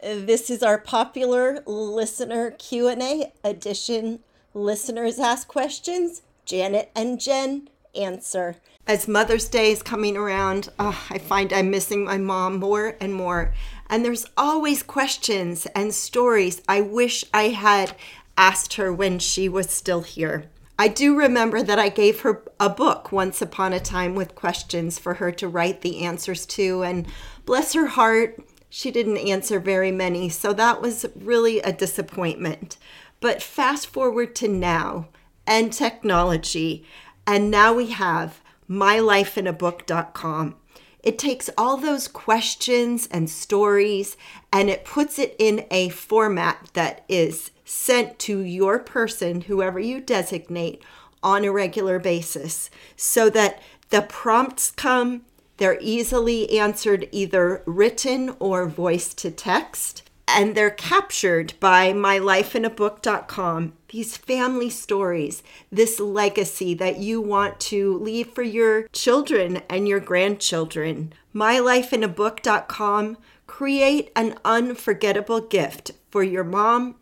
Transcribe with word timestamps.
This 0.00 0.48
is 0.48 0.62
our 0.62 0.78
popular 0.78 1.60
listener 1.66 2.52
Q&A 2.52 3.32
edition. 3.42 4.20
Listeners 4.54 5.18
ask 5.18 5.48
questions, 5.48 6.22
Janet 6.44 6.92
and 6.94 7.20
Jen 7.20 7.68
answer. 7.96 8.56
As 8.86 9.08
Mother's 9.08 9.48
Day 9.48 9.72
is 9.72 9.82
coming 9.82 10.16
around, 10.16 10.70
oh, 10.78 11.04
I 11.10 11.18
find 11.18 11.52
I'm 11.52 11.70
missing 11.70 12.04
my 12.04 12.16
mom 12.16 12.60
more 12.60 12.96
and 13.00 13.12
more. 13.12 13.52
And 13.90 14.04
there's 14.04 14.26
always 14.36 14.84
questions 14.84 15.66
and 15.74 15.92
stories 15.92 16.62
I 16.68 16.80
wish 16.80 17.24
I 17.34 17.48
had 17.48 17.96
asked 18.36 18.74
her 18.74 18.92
when 18.92 19.18
she 19.18 19.48
was 19.48 19.68
still 19.68 20.02
here. 20.02 20.44
I 20.78 20.86
do 20.86 21.16
remember 21.16 21.60
that 21.64 21.80
I 21.80 21.88
gave 21.88 22.20
her 22.20 22.44
a 22.60 22.70
book 22.70 23.10
once 23.10 23.42
upon 23.42 23.72
a 23.72 23.80
time 23.80 24.14
with 24.14 24.36
questions 24.36 24.96
for 24.96 25.14
her 25.14 25.32
to 25.32 25.48
write 25.48 25.80
the 25.80 26.04
answers 26.04 26.46
to. 26.46 26.84
And 26.84 27.08
bless 27.44 27.72
her 27.72 27.88
heart, 27.88 28.40
she 28.68 28.90
didn't 28.90 29.18
answer 29.18 29.58
very 29.58 29.90
many. 29.90 30.28
So 30.28 30.52
that 30.52 30.80
was 30.82 31.06
really 31.14 31.60
a 31.60 31.72
disappointment. 31.72 32.76
But 33.20 33.42
fast 33.42 33.86
forward 33.88 34.34
to 34.36 34.48
now 34.48 35.08
and 35.46 35.72
technology. 35.72 36.84
And 37.26 37.50
now 37.50 37.72
we 37.72 37.90
have 37.90 38.40
mylifeinabook.com. 38.68 40.56
It 41.02 41.18
takes 41.18 41.48
all 41.56 41.76
those 41.76 42.08
questions 42.08 43.08
and 43.10 43.30
stories 43.30 44.16
and 44.52 44.68
it 44.68 44.84
puts 44.84 45.18
it 45.18 45.34
in 45.38 45.64
a 45.70 45.88
format 45.88 46.70
that 46.74 47.04
is 47.08 47.50
sent 47.64 48.18
to 48.18 48.40
your 48.40 48.78
person, 48.78 49.42
whoever 49.42 49.78
you 49.78 50.00
designate, 50.00 50.82
on 51.22 51.44
a 51.44 51.52
regular 51.52 51.98
basis 51.98 52.70
so 52.96 53.30
that 53.30 53.62
the 53.90 54.02
prompts 54.02 54.70
come, 54.70 55.22
they're 55.58 55.78
easily 55.80 56.58
answered 56.58 57.08
either 57.12 57.62
written 57.66 58.34
or 58.38 58.66
voice 58.66 59.12
to 59.14 59.30
text. 59.30 60.02
And 60.26 60.54
they're 60.54 60.70
captured 60.70 61.54
by 61.58 61.92
mylifeinabook.com. 61.92 63.72
These 63.88 64.16
family 64.18 64.68
stories, 64.70 65.42
this 65.72 65.98
legacy 65.98 66.74
that 66.74 66.98
you 66.98 67.20
want 67.20 67.58
to 67.60 67.98
leave 67.98 68.28
for 68.28 68.42
your 68.42 68.88
children 68.88 69.62
and 69.70 69.88
your 69.88 70.00
grandchildren. 70.00 71.14
Mylifeinabook.com. 71.34 73.16
Create 73.46 74.12
an 74.14 74.38
unforgettable 74.44 75.40
gift 75.40 75.92
for 76.10 76.22
your 76.22 76.44
mom, 76.44 76.96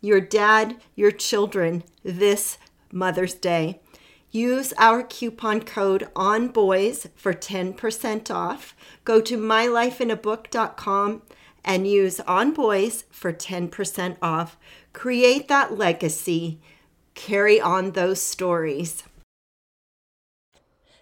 your 0.00 0.20
dad, 0.20 0.76
your 0.94 1.10
children 1.10 1.82
this 2.04 2.58
Mother's 2.92 3.34
Day. 3.34 3.80
Use 4.30 4.72
our 4.76 5.02
coupon 5.02 5.62
code 5.62 6.08
on 6.14 6.48
boys 6.48 7.08
for 7.16 7.32
10% 7.32 8.30
off. 8.30 8.76
Go 9.04 9.20
to 9.20 9.36
mylifeinabook.com 9.36 11.22
and 11.64 11.86
use 11.86 12.20
on 12.20 12.52
boys 12.52 13.04
for 13.10 13.32
10% 13.32 14.16
off. 14.20 14.56
Create 14.92 15.48
that 15.48 15.78
legacy. 15.78 16.60
Carry 17.14 17.60
on 17.60 17.92
those 17.92 18.20
stories. 18.20 19.04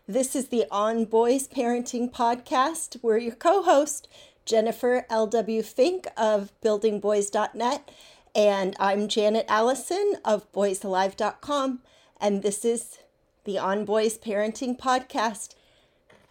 This 0.09 0.37
is 0.37 0.49
the 0.49 0.67
On 0.71 1.05
Boys 1.05 1.49
Parenting 1.49 2.13
Podcast. 2.13 3.03
We're 3.03 3.19
your 3.19 3.35
co 3.35 3.65
host, 3.65 4.07
Jennifer 4.45 5.05
L.W. 5.11 5.63
Fink 5.63 6.07
of 6.17 6.53
buildingboys.net 6.63 7.91
and 8.37 8.77
I'm 8.79 9.09
Janet 9.09 9.47
Allison 9.49 10.17
of 10.23 10.53
boysalive.com, 10.53 11.81
and 12.21 12.43
this 12.43 12.67
is 12.67 12.99
the 13.47 13.59
On 13.59 13.85
Boys 13.85 14.19
Parenting 14.19 14.77
Podcast. 14.77 15.55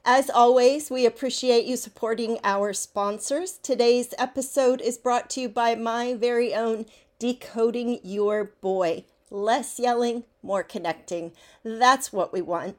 As 0.03 0.29
always, 0.29 0.91
we 0.91 1.05
appreciate 1.05 1.63
you 1.63 1.77
supporting 1.77 2.39
our 2.43 2.73
sponsors. 2.73 3.57
Today's 3.57 4.13
episode 4.17 4.81
is 4.81 4.97
brought 4.97 5.29
to 5.29 5.41
you 5.41 5.47
by 5.47 5.75
my 5.75 6.13
very 6.13 6.53
own 6.53 6.85
Decoding 7.17 8.01
Your 8.03 8.51
Boy. 8.59 9.05
Less 9.31 9.79
yelling, 9.79 10.25
more 10.43 10.61
connecting. 10.61 11.31
That's 11.63 12.11
what 12.11 12.33
we 12.33 12.41
want. 12.41 12.75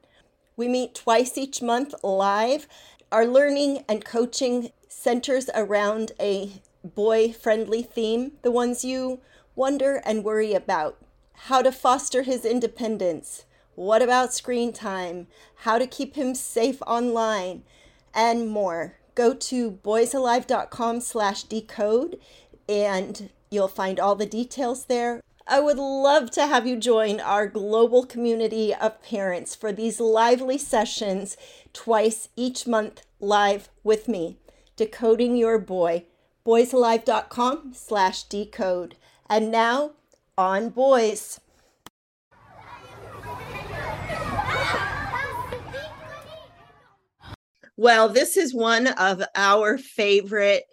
We 0.55 0.69
meet 0.69 0.95
twice 0.95 1.39
each 1.39 1.63
month 1.63 1.95
live. 2.05 2.69
Our 3.11 3.25
learning 3.25 3.87
and 3.89 4.05
coaching 4.05 4.71
centers 4.87 5.49
around 5.55 6.13
a 6.21 6.61
boy 6.85 7.33
friendly 7.33 7.83
theme, 7.83 8.33
the 8.43 8.51
ones 8.51 8.85
you 8.85 9.21
wonder 9.55 10.03
and 10.05 10.25
worry 10.25 10.53
about. 10.53 10.99
How 11.33 11.63
to 11.63 11.73
foster 11.73 12.21
his 12.21 12.45
independence. 12.45 13.46
What 13.77 14.03
about 14.03 14.35
screen 14.35 14.73
time? 14.73 15.29
How 15.59 15.79
to 15.79 15.87
keep 15.87 16.17
him 16.17 16.35
safe 16.35 16.83
online? 16.83 17.63
And 18.13 18.49
more. 18.49 18.97
Go 19.15 19.33
to 19.33 19.71
boysalive.com 19.71 21.01
slash 21.01 21.45
decode 21.45 22.19
and 22.69 23.31
you'll 23.51 23.69
find 23.69 24.01
all 24.01 24.17
the 24.17 24.27
details 24.27 24.87
there. 24.87 25.23
I 25.47 25.61
would 25.61 25.79
love 25.79 26.33
to 26.33 26.47
have 26.49 26.67
you 26.67 26.77
join 26.77 27.21
our 27.21 27.47
global 27.47 28.05
community 28.05 28.75
of 28.75 29.01
parents 29.01 29.55
for 29.55 29.71
these 29.71 30.01
lively 30.01 30.59
sessions 30.59 31.37
twice 31.73 32.29
each 32.35 32.67
month 32.67 33.07
live 33.21 33.69
with 33.85 34.09
me. 34.09 34.39
Decoding 34.75 35.37
Your 35.37 35.59
Boy 35.61 36.05
boysalive.com 36.47 37.73
slash 37.75 38.23
decode. 38.23 38.97
And 39.29 39.51
now, 39.51 39.93
on 40.39 40.71
boys. 40.71 41.41
Well, 47.77 48.09
this 48.09 48.39
is 48.39 48.55
one 48.55 48.87
of 48.87 49.23
our 49.35 49.77
favorite 49.77 50.65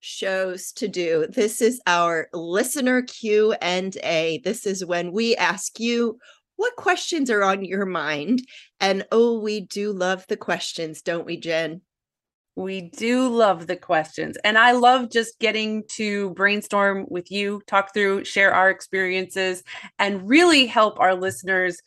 shows 0.00 0.72
to 0.72 0.88
do. 0.88 1.26
This 1.28 1.60
is 1.60 1.80
our 1.86 2.28
listener 2.32 3.02
Q&A. 3.02 4.40
This 4.42 4.64
is 4.64 4.84
when 4.84 5.12
we 5.12 5.36
ask 5.36 5.78
you 5.78 6.18
what 6.56 6.76
questions 6.76 7.30
are 7.30 7.42
on 7.42 7.64
your 7.64 7.84
mind. 7.84 8.40
And 8.80 9.04
oh, 9.12 9.38
we 9.38 9.60
do 9.60 9.92
love 9.92 10.24
the 10.28 10.36
questions, 10.36 11.02
don't 11.02 11.26
we, 11.26 11.36
Jen? 11.36 11.82
We 12.54 12.80
do 12.80 13.28
love 13.28 13.66
the 13.66 13.76
questions. 13.76 14.38
And 14.42 14.56
I 14.56 14.72
love 14.72 15.10
just 15.10 15.38
getting 15.38 15.84
to 15.96 16.30
brainstorm 16.30 17.04
with 17.10 17.30
you, 17.30 17.60
talk 17.66 17.92
through, 17.92 18.24
share 18.24 18.54
our 18.54 18.70
experiences, 18.70 19.62
and 19.98 20.26
really 20.26 20.64
help 20.64 20.98
our 20.98 21.14
listeners 21.14 21.82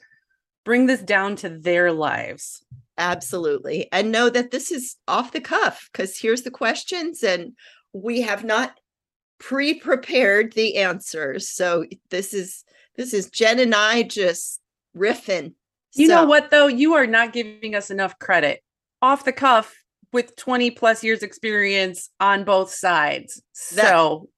bring 0.64 0.86
this 0.86 1.02
down 1.02 1.38
to 1.38 1.50
their 1.50 1.92
lives. 1.92 2.64
Absolutely. 3.00 3.88
And 3.92 4.12
know 4.12 4.30
that 4.30 4.52
this 4.52 4.72
is 4.72 4.98
off 5.08 5.32
the 5.32 5.42
cuff 5.42 5.90
because 5.92 6.18
here's 6.18 6.44
the 6.44 6.52
questions, 6.52 7.24
and 7.24 7.54
we 7.94 8.22
have 8.22 8.44
not 8.44 8.78
pre-prepared 9.40 10.54
the 10.54 10.78
answers. 10.78 11.50
So 11.50 11.86
this 12.12 12.34
is 12.34 12.64
this 12.96 13.14
is 13.14 13.30
Jen 13.30 13.60
and 13.60 13.74
I 13.74 14.04
just 14.04 14.60
riffing. 14.96 15.54
You 15.96 16.08
so, 16.08 16.16
know 16.16 16.26
what 16.26 16.52
though? 16.52 16.68
You 16.68 16.94
are 16.94 17.08
not 17.08 17.34
giving 17.34 17.74
us 17.74 17.90
enough 17.90 18.20
credit. 18.20 18.62
Off 19.02 19.24
the 19.24 19.32
cuff, 19.32 19.74
with 20.12 20.36
20 20.36 20.72
plus 20.72 21.04
years 21.04 21.24
experience 21.24 22.10
on 22.20 22.44
both 22.44 22.72
sides. 22.72 23.42
That, 23.76 23.88
so 23.88 24.30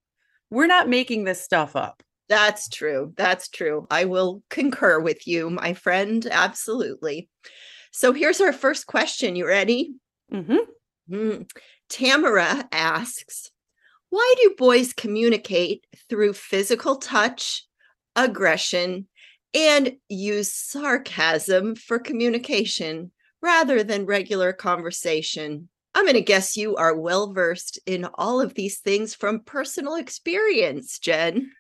we're 0.50 0.68
not 0.68 0.90
making 0.90 1.24
this 1.24 1.42
stuff 1.42 1.76
up. 1.76 2.04
That's 2.30 2.70
true. 2.70 3.14
That's 3.18 3.50
true. 3.50 3.88
I 3.90 4.06
will 4.06 4.44
concur 4.50 5.00
with 5.00 5.28
you, 5.28 5.50
my 5.50 5.74
friend. 5.74 6.26
Absolutely. 6.30 7.30
So 7.92 8.14
here's 8.14 8.42
our 8.42 8.54
first 8.54 8.88
question. 8.88 9.36
You 9.36 9.48
ready? 9.48 9.94
Mm-hmm. 10.34 11.14
Mm. 11.14 11.52
Tamara 11.90 12.68
asks, 12.72 13.52
why 14.10 14.34
do 14.42 14.56
boys 14.58 14.94
communicate 14.94 15.86
through 16.10 16.34
physical 16.34 16.98
touch, 16.98 17.66
aggression, 18.16 19.08
and 19.54 19.98
use 20.10 20.52
sarcasm 20.52 21.76
for 21.76 22.00
communication? 22.00 23.12
rather 23.42 23.84
than 23.84 24.06
regular 24.06 24.54
conversation. 24.54 25.68
I'm 25.94 26.06
going 26.06 26.14
to 26.16 26.22
guess 26.22 26.56
you 26.56 26.76
are 26.78 26.96
well 26.96 27.34
versed 27.34 27.80
in 27.86 28.06
all 28.16 28.40
of 28.40 28.54
these 28.54 28.80
things 28.80 29.14
from 29.14 29.42
personal 29.42 29.96
experience, 29.96 31.00
Jen. 31.00 31.52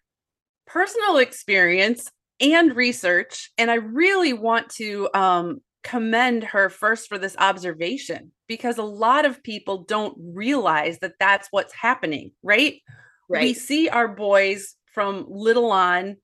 Personal 0.68 1.18
experience 1.18 2.10
and 2.40 2.76
research. 2.76 3.52
And 3.58 3.70
I 3.70 3.76
really 3.76 4.34
want 4.34 4.70
to 4.76 5.10
um, 5.14 5.62
commend 5.84 6.44
her 6.44 6.70
first 6.70 7.08
for 7.08 7.18
this 7.18 7.36
observation 7.38 8.32
because 8.48 8.78
a 8.78 8.84
lot 8.84 9.26
of 9.26 9.44
people 9.44 9.84
don't 9.84 10.16
realize 10.20 11.00
that 11.00 11.16
that's 11.20 11.48
what's 11.52 11.74
happening, 11.74 12.32
right? 12.44 12.82
Right. 13.30 13.44
We 13.44 13.54
see 13.54 13.90
our 13.90 14.08
boys 14.08 14.76
from 14.94 15.26
little 15.30 15.72
on 15.72 16.18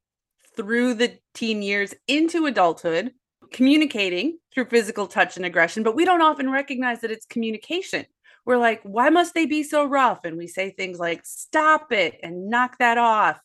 through 0.55 0.95
the 0.95 1.17
teen 1.33 1.61
years 1.61 1.93
into 2.07 2.45
adulthood 2.45 3.11
communicating 3.51 4.37
through 4.53 4.65
physical 4.65 5.07
touch 5.07 5.37
and 5.37 5.45
aggression, 5.45 5.83
but 5.83 5.95
we 5.95 6.05
don't 6.05 6.21
often 6.21 6.51
recognize 6.51 7.01
that 7.01 7.11
it's 7.11 7.25
communication. 7.25 8.05
We're 8.45 8.57
like, 8.57 8.81
why 8.83 9.09
must 9.09 9.33
they 9.33 9.45
be 9.45 9.63
so 9.63 9.85
rough? 9.85 10.23
And 10.23 10.37
we 10.37 10.47
say 10.47 10.71
things 10.71 10.99
like, 10.99 11.25
stop 11.25 11.91
it 11.91 12.19
and 12.23 12.49
knock 12.49 12.77
that 12.79 12.97
off. 12.97 13.39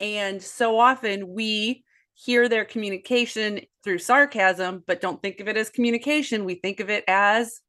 And 0.00 0.42
so 0.42 0.78
often 0.78 1.28
we 1.28 1.84
hear 2.14 2.48
their 2.48 2.64
communication 2.64 3.60
through 3.86 3.98
sarcasm, 3.98 4.82
but 4.86 5.00
don't 5.00 5.22
think 5.22 5.38
of 5.38 5.46
it 5.48 5.56
as 5.56 5.70
communication. 5.70 6.44
We 6.44 6.56
think 6.56 6.80
of 6.80 6.90
it 6.90 7.04
as 7.06 7.60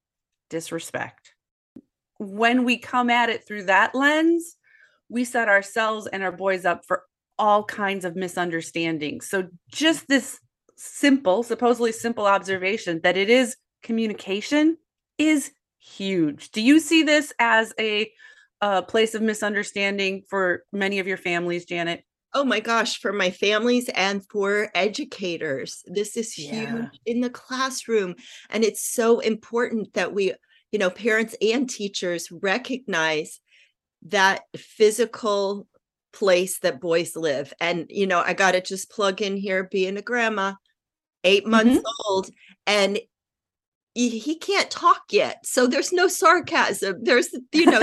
disrespect. 0.49 1.33
When 2.17 2.65
we 2.65 2.79
come 2.79 3.11
at 3.11 3.29
it 3.29 3.45
through 3.47 3.65
that 3.65 3.93
lens, 3.93 4.57
we 5.09 5.23
set 5.23 5.47
ourselves 5.47 6.07
and 6.07 6.23
our 6.23 6.31
boys 6.31 6.65
up 6.65 6.85
for 6.85 7.03
all 7.37 7.63
kinds 7.63 8.03
of 8.03 8.15
misunderstandings. 8.15 9.29
So 9.29 9.47
just 9.69 10.07
this 10.07 10.39
simple, 10.75 11.43
supposedly 11.43 11.91
simple 11.91 12.25
observation 12.25 12.99
that 13.03 13.15
it 13.15 13.29
is 13.29 13.55
communication 13.83 14.77
is 15.19 15.51
huge. 15.77 16.49
Do 16.49 16.61
you 16.61 16.79
see 16.79 17.03
this 17.03 17.31
as 17.37 17.73
a, 17.79 18.11
a 18.61 18.81
place 18.81 19.13
of 19.13 19.21
misunderstanding 19.21 20.23
for 20.27 20.63
many 20.73 20.97
of 20.97 21.05
your 21.05 21.17
families, 21.17 21.65
Janet? 21.65 22.03
Oh 22.33 22.43
my 22.43 22.59
gosh, 22.59 22.99
for 22.99 23.13
my 23.13 23.31
families 23.31 23.89
and 23.89 24.23
for 24.29 24.69
educators. 24.75 25.83
This 25.87 26.17
is 26.17 26.33
huge 26.33 26.51
yeah. 26.51 26.87
in 27.05 27.21
the 27.21 27.29
classroom. 27.29 28.15
And 28.49 28.63
it's 28.63 28.81
so 28.81 29.19
important 29.19 29.93
that 29.93 30.13
we, 30.13 30.33
you 30.71 30.79
know, 30.79 30.89
parents 30.89 31.35
and 31.41 31.69
teachers 31.69 32.29
recognize 32.31 33.39
that 34.03 34.41
physical 34.55 35.67
place 36.13 36.59
that 36.59 36.81
boys 36.81 37.15
live. 37.15 37.53
And, 37.59 37.85
you 37.89 38.07
know, 38.07 38.19
I 38.19 38.33
got 38.33 38.51
to 38.51 38.61
just 38.61 38.91
plug 38.91 39.21
in 39.21 39.37
here 39.37 39.67
being 39.71 39.97
a 39.97 40.01
grandma, 40.01 40.53
8 41.23 41.47
months 41.47 41.77
mm-hmm. 41.77 42.11
old, 42.11 42.29
and 42.65 42.99
he, 43.93 44.19
he, 44.19 44.35
can't 44.35 44.69
talk 44.69 45.01
yet. 45.09 45.43
So 45.43 45.65
there's 45.65 45.91
no 45.91 46.07
sarcasm. 46.07 46.97
There's, 47.01 47.29
you 47.51 47.65
know, 47.65 47.81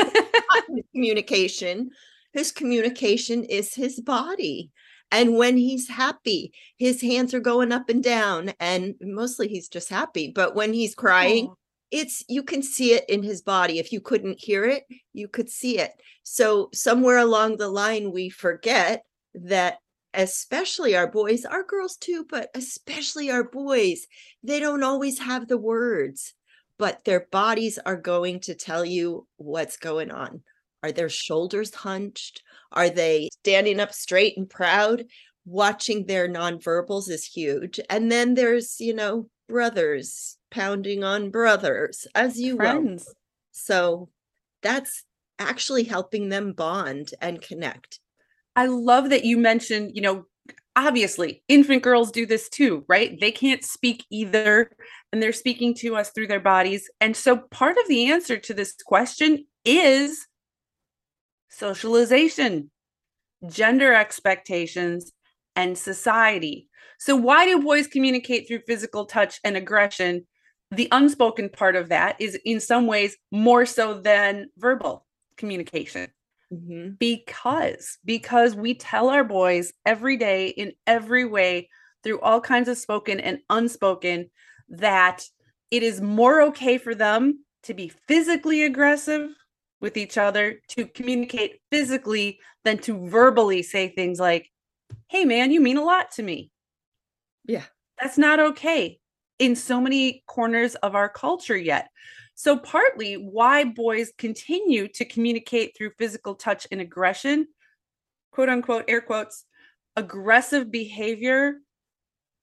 communication. 0.94 1.90
His 2.34 2.52
communication 2.52 3.44
is 3.44 3.74
his 3.74 4.00
body. 4.00 4.70
And 5.10 5.36
when 5.36 5.56
he's 5.56 5.88
happy, 5.88 6.52
his 6.76 7.00
hands 7.00 7.32
are 7.32 7.40
going 7.40 7.72
up 7.72 7.88
and 7.88 8.02
down. 8.02 8.52
And 8.60 8.96
mostly 9.00 9.48
he's 9.48 9.68
just 9.68 9.88
happy. 9.88 10.32
But 10.34 10.54
when 10.54 10.74
he's 10.74 10.94
crying, 10.94 11.48
oh 11.50 11.56
it's 11.94 12.24
you 12.28 12.42
can 12.42 12.60
see 12.60 12.92
it 12.92 13.04
in 13.08 13.22
his 13.22 13.40
body 13.40 13.78
if 13.78 13.92
you 13.92 14.00
couldn't 14.00 14.40
hear 14.40 14.64
it 14.64 14.82
you 15.12 15.28
could 15.28 15.48
see 15.48 15.78
it 15.78 15.92
so 16.24 16.68
somewhere 16.74 17.18
along 17.18 17.56
the 17.56 17.68
line 17.68 18.10
we 18.10 18.28
forget 18.28 19.04
that 19.32 19.78
especially 20.12 20.96
our 20.96 21.08
boys 21.08 21.44
our 21.44 21.62
girls 21.62 21.96
too 21.96 22.26
but 22.28 22.48
especially 22.54 23.30
our 23.30 23.44
boys 23.44 24.06
they 24.42 24.58
don't 24.58 24.82
always 24.82 25.20
have 25.20 25.46
the 25.46 25.58
words 25.58 26.34
but 26.78 27.04
their 27.04 27.28
bodies 27.30 27.78
are 27.86 27.96
going 27.96 28.40
to 28.40 28.56
tell 28.56 28.84
you 28.84 29.24
what's 29.36 29.76
going 29.76 30.10
on 30.10 30.42
are 30.84 30.92
their 30.92 31.08
shoulders 31.08 31.74
hunched 31.74 32.42
are 32.72 32.90
they 32.90 33.28
standing 33.40 33.80
up 33.80 33.92
straight 33.92 34.36
and 34.36 34.48
proud 34.48 35.04
watching 35.46 36.06
their 36.06 36.28
nonverbals 36.28 37.10
is 37.10 37.24
huge 37.24 37.80
and 37.90 38.10
then 38.10 38.34
there's 38.34 38.80
you 38.80 38.94
know 38.94 39.28
brothers 39.48 40.38
pounding 40.50 41.02
on 41.04 41.30
brothers 41.30 42.06
as 42.14 42.38
you 42.38 42.56
Friends. 42.56 43.04
will. 43.06 43.14
So 43.52 44.08
that's 44.62 45.04
actually 45.38 45.84
helping 45.84 46.28
them 46.28 46.52
bond 46.52 47.10
and 47.20 47.40
connect. 47.40 47.98
I 48.56 48.66
love 48.66 49.10
that 49.10 49.24
you 49.24 49.36
mentioned, 49.36 49.92
you 49.94 50.02
know, 50.02 50.26
obviously 50.76 51.42
infant 51.48 51.82
girls 51.82 52.10
do 52.10 52.24
this 52.24 52.48
too, 52.48 52.84
right? 52.88 53.18
They 53.20 53.32
can't 53.32 53.64
speak 53.64 54.04
either, 54.10 54.70
and 55.12 55.22
they're 55.22 55.32
speaking 55.32 55.74
to 55.74 55.96
us 55.96 56.10
through 56.10 56.28
their 56.28 56.40
bodies. 56.40 56.88
And 57.00 57.16
so 57.16 57.36
part 57.36 57.76
of 57.76 57.88
the 57.88 58.10
answer 58.10 58.38
to 58.38 58.54
this 58.54 58.74
question 58.84 59.46
is 59.64 60.26
socialization, 61.56 62.70
gender 63.48 63.94
expectations, 63.94 65.12
and 65.56 65.76
society. 65.76 66.68
So, 66.98 67.16
why 67.16 67.46
do 67.46 67.60
boys 67.60 67.86
communicate 67.86 68.48
through 68.48 68.60
physical 68.66 69.06
touch 69.06 69.40
and 69.44 69.56
aggression? 69.56 70.26
The 70.70 70.88
unspoken 70.90 71.50
part 71.50 71.76
of 71.76 71.90
that 71.90 72.16
is, 72.20 72.38
in 72.44 72.60
some 72.60 72.86
ways, 72.86 73.16
more 73.30 73.66
so 73.66 74.00
than 74.00 74.48
verbal 74.56 75.06
communication. 75.36 76.10
Mm-hmm. 76.52 76.94
Because 76.98 77.98
because 78.04 78.54
we 78.54 78.74
tell 78.74 79.08
our 79.08 79.24
boys 79.24 79.72
every 79.86 80.16
day 80.16 80.48
in 80.48 80.72
every 80.86 81.24
way 81.24 81.68
through 82.02 82.20
all 82.20 82.40
kinds 82.40 82.68
of 82.68 82.76
spoken 82.76 83.18
and 83.18 83.38
unspoken 83.50 84.30
that 84.68 85.24
it 85.70 85.82
is 85.82 86.00
more 86.00 86.42
okay 86.42 86.78
for 86.78 86.94
them 86.94 87.44
to 87.64 87.74
be 87.74 87.88
physically 87.88 88.64
aggressive 88.64 89.30
with 89.80 89.96
each 89.96 90.16
other 90.16 90.60
to 90.68 90.86
communicate 90.86 91.60
physically 91.70 92.38
than 92.64 92.78
to 92.78 93.06
verbally 93.08 93.62
say 93.62 93.88
things 93.88 94.18
like 94.18 94.50
hey 95.08 95.24
man 95.24 95.50
you 95.50 95.60
mean 95.60 95.76
a 95.76 95.84
lot 95.84 96.10
to 96.10 96.22
me 96.22 96.50
yeah. 97.44 97.64
That's 98.00 98.18
not 98.18 98.40
okay 98.40 98.98
in 99.38 99.54
so 99.54 99.80
many 99.80 100.24
corners 100.26 100.74
of 100.76 100.94
our 100.94 101.08
culture 101.08 101.56
yet. 101.56 101.90
So, 102.34 102.58
partly 102.58 103.14
why 103.14 103.64
boys 103.64 104.12
continue 104.18 104.88
to 104.88 105.04
communicate 105.04 105.76
through 105.76 105.92
physical 105.98 106.34
touch 106.34 106.66
and 106.72 106.80
aggression, 106.80 107.46
quote 108.32 108.48
unquote, 108.48 108.86
air 108.88 109.00
quotes, 109.00 109.44
aggressive 109.94 110.70
behavior 110.72 111.58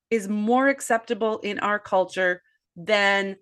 is 0.09 0.29
more 0.29 0.69
acceptable 0.69 1.39
in 1.39 1.59
our 1.59 1.79
culture 1.79 2.41
than 2.77 3.35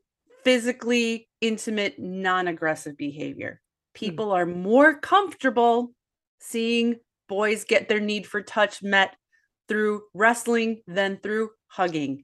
physically 0.43 1.27
intimate, 1.39 1.99
non 1.99 2.47
aggressive 2.47 2.97
behavior. 2.97 3.61
People 3.99 4.31
are 4.31 4.45
more 4.45 4.97
comfortable 4.97 5.91
seeing 6.39 6.95
boys 7.27 7.65
get 7.65 7.89
their 7.89 7.99
need 7.99 8.25
for 8.25 8.41
touch 8.41 8.81
met 8.81 9.13
through 9.67 10.03
wrestling 10.13 10.81
than 10.87 11.17
through 11.17 11.49
hugging. 11.67 12.23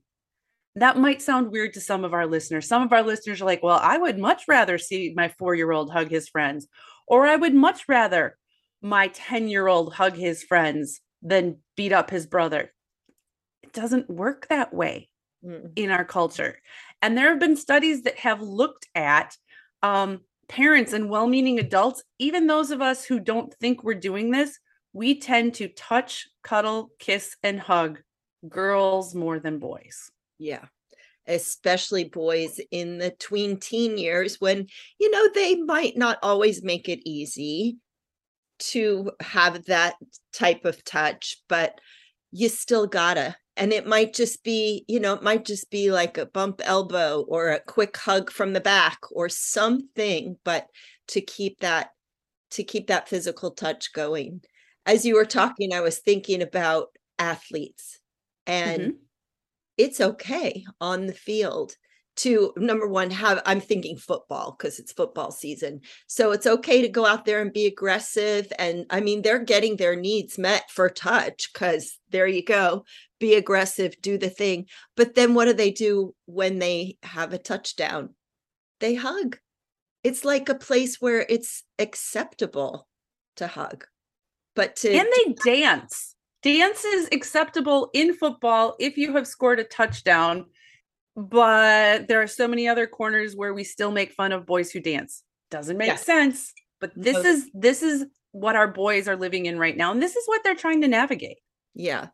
That 0.75 0.97
might 0.97 1.21
sound 1.21 1.51
weird 1.51 1.73
to 1.73 1.81
some 1.81 2.05
of 2.05 2.13
our 2.13 2.27
listeners. 2.27 2.65
Some 2.65 2.81
of 2.81 2.93
our 2.93 3.03
listeners 3.03 3.41
are 3.41 3.45
like, 3.45 3.61
well, 3.61 3.79
I 3.81 3.97
would 3.97 4.17
much 4.17 4.43
rather 4.47 4.77
see 4.77 5.13
my 5.17 5.27
four 5.37 5.53
year 5.53 5.73
old 5.73 5.91
hug 5.91 6.09
his 6.09 6.29
friends, 6.29 6.65
or 7.07 7.27
I 7.27 7.35
would 7.35 7.53
much 7.53 7.83
rather 7.89 8.37
my 8.81 9.09
10 9.09 9.49
year 9.49 9.67
old 9.67 9.93
hug 9.93 10.15
his 10.15 10.43
friends 10.43 11.01
than 11.21 11.57
beat 11.75 11.91
up 11.91 12.09
his 12.09 12.25
brother. 12.25 12.73
It 13.63 13.73
doesn't 13.73 14.09
work 14.09 14.47
that 14.47 14.73
way 14.73 15.09
mm. 15.45 15.71
in 15.75 15.91
our 15.91 16.05
culture. 16.05 16.59
And 17.01 17.17
there 17.17 17.31
have 17.31 17.39
been 17.39 17.57
studies 17.57 18.03
that 18.03 18.17
have 18.19 18.41
looked 18.41 18.87
at 18.95 19.35
um, 19.83 20.21
parents 20.47 20.93
and 20.93 21.09
well 21.09 21.27
meaning 21.27 21.59
adults, 21.59 22.03
even 22.19 22.47
those 22.47 22.71
of 22.71 22.81
us 22.81 23.05
who 23.05 23.19
don't 23.19 23.53
think 23.55 23.83
we're 23.83 23.93
doing 23.95 24.31
this, 24.31 24.59
we 24.93 25.19
tend 25.19 25.55
to 25.55 25.67
touch, 25.67 26.27
cuddle, 26.43 26.89
kiss, 26.99 27.35
and 27.43 27.59
hug 27.59 27.99
girls 28.47 29.13
more 29.13 29.39
than 29.39 29.59
boys. 29.59 30.11
Yeah. 30.37 30.65
Especially 31.27 32.03
boys 32.03 32.59
in 32.71 32.97
the 32.97 33.11
tween 33.11 33.59
teen 33.59 33.97
years 33.97 34.39
when, 34.39 34.67
you 34.99 35.09
know, 35.11 35.27
they 35.33 35.55
might 35.55 35.97
not 35.97 36.19
always 36.21 36.63
make 36.63 36.87
it 36.87 36.99
easy 37.03 37.77
to 38.57 39.11
have 39.19 39.65
that 39.65 39.95
type 40.31 40.65
of 40.65 40.83
touch, 40.83 41.37
but 41.49 41.79
you 42.31 42.47
still 42.47 42.87
gotta. 42.87 43.35
And 43.57 43.71
it 43.71 43.87
might 43.87 44.13
just 44.13 44.43
be, 44.43 44.83
you 44.87 44.99
know, 44.99 45.13
it 45.13 45.23
might 45.23 45.45
just 45.45 45.71
be 45.71 45.91
like 45.91 46.17
a 46.17 46.25
bump 46.25 46.61
elbow 46.63 47.25
or 47.27 47.49
a 47.49 47.59
quick 47.59 47.95
hug 47.95 48.29
from 48.29 48.53
the 48.53 48.61
back 48.61 48.99
or 49.11 49.29
something, 49.29 50.37
but 50.43 50.67
to 51.09 51.21
keep 51.21 51.59
that 51.61 51.91
to 52.51 52.63
keep 52.63 52.87
that 52.87 53.09
physical 53.09 53.51
touch 53.51 53.91
going 53.91 54.41
as 54.85 55.05
you 55.05 55.15
were 55.15 55.25
talking, 55.25 55.73
I 55.73 55.81
was 55.81 55.99
thinking 55.99 56.41
about 56.41 56.89
athletes, 57.17 57.99
and 58.45 58.81
mm-hmm. 58.81 58.97
it's 59.77 59.99
okay 59.99 60.65
on 60.79 61.07
the 61.07 61.13
field 61.13 61.75
to 62.17 62.53
number 62.57 62.87
one 62.87 63.11
have 63.11 63.41
i'm 63.45 63.59
thinking 63.59 63.97
football 63.97 64.55
because 64.57 64.79
it's 64.79 64.91
football 64.91 65.31
season. 65.31 65.81
So 66.07 66.31
it's 66.31 66.47
okay 66.47 66.81
to 66.81 66.89
go 66.89 67.05
out 67.05 67.25
there 67.25 67.41
and 67.41 67.51
be 67.53 67.65
aggressive 67.65 68.51
and 68.57 68.85
i 68.89 69.01
mean 69.01 69.21
they're 69.21 69.43
getting 69.43 69.75
their 69.75 69.95
needs 69.95 70.37
met 70.37 70.69
for 70.69 70.89
touch 70.89 71.51
because 71.53 71.99
there 72.09 72.27
you 72.27 72.43
go 72.43 72.85
be 73.19 73.35
aggressive 73.35 73.93
do 74.01 74.17
the 74.17 74.29
thing. 74.29 74.65
But 74.97 75.15
then 75.15 75.33
what 75.33 75.45
do 75.45 75.53
they 75.53 75.71
do 75.71 76.13
when 76.25 76.59
they 76.59 76.97
have 77.01 77.31
a 77.31 77.37
touchdown? 77.37 78.13
They 78.81 78.95
hug. 78.95 79.37
It's 80.03 80.25
like 80.25 80.49
a 80.49 80.55
place 80.55 80.97
where 80.99 81.25
it's 81.29 81.63
acceptable 81.79 82.87
to 83.37 83.47
hug 83.47 83.85
but 84.55 84.77
to 84.77 84.91
and 84.91 85.07
they 85.07 85.33
dance. 85.43 86.15
Dance 86.41 86.85
is 86.85 87.09
acceptable 87.11 87.89
in 87.93 88.13
football 88.13 88.75
if 88.79 88.97
you 88.97 89.13
have 89.13 89.27
scored 89.27 89.59
a 89.59 89.63
touchdown, 89.63 90.45
but 91.15 92.07
there 92.07 92.21
are 92.21 92.27
so 92.27 92.47
many 92.47 92.67
other 92.67 92.87
corners 92.87 93.35
where 93.35 93.53
we 93.53 93.63
still 93.63 93.91
make 93.91 94.11
fun 94.13 94.31
of 94.31 94.45
boys 94.45 94.71
who 94.71 94.79
dance. 94.79 95.23
Doesn't 95.51 95.77
make 95.77 95.97
sense. 95.97 96.53
But 96.81 96.91
this 96.95 97.23
is 97.25 97.49
this 97.53 97.81
is 97.81 98.05
what 98.31 98.55
our 98.55 98.67
boys 98.67 99.07
are 99.07 99.15
living 99.15 99.45
in 99.45 99.57
right 99.57 99.77
now, 99.77 99.91
and 99.91 100.01
this 100.01 100.15
is 100.15 100.27
what 100.27 100.43
they're 100.43 100.55
trying 100.55 100.81
to 100.81 100.87
navigate. 100.87 101.37
Yeah. 101.73 102.07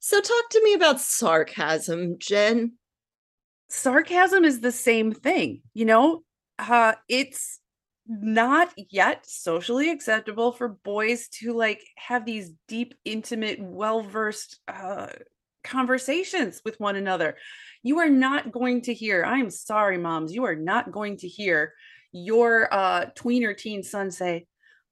So 0.00 0.20
talk 0.20 0.50
to 0.50 0.62
me 0.62 0.74
about 0.74 1.00
sarcasm, 1.00 2.16
Jen. 2.18 2.72
Sarcasm 3.68 4.44
is 4.44 4.60
the 4.60 4.72
same 4.72 5.12
thing, 5.12 5.62
you 5.74 5.84
know. 5.84 6.22
Uh, 6.58 6.94
it's 7.08 7.60
not 8.08 8.72
yet 8.90 9.26
socially 9.28 9.90
acceptable 9.90 10.52
for 10.52 10.68
boys 10.68 11.28
to 11.28 11.52
like 11.52 11.82
have 11.96 12.24
these 12.24 12.52
deep 12.68 12.94
intimate 13.04 13.60
well-versed 13.60 14.60
uh 14.68 15.08
conversations 15.66 16.62
with 16.64 16.78
one 16.80 16.96
another 16.96 17.36
you 17.82 17.98
are 17.98 18.10
not 18.10 18.52
going 18.52 18.80
to 18.80 18.94
hear 18.94 19.24
i'm 19.24 19.50
sorry 19.50 19.98
moms 19.98 20.32
you 20.32 20.44
are 20.44 20.56
not 20.56 20.92
going 20.92 21.16
to 21.16 21.28
hear 21.28 21.72
your 22.12 22.72
uh 22.72 23.06
tweener 23.16 23.56
teen 23.56 23.82
son 23.82 24.10
say 24.10 24.46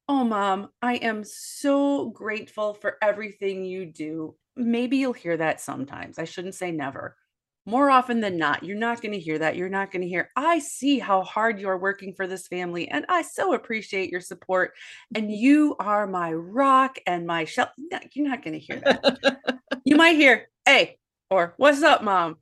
Oh, 0.07 0.23
mom, 0.23 0.69
I 0.83 0.95
am 0.95 1.23
so 1.23 2.09
grateful 2.11 2.75
for 2.75 2.97
everything 3.01 3.65
you 3.65 3.87
do. 3.87 4.35
Maybe 4.55 4.97
you'll 4.97 5.13
hear 5.13 5.35
that 5.37 5.59
sometimes. 5.59 6.19
I 6.19 6.25
shouldn't 6.25 6.53
say 6.53 6.71
never. 6.71 7.17
More 7.65 7.89
often 7.89 8.19
than 8.19 8.37
not, 8.37 8.63
you're 8.63 8.77
not 8.77 9.01
going 9.01 9.13
to 9.13 9.19
hear 9.19 9.39
that. 9.39 9.55
You're 9.55 9.67
not 9.67 9.91
going 9.91 10.03
to 10.03 10.07
hear, 10.07 10.29
I 10.35 10.59
see 10.59 10.99
how 10.99 11.23
hard 11.23 11.59
you 11.59 11.67
are 11.69 11.79
working 11.79 12.13
for 12.13 12.27
this 12.27 12.47
family, 12.47 12.87
and 12.87 13.03
I 13.09 13.23
so 13.23 13.55
appreciate 13.55 14.11
your 14.11 14.21
support. 14.21 14.73
And 15.15 15.31
you 15.35 15.75
are 15.79 16.05
my 16.05 16.31
rock 16.31 16.99
and 17.07 17.25
my 17.25 17.45
shell. 17.45 17.71
You're 18.13 18.29
not 18.29 18.43
going 18.43 18.53
to 18.53 18.59
hear 18.59 18.81
that. 18.81 19.39
you 19.85 19.95
might 19.95 20.17
hear, 20.17 20.49
hey, 20.65 20.97
or 21.29 21.53
what's 21.57 21.83
up, 21.83 22.03
mom? 22.03 22.37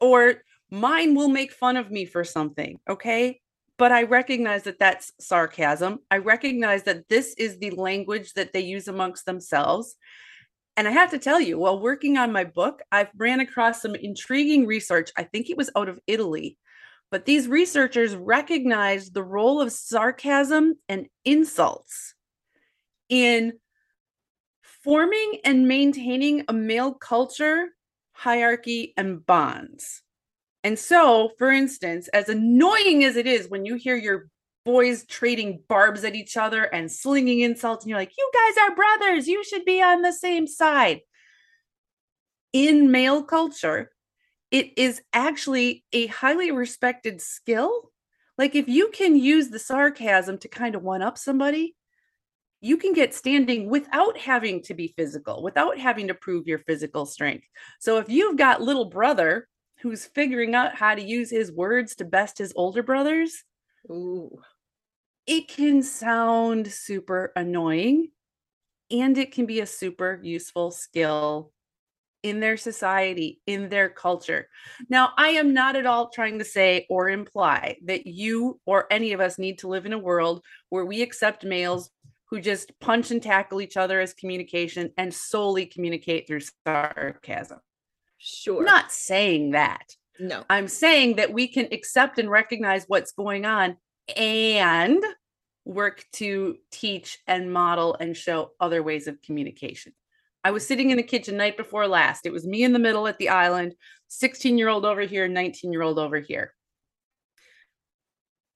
Or 0.00 0.42
mine 0.70 1.14
will 1.14 1.28
make 1.28 1.52
fun 1.52 1.76
of 1.76 1.90
me 1.90 2.04
for 2.04 2.24
something. 2.24 2.78
Okay 2.88 3.40
but 3.78 3.92
I 3.92 4.02
recognize 4.02 4.64
that 4.64 4.80
that's 4.80 5.12
sarcasm. 5.20 6.00
I 6.10 6.18
recognize 6.18 6.82
that 6.82 7.08
this 7.08 7.34
is 7.38 7.58
the 7.58 7.70
language 7.70 8.32
that 8.34 8.52
they 8.52 8.60
use 8.60 8.88
amongst 8.88 9.24
themselves. 9.24 9.94
And 10.76 10.86
I 10.86 10.90
have 10.90 11.10
to 11.12 11.18
tell 11.18 11.40
you, 11.40 11.58
while 11.58 11.80
working 11.80 12.18
on 12.18 12.32
my 12.32 12.44
book, 12.44 12.82
I've 12.92 13.10
ran 13.16 13.40
across 13.40 13.80
some 13.80 13.94
intriguing 13.94 14.66
research. 14.66 15.10
I 15.16 15.22
think 15.22 15.48
it 15.48 15.56
was 15.56 15.70
out 15.76 15.88
of 15.88 16.00
Italy, 16.06 16.58
but 17.10 17.24
these 17.24 17.48
researchers 17.48 18.14
recognized 18.14 19.14
the 19.14 19.24
role 19.24 19.60
of 19.60 19.72
sarcasm 19.72 20.74
and 20.88 21.06
insults 21.24 22.14
in 23.08 23.54
forming 24.82 25.40
and 25.44 25.68
maintaining 25.68 26.44
a 26.48 26.52
male 26.52 26.94
culture, 26.94 27.68
hierarchy, 28.12 28.94
and 28.96 29.24
bonds. 29.24 30.02
And 30.64 30.78
so, 30.78 31.30
for 31.38 31.50
instance, 31.50 32.08
as 32.08 32.28
annoying 32.28 33.04
as 33.04 33.16
it 33.16 33.26
is 33.26 33.48
when 33.48 33.64
you 33.64 33.76
hear 33.76 33.96
your 33.96 34.28
boys 34.64 35.06
trading 35.06 35.62
barbs 35.68 36.04
at 36.04 36.14
each 36.14 36.36
other 36.36 36.64
and 36.64 36.92
slinging 36.92 37.40
insults, 37.40 37.84
and 37.84 37.90
you're 37.90 37.98
like, 37.98 38.12
you 38.18 38.30
guys 38.34 38.68
are 38.68 38.76
brothers, 38.76 39.26
you 39.26 39.42
should 39.44 39.64
be 39.64 39.80
on 39.80 40.02
the 40.02 40.12
same 40.12 40.46
side. 40.46 41.00
In 42.52 42.90
male 42.90 43.22
culture, 43.22 43.90
it 44.50 44.76
is 44.76 45.00
actually 45.12 45.84
a 45.92 46.06
highly 46.08 46.50
respected 46.50 47.22
skill. 47.22 47.92
Like, 48.36 48.54
if 48.54 48.68
you 48.68 48.90
can 48.92 49.16
use 49.16 49.48
the 49.48 49.58
sarcasm 49.58 50.38
to 50.38 50.48
kind 50.48 50.74
of 50.74 50.82
one 50.82 51.02
up 51.02 51.18
somebody, 51.18 51.74
you 52.60 52.76
can 52.76 52.92
get 52.92 53.14
standing 53.14 53.68
without 53.68 54.18
having 54.18 54.62
to 54.62 54.74
be 54.74 54.94
physical, 54.96 55.42
without 55.42 55.78
having 55.78 56.08
to 56.08 56.14
prove 56.14 56.46
your 56.46 56.58
physical 56.58 57.06
strength. 57.06 57.46
So, 57.80 57.98
if 57.98 58.08
you've 58.08 58.36
got 58.36 58.62
little 58.62 58.86
brother 58.86 59.48
who's 59.80 60.06
figuring 60.06 60.54
out 60.54 60.74
how 60.74 60.94
to 60.94 61.02
use 61.02 61.30
his 61.30 61.52
words 61.52 61.94
to 61.96 62.04
best 62.04 62.38
his 62.38 62.52
older 62.56 62.82
brothers. 62.82 63.44
Ooh. 63.90 64.40
It 65.26 65.48
can 65.48 65.82
sound 65.82 66.66
super 66.68 67.32
annoying 67.36 68.10
and 68.90 69.16
it 69.18 69.32
can 69.32 69.46
be 69.46 69.60
a 69.60 69.66
super 69.66 70.18
useful 70.22 70.70
skill 70.70 71.52
in 72.24 72.40
their 72.40 72.56
society, 72.56 73.40
in 73.46 73.68
their 73.68 73.88
culture. 73.88 74.48
Now, 74.88 75.12
I 75.16 75.30
am 75.30 75.54
not 75.54 75.76
at 75.76 75.86
all 75.86 76.08
trying 76.08 76.38
to 76.40 76.44
say 76.44 76.86
or 76.90 77.08
imply 77.10 77.76
that 77.84 78.06
you 78.06 78.60
or 78.66 78.86
any 78.90 79.12
of 79.12 79.20
us 79.20 79.38
need 79.38 79.58
to 79.60 79.68
live 79.68 79.86
in 79.86 79.92
a 79.92 79.98
world 79.98 80.42
where 80.70 80.84
we 80.84 81.02
accept 81.02 81.44
males 81.44 81.90
who 82.30 82.40
just 82.40 82.78
punch 82.80 83.10
and 83.10 83.22
tackle 83.22 83.60
each 83.60 83.76
other 83.76 84.00
as 84.00 84.12
communication 84.12 84.92
and 84.96 85.12
solely 85.12 85.66
communicate 85.66 86.26
through 86.26 86.40
sarcasm. 86.66 87.58
Sure. 88.18 88.58
I'm 88.58 88.64
not 88.64 88.92
saying 88.92 89.52
that. 89.52 89.94
No. 90.18 90.44
I'm 90.50 90.68
saying 90.68 91.16
that 91.16 91.32
we 91.32 91.48
can 91.48 91.68
accept 91.72 92.18
and 92.18 92.30
recognize 92.30 92.84
what's 92.86 93.12
going 93.12 93.46
on 93.46 93.76
and 94.16 95.02
work 95.64 96.04
to 96.12 96.56
teach 96.70 97.18
and 97.26 97.52
model 97.52 97.96
and 98.00 98.16
show 98.16 98.52
other 98.58 98.82
ways 98.82 99.06
of 99.06 99.22
communication. 99.22 99.92
I 100.44 100.50
was 100.50 100.66
sitting 100.66 100.90
in 100.90 100.96
the 100.96 101.02
kitchen 101.02 101.36
night 101.36 101.56
before 101.56 101.86
last. 101.86 102.26
It 102.26 102.32
was 102.32 102.46
me 102.46 102.62
in 102.62 102.72
the 102.72 102.78
middle 102.78 103.06
at 103.06 103.18
the 103.18 103.28
island, 103.28 103.74
16 104.08 104.56
year 104.56 104.68
old 104.68 104.84
over 104.84 105.02
here, 105.02 105.28
19 105.28 105.72
year 105.72 105.82
old 105.82 105.98
over 105.98 106.18
here. 106.18 106.54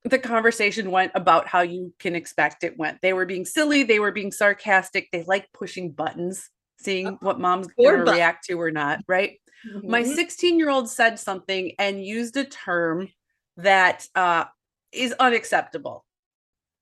The 0.04 0.18
conversation 0.18 0.90
went 0.90 1.12
about 1.14 1.46
how 1.46 1.60
you 1.60 1.94
can 1.98 2.16
expect 2.16 2.64
it 2.64 2.76
went. 2.76 3.00
They 3.02 3.12
were 3.12 3.26
being 3.26 3.44
silly, 3.44 3.84
they 3.84 4.00
were 4.00 4.10
being 4.10 4.32
sarcastic, 4.32 5.08
they 5.12 5.22
like 5.22 5.52
pushing 5.52 5.92
buttons, 5.92 6.50
seeing 6.78 7.06
oh, 7.06 7.18
what 7.20 7.40
mom's 7.40 7.68
going 7.68 8.04
to 8.04 8.12
react 8.12 8.46
to 8.46 8.60
or 8.60 8.70
not, 8.70 9.00
right? 9.06 9.38
Mm-hmm. 9.68 9.90
My 9.90 10.02
16 10.02 10.58
year 10.58 10.70
old 10.70 10.88
said 10.88 11.18
something 11.18 11.72
and 11.78 12.04
used 12.04 12.36
a 12.36 12.44
term 12.44 13.08
that 13.56 14.06
uh, 14.14 14.44
is 14.92 15.14
unacceptable 15.18 16.04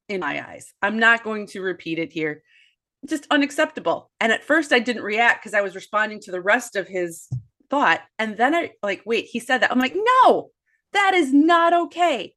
in 0.08 0.20
my 0.20 0.44
eyes. 0.46 0.72
I'm 0.82 0.98
not 0.98 1.24
going 1.24 1.46
to 1.48 1.62
repeat 1.62 1.98
it 1.98 2.12
here. 2.12 2.42
Just 3.06 3.26
unacceptable. 3.30 4.10
And 4.20 4.32
at 4.32 4.44
first, 4.44 4.72
I 4.72 4.78
didn't 4.78 5.02
react 5.02 5.42
because 5.42 5.54
I 5.54 5.60
was 5.62 5.74
responding 5.74 6.20
to 6.20 6.32
the 6.32 6.40
rest 6.40 6.76
of 6.76 6.88
his 6.88 7.28
thought. 7.70 8.00
And 8.18 8.36
then 8.36 8.54
I 8.54 8.72
like, 8.82 9.02
wait, 9.06 9.26
he 9.26 9.40
said 9.40 9.58
that. 9.58 9.70
I'm 9.70 9.78
like, 9.78 9.96
no, 10.24 10.50
that 10.92 11.14
is 11.14 11.32
not 11.32 11.72
okay. 11.72 12.34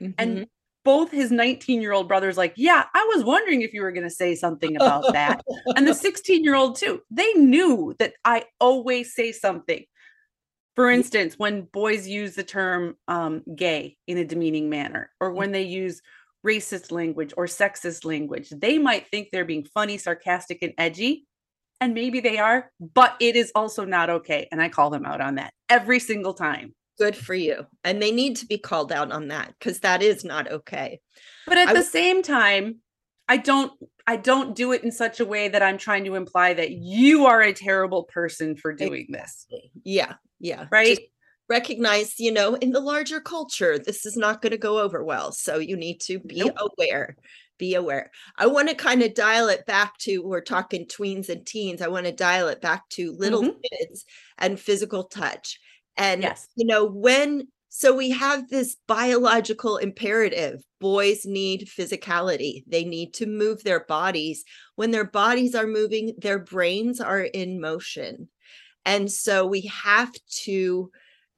Mm-hmm. 0.00 0.12
And 0.18 0.46
both 0.86 1.10
his 1.10 1.32
19 1.32 1.82
year 1.82 1.92
old 1.92 2.06
brothers 2.06 2.36
like 2.36 2.54
yeah 2.56 2.84
i 2.94 3.10
was 3.12 3.24
wondering 3.24 3.62
if 3.62 3.74
you 3.74 3.82
were 3.82 3.90
going 3.90 4.04
to 4.04 4.10
say 4.10 4.36
something 4.36 4.76
about 4.76 5.12
that. 5.12 5.42
And 5.74 5.86
the 5.86 5.94
16 6.06 6.44
year 6.44 6.54
old 6.54 6.76
too. 6.76 7.02
They 7.10 7.32
knew 7.34 7.94
that 7.98 8.14
i 8.24 8.44
always 8.60 9.14
say 9.14 9.32
something. 9.32 9.84
For 10.76 10.90
instance 10.90 11.34
when 11.38 11.62
boys 11.62 12.06
use 12.06 12.36
the 12.36 12.44
term 12.44 12.96
um, 13.08 13.42
gay 13.56 13.96
in 14.06 14.18
a 14.18 14.24
demeaning 14.24 14.70
manner 14.70 15.10
or 15.20 15.32
when 15.32 15.50
they 15.50 15.62
use 15.62 16.00
racist 16.46 16.92
language 16.92 17.32
or 17.36 17.46
sexist 17.46 18.04
language 18.04 18.50
they 18.50 18.78
might 18.78 19.08
think 19.08 19.28
they're 19.32 19.44
being 19.44 19.64
funny 19.64 19.98
sarcastic 19.98 20.58
and 20.62 20.72
edgy 20.78 21.26
and 21.80 21.92
maybe 21.92 22.20
they 22.20 22.38
are 22.38 22.70
but 22.94 23.16
it 23.20 23.34
is 23.34 23.50
also 23.56 23.84
not 23.84 24.10
okay 24.10 24.46
and 24.52 24.62
i 24.62 24.68
call 24.68 24.90
them 24.90 25.04
out 25.04 25.20
on 25.20 25.34
that 25.34 25.52
every 25.68 25.98
single 25.98 26.34
time 26.34 26.72
good 26.98 27.16
for 27.16 27.34
you 27.34 27.66
and 27.84 28.00
they 28.00 28.12
need 28.12 28.36
to 28.36 28.46
be 28.46 28.58
called 28.58 28.92
out 28.92 29.12
on 29.12 29.28
that 29.28 29.54
because 29.58 29.80
that 29.80 30.02
is 30.02 30.24
not 30.24 30.50
okay. 30.50 31.00
But 31.46 31.58
at 31.58 31.68
I 31.68 31.74
the 31.74 31.82
same 31.82 32.22
time 32.22 32.76
i 33.28 33.36
don't 33.36 33.72
i 34.06 34.14
don't 34.14 34.54
do 34.54 34.70
it 34.70 34.84
in 34.84 34.92
such 34.92 35.18
a 35.18 35.24
way 35.24 35.48
that 35.48 35.60
i'm 35.60 35.78
trying 35.78 36.04
to 36.04 36.14
imply 36.14 36.54
that 36.54 36.70
you 36.70 37.26
are 37.26 37.42
a 37.42 37.52
terrible 37.52 38.04
person 38.04 38.56
for 38.56 38.72
doing 38.72 39.06
this. 39.10 39.46
Yeah 39.84 40.14
yeah. 40.38 40.66
Right? 40.70 40.96
Just 40.96 41.08
recognize 41.48 42.18
you 42.18 42.32
know 42.32 42.54
in 42.54 42.72
the 42.72 42.80
larger 42.80 43.20
culture 43.20 43.78
this 43.78 44.04
is 44.04 44.16
not 44.16 44.42
going 44.42 44.50
to 44.50 44.58
go 44.58 44.80
over 44.80 45.04
well 45.04 45.30
so 45.30 45.58
you 45.58 45.76
need 45.76 46.00
to 46.00 46.18
be 46.18 46.40
nope. 46.40 46.56
aware 46.58 47.16
be 47.58 47.74
aware. 47.74 48.10
I 48.36 48.46
want 48.46 48.68
to 48.68 48.74
kind 48.74 49.02
of 49.02 49.14
dial 49.14 49.48
it 49.48 49.64
back 49.64 49.96
to 49.98 50.18
we're 50.18 50.40
talking 50.40 50.86
tweens 50.86 51.28
and 51.28 51.46
teens 51.46 51.80
i 51.80 51.88
want 51.88 52.06
to 52.06 52.12
dial 52.12 52.48
it 52.48 52.60
back 52.60 52.88
to 52.90 53.12
little 53.12 53.42
mm-hmm. 53.42 53.60
kids 53.72 54.04
and 54.38 54.58
physical 54.58 55.04
touch 55.04 55.60
and, 55.96 56.22
yes. 56.22 56.48
you 56.56 56.66
know, 56.66 56.84
when, 56.84 57.48
so 57.68 57.94
we 57.94 58.10
have 58.10 58.48
this 58.48 58.76
biological 58.86 59.76
imperative 59.76 60.62
boys 60.80 61.24
need 61.24 61.68
physicality, 61.68 62.64
they 62.66 62.84
need 62.84 63.14
to 63.14 63.26
move 63.26 63.62
their 63.62 63.84
bodies. 63.84 64.44
When 64.76 64.90
their 64.90 65.04
bodies 65.04 65.54
are 65.54 65.66
moving, 65.66 66.14
their 66.18 66.38
brains 66.38 67.00
are 67.00 67.22
in 67.22 67.60
motion. 67.60 68.28
And 68.84 69.10
so 69.10 69.46
we 69.46 69.62
have 69.62 70.12
to 70.44 70.90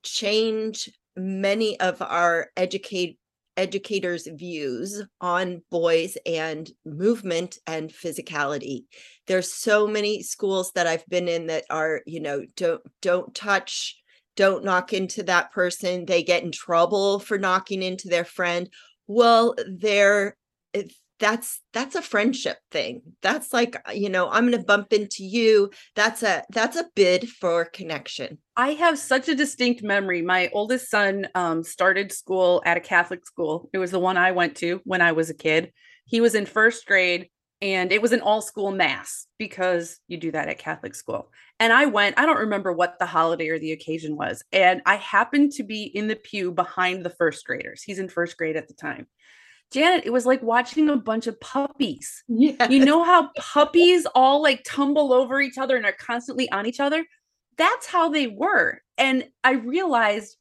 change 0.02 0.90
many 1.16 1.78
of 1.80 2.00
our 2.02 2.50
educate 2.56 3.18
educators 3.56 4.28
views 4.34 5.02
on 5.20 5.60
boys 5.68 6.16
and 6.24 6.70
movement 6.86 7.58
and 7.66 7.90
physicality 7.90 8.84
there's 9.26 9.52
so 9.52 9.84
many 9.84 10.22
schools 10.22 10.70
that 10.76 10.86
i've 10.86 11.04
been 11.08 11.26
in 11.26 11.48
that 11.48 11.64
are 11.68 12.00
you 12.06 12.20
know 12.20 12.44
don't 12.54 12.80
don't 13.02 13.34
touch 13.34 13.96
don't 14.38 14.64
knock 14.64 14.92
into 14.92 15.24
that 15.24 15.50
person 15.50 16.06
they 16.06 16.22
get 16.22 16.44
in 16.44 16.52
trouble 16.52 17.18
for 17.18 17.38
knocking 17.38 17.82
into 17.82 18.06
their 18.08 18.24
friend. 18.24 18.70
Well 19.08 19.56
they're 19.66 20.36
that's 21.18 21.60
that's 21.72 21.96
a 21.96 22.02
friendship 22.02 22.58
thing. 22.70 23.02
That's 23.20 23.52
like 23.52 23.74
uh, 23.88 23.90
you 23.90 24.08
know 24.08 24.30
i'm 24.30 24.48
going 24.48 24.56
to 24.56 24.64
bump 24.64 24.92
into 24.92 25.24
you. 25.24 25.70
That's 25.96 26.22
a 26.22 26.44
that's 26.50 26.76
a 26.76 26.88
bid 26.94 27.28
for 27.28 27.64
connection. 27.64 28.38
I 28.56 28.74
have 28.74 28.96
such 28.96 29.28
a 29.28 29.34
distinct 29.34 29.82
memory. 29.82 30.22
My 30.22 30.48
oldest 30.52 30.88
son 30.88 31.26
um, 31.34 31.64
started 31.64 32.12
school 32.12 32.62
at 32.64 32.76
a 32.76 32.80
catholic 32.80 33.26
school. 33.26 33.68
It 33.72 33.78
was 33.78 33.90
the 33.90 33.98
one 33.98 34.16
i 34.16 34.30
went 34.30 34.56
to 34.58 34.80
when 34.84 35.00
i 35.00 35.10
was 35.10 35.30
a 35.30 35.34
kid. 35.34 35.72
He 36.04 36.20
was 36.20 36.36
in 36.36 36.46
first 36.46 36.86
grade 36.86 37.28
and 37.60 37.92
it 37.92 38.00
was 38.00 38.12
an 38.12 38.20
all 38.20 38.40
school 38.40 38.70
mass 38.70 39.26
because 39.38 39.98
you 40.06 40.16
do 40.16 40.30
that 40.30 40.48
at 40.48 40.58
Catholic 40.58 40.94
school. 40.94 41.30
And 41.58 41.72
I 41.72 41.86
went, 41.86 42.18
I 42.18 42.24
don't 42.24 42.38
remember 42.38 42.72
what 42.72 42.98
the 42.98 43.06
holiday 43.06 43.48
or 43.48 43.58
the 43.58 43.72
occasion 43.72 44.16
was. 44.16 44.44
And 44.52 44.80
I 44.86 44.96
happened 44.96 45.52
to 45.52 45.64
be 45.64 45.84
in 45.84 46.06
the 46.06 46.16
pew 46.16 46.52
behind 46.52 47.04
the 47.04 47.10
first 47.10 47.44
graders. 47.44 47.82
He's 47.82 47.98
in 47.98 48.08
first 48.08 48.36
grade 48.36 48.56
at 48.56 48.68
the 48.68 48.74
time. 48.74 49.06
Janet, 49.72 50.06
it 50.06 50.12
was 50.12 50.24
like 50.24 50.42
watching 50.42 50.88
a 50.88 50.96
bunch 50.96 51.26
of 51.26 51.38
puppies. 51.40 52.24
Yeah. 52.28 52.68
You 52.70 52.84
know 52.84 53.02
how 53.02 53.30
puppies 53.36 54.06
all 54.14 54.40
like 54.40 54.64
tumble 54.64 55.12
over 55.12 55.40
each 55.40 55.58
other 55.58 55.76
and 55.76 55.84
are 55.84 55.92
constantly 55.92 56.50
on 56.50 56.64
each 56.64 56.80
other? 56.80 57.04
That's 57.58 57.86
how 57.86 58.08
they 58.08 58.28
were. 58.28 58.80
And 58.96 59.28
I 59.42 59.52
realized 59.52 60.36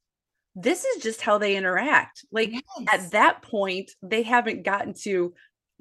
this 0.56 0.86
is 0.86 1.04
just 1.04 1.22
how 1.22 1.38
they 1.38 1.56
interact. 1.56 2.26
Like 2.32 2.52
yes. 2.52 2.64
at 2.92 3.12
that 3.12 3.42
point, 3.42 3.92
they 4.02 4.24
haven't 4.24 4.64
gotten 4.64 4.94
to 5.02 5.34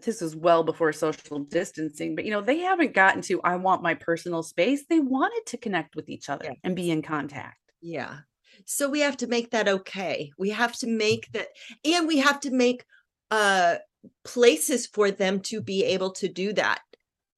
this 0.04 0.20
was 0.20 0.36
well 0.36 0.62
before 0.62 0.92
social 0.92 1.38
distancing, 1.38 2.14
but 2.14 2.24
you 2.24 2.30
know, 2.30 2.42
they 2.42 2.58
haven't 2.58 2.94
gotten 2.94 3.22
to 3.22 3.40
I 3.42 3.56
want 3.56 3.82
my 3.82 3.94
personal 3.94 4.42
space. 4.42 4.84
They 4.88 5.00
wanted 5.00 5.42
to 5.46 5.56
connect 5.56 5.96
with 5.96 6.08
each 6.08 6.28
other 6.28 6.46
yeah. 6.46 6.54
and 6.64 6.76
be 6.76 6.90
in 6.90 7.02
contact. 7.02 7.58
Yeah. 7.80 8.18
So 8.64 8.88
we 8.88 9.00
have 9.00 9.16
to 9.18 9.26
make 9.26 9.50
that 9.50 9.68
okay. 9.68 10.30
We 10.38 10.50
have 10.50 10.76
to 10.78 10.86
make 10.86 11.30
that 11.32 11.48
and 11.84 12.06
we 12.06 12.18
have 12.18 12.40
to 12.40 12.50
make 12.50 12.84
uh 13.30 13.76
places 14.24 14.86
for 14.86 15.10
them 15.10 15.40
to 15.40 15.60
be 15.60 15.84
able 15.84 16.12
to 16.12 16.28
do 16.28 16.52
that 16.52 16.80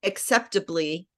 acceptably 0.02 1.08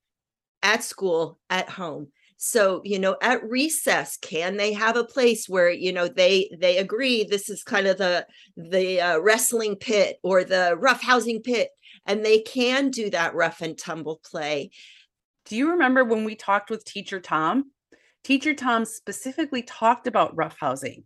at 0.62 0.84
school, 0.84 1.38
at 1.48 1.70
home 1.70 2.08
so 2.42 2.80
you 2.86 2.98
know 2.98 3.18
at 3.20 3.44
recess 3.44 4.16
can 4.16 4.56
they 4.56 4.72
have 4.72 4.96
a 4.96 5.04
place 5.04 5.46
where 5.46 5.70
you 5.70 5.92
know 5.92 6.08
they 6.08 6.50
they 6.58 6.78
agree 6.78 7.22
this 7.22 7.50
is 7.50 7.62
kind 7.62 7.86
of 7.86 7.98
the 7.98 8.26
the 8.56 8.98
uh, 8.98 9.18
wrestling 9.18 9.76
pit 9.76 10.16
or 10.22 10.42
the 10.42 10.74
rough 10.78 11.02
housing 11.02 11.42
pit 11.42 11.68
and 12.06 12.24
they 12.24 12.38
can 12.38 12.88
do 12.88 13.10
that 13.10 13.34
rough 13.34 13.60
and 13.60 13.76
tumble 13.76 14.22
play? 14.24 14.70
Do 15.44 15.54
you 15.54 15.72
remember 15.72 16.02
when 16.02 16.24
we 16.24 16.34
talked 16.34 16.70
with 16.70 16.82
teacher 16.82 17.20
tom? 17.20 17.72
Teacher 18.24 18.54
tom 18.54 18.86
specifically 18.86 19.62
talked 19.62 20.06
about 20.06 20.34
rough 20.34 20.56
housing 20.58 21.04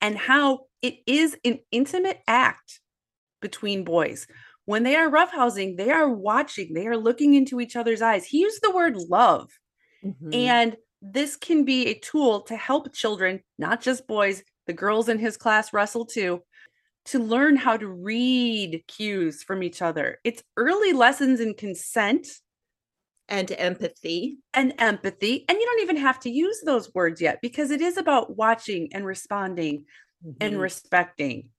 and 0.00 0.16
how 0.16 0.66
it 0.82 0.98
is 1.04 1.36
an 1.44 1.58
intimate 1.72 2.20
act 2.28 2.78
between 3.42 3.82
boys. 3.82 4.28
When 4.66 4.84
they 4.84 4.94
are 4.94 5.10
rough 5.10 5.32
housing 5.32 5.74
they 5.74 5.90
are 5.90 6.08
watching 6.08 6.74
they 6.74 6.86
are 6.86 6.96
looking 6.96 7.34
into 7.34 7.60
each 7.60 7.74
other's 7.74 8.02
eyes. 8.02 8.24
He 8.24 8.38
used 8.38 8.62
the 8.62 8.70
word 8.70 8.94
love 8.94 9.50
Mm-hmm. 10.06 10.34
And 10.34 10.76
this 11.02 11.36
can 11.36 11.64
be 11.64 11.86
a 11.86 11.98
tool 11.98 12.42
to 12.42 12.56
help 12.56 12.92
children, 12.92 13.40
not 13.58 13.80
just 13.80 14.06
boys, 14.06 14.42
the 14.66 14.72
girls 14.72 15.08
in 15.08 15.18
his 15.18 15.36
class 15.36 15.72
wrestle 15.72 16.06
too, 16.06 16.42
to 17.06 17.18
learn 17.18 17.56
how 17.56 17.76
to 17.76 17.88
read 17.88 18.82
cues 18.88 19.42
from 19.42 19.62
each 19.62 19.80
other. 19.80 20.18
It's 20.24 20.42
early 20.56 20.92
lessons 20.92 21.40
in 21.40 21.54
consent 21.54 22.26
and 23.28 23.50
empathy. 23.52 24.38
And 24.54 24.74
empathy. 24.78 25.44
And 25.48 25.58
you 25.58 25.66
don't 25.66 25.82
even 25.82 25.96
have 25.96 26.20
to 26.20 26.30
use 26.30 26.60
those 26.64 26.92
words 26.94 27.20
yet 27.20 27.40
because 27.42 27.70
it 27.70 27.80
is 27.80 27.96
about 27.96 28.36
watching 28.36 28.88
and 28.92 29.04
responding 29.04 29.84
mm-hmm. 30.24 30.36
and 30.40 30.60
respecting. 30.60 31.50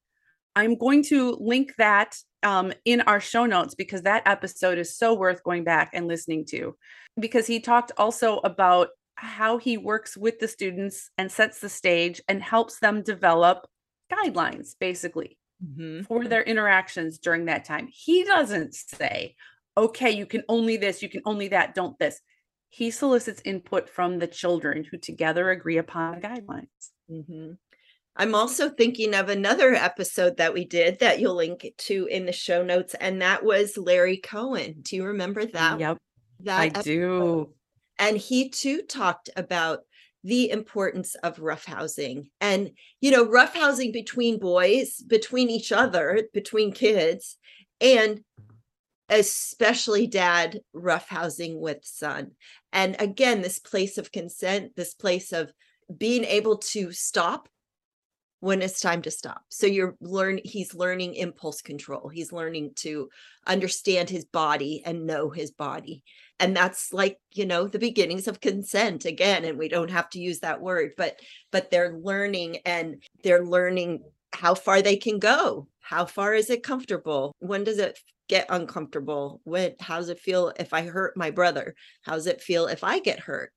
I'm 0.57 0.75
going 0.75 1.03
to 1.03 1.37
link 1.39 1.75
that 1.77 2.17
um, 2.41 2.73
in 2.83 3.01
our 3.01 3.19
show 3.19 3.45
notes 3.45 3.75
because 3.75 4.01
that 4.01 4.23
episode 4.25 4.79
is 4.79 4.97
so 4.97 5.13
worth 5.13 5.43
going 5.43 5.63
back 5.63 5.91
and 5.93 6.07
listening 6.07 6.45
to. 6.45 6.75
Because 7.19 7.45
he 7.45 7.59
talked 7.59 7.91
also 7.95 8.39
about 8.39 8.89
how 9.13 9.59
he 9.59 9.77
works 9.77 10.17
with 10.17 10.39
the 10.39 10.47
students 10.47 11.11
and 11.15 11.31
sets 11.31 11.59
the 11.59 11.69
stage 11.69 12.21
and 12.27 12.41
helps 12.41 12.79
them 12.79 13.03
develop 13.03 13.67
guidelines, 14.11 14.73
basically, 14.79 15.37
mm-hmm. 15.63 16.01
for 16.05 16.25
their 16.25 16.41
interactions 16.41 17.19
during 17.19 17.45
that 17.45 17.63
time. 17.63 17.87
He 17.91 18.23
doesn't 18.23 18.73
say, 18.73 19.35
okay, 19.77 20.09
you 20.09 20.25
can 20.25 20.41
only 20.49 20.75
this, 20.75 21.03
you 21.03 21.09
can 21.09 21.21
only 21.25 21.49
that, 21.49 21.75
don't 21.75 21.99
this. 21.99 22.19
He 22.69 22.89
solicits 22.89 23.43
input 23.45 23.89
from 23.89 24.17
the 24.17 24.27
children 24.27 24.83
who 24.83 24.97
together 24.97 25.51
agree 25.51 25.77
upon 25.77 26.19
guidelines. 26.19 26.65
Mm-hmm. 27.11 27.51
I'm 28.17 28.33
also 28.33 28.69
thinking 28.69 29.13
of 29.13 29.29
another 29.29 29.75
episode 29.75 30.37
that 30.37 30.53
we 30.53 30.65
did 30.65 30.99
that 30.99 31.19
you'll 31.19 31.35
link 31.35 31.71
to 31.77 32.07
in 32.07 32.25
the 32.25 32.31
show 32.31 32.63
notes, 32.63 32.95
and 32.99 33.21
that 33.21 33.45
was 33.45 33.77
Larry 33.77 34.17
Cohen. 34.17 34.77
Do 34.81 34.95
you 34.95 35.05
remember 35.05 35.45
that? 35.45 35.79
Yep. 35.79 35.97
That 36.41 36.59
I 36.59 36.65
episode? 36.67 36.83
do. 36.83 37.53
And 37.99 38.17
he 38.17 38.49
too 38.49 38.81
talked 38.81 39.29
about 39.35 39.81
the 40.23 40.49
importance 40.49 41.15
of 41.23 41.37
roughhousing 41.37 42.29
and 42.41 42.71
you 42.99 43.11
know 43.11 43.25
roughhousing 43.25 43.93
between 43.93 44.39
boys 44.39 45.01
between 45.07 45.49
each 45.49 45.71
other 45.71 46.23
between 46.33 46.73
kids 46.73 47.37
and 47.79 48.21
especially 49.09 50.07
dad 50.07 50.59
roughhousing 50.75 51.57
with 51.57 51.77
son 51.83 52.31
and 52.73 52.95
again 52.99 53.41
this 53.41 53.59
place 53.59 53.97
of 53.97 54.11
consent 54.11 54.75
this 54.75 54.95
place 54.95 55.31
of 55.31 55.53
being 55.95 56.25
able 56.25 56.57
to 56.57 56.91
stop 56.91 57.47
when 58.39 58.61
it's 58.61 58.79
time 58.79 59.01
to 59.01 59.11
stop. 59.11 59.41
So 59.49 59.65
you're 59.65 59.95
learn 59.99 60.39
he's 60.43 60.75
learning 60.75 61.15
impulse 61.15 61.61
control. 61.61 62.09
He's 62.09 62.31
learning 62.31 62.71
to 62.77 63.09
understand 63.45 64.09
his 64.09 64.25
body 64.25 64.83
and 64.85 65.07
know 65.07 65.29
his 65.29 65.51
body. 65.51 66.03
And 66.39 66.55
that's 66.55 66.93
like, 66.93 67.17
you 67.31 67.45
know, 67.45 67.67
the 67.67 67.79
beginnings 67.79 68.27
of 68.27 68.39
consent 68.39 69.05
again 69.05 69.43
and 69.43 69.57
we 69.57 69.69
don't 69.69 69.89
have 69.89 70.09
to 70.11 70.19
use 70.19 70.39
that 70.39 70.61
word, 70.61 70.91
but 70.97 71.19
but 71.51 71.71
they're 71.71 71.97
learning 71.97 72.57
and 72.65 73.03
they're 73.23 73.45
learning 73.45 74.03
how 74.33 74.53
far 74.53 74.81
they 74.81 74.97
can 74.97 75.17
go. 75.17 75.67
How 75.79 76.05
far 76.05 76.33
is 76.35 76.49
it 76.49 76.63
comfortable? 76.63 77.33
When 77.39 77.63
does 77.63 77.79
it 77.79 77.97
get 78.29 78.45
uncomfortable? 78.49 79.41
When 79.45 79.73
how 79.79 79.97
does 79.97 80.09
it 80.09 80.19
feel 80.19 80.53
if 80.59 80.73
I 80.73 80.83
hurt 80.83 81.17
my 81.17 81.31
brother? 81.31 81.73
How 82.03 82.13
does 82.13 82.27
it 82.27 82.41
feel 82.41 82.67
if 82.67 82.83
I 82.83 82.99
get 82.99 83.21
hurt? 83.21 83.51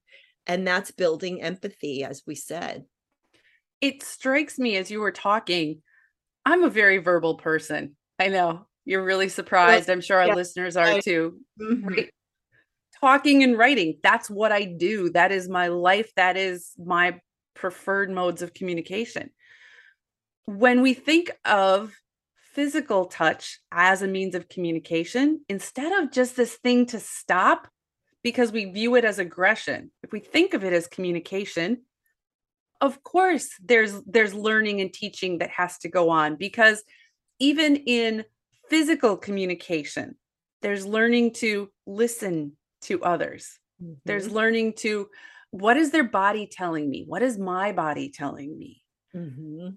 And 0.47 0.67
that's 0.67 0.91
building 0.91 1.43
empathy 1.43 2.03
as 2.03 2.23
we 2.27 2.35
said 2.35 2.87
it 3.81 4.03
strikes 4.03 4.59
me 4.59 4.77
as 4.77 4.91
you 4.91 5.01
were 5.01 5.13
talking, 5.13 5.83
I'm 6.45 6.65
a 6.65 6.71
very 6.71 6.99
verbal 6.99 7.37
person. 7.37 7.97
I 8.19 8.29
know 8.29 8.67
you're 8.85 9.05
really 9.05 9.29
surprised. 9.29 9.89
I'm 9.89 10.01
sure 10.01 10.19
our 10.19 10.29
yeah. 10.29 10.35
listeners 10.35 10.77
are 10.77 11.01
too. 11.01 11.39
Mm-hmm. 11.61 11.89
Right? 11.89 12.11
Talking 13.01 13.43
and 13.43 13.57
writing, 13.57 13.99
that's 14.03 14.29
what 14.29 14.53
I 14.53 14.65
do. 14.65 15.11
That 15.11 15.33
is 15.33 15.49
my 15.49 15.69
life. 15.69 16.13
That 16.17 16.37
is 16.37 16.73
my 16.79 17.21
preferred 17.55 18.11
modes 18.11 18.43
of 18.43 18.53
communication. 18.53 19.31
When 20.45 20.83
we 20.83 20.95
think 20.95 21.31
of 21.45 21.95
physical 22.53 23.07
touch 23.07 23.61
as 23.71 24.03
a 24.03 24.09
means 24.09 24.35
of 24.35 24.49
communication, 24.49 25.43
instead 25.49 26.03
of 26.03 26.11
just 26.11 26.37
this 26.37 26.55
thing 26.57 26.87
to 26.87 27.01
stop 27.01 27.69
because 28.23 28.53
we 28.53 28.67
view 28.67 28.97
it 28.97 29.05
as 29.05 29.19
aggression, 29.19 29.91
if 30.03 30.13
we 30.13 30.21
think 30.21 30.53
of 30.53 30.65
it 30.65 30.73
as 30.73 30.87
communication, 30.87 31.83
of 32.81 33.03
course 33.03 33.51
there's 33.63 34.01
there's 34.07 34.35
learning 34.35 34.81
and 34.81 34.93
teaching 34.93 35.39
that 35.39 35.51
has 35.51 35.79
to 35.79 35.89
go 35.89 36.11
on 36.11 36.37
because 36.37 36.83
even 37.39 37.77
in 37.77 38.25
physical 38.69 39.17
communication 39.17 40.15
there's 40.63 40.87
learning 40.87 41.33
to 41.33 41.71
listen 41.87 42.57
to 42.83 43.03
others 43.03 43.59
mm-hmm. 43.83 43.95
there's 44.05 44.31
learning 44.31 44.73
to 44.73 45.09
what 45.51 45.77
is 45.77 45.91
their 45.91 46.05
body 46.05 46.47
telling 46.51 46.89
me 46.89 47.05
what 47.07 47.23
is 47.23 47.39
my 47.39 47.73
body 47.73 48.09
telling 48.09 48.57
me 48.57 48.83
mm-hmm. 49.15 49.69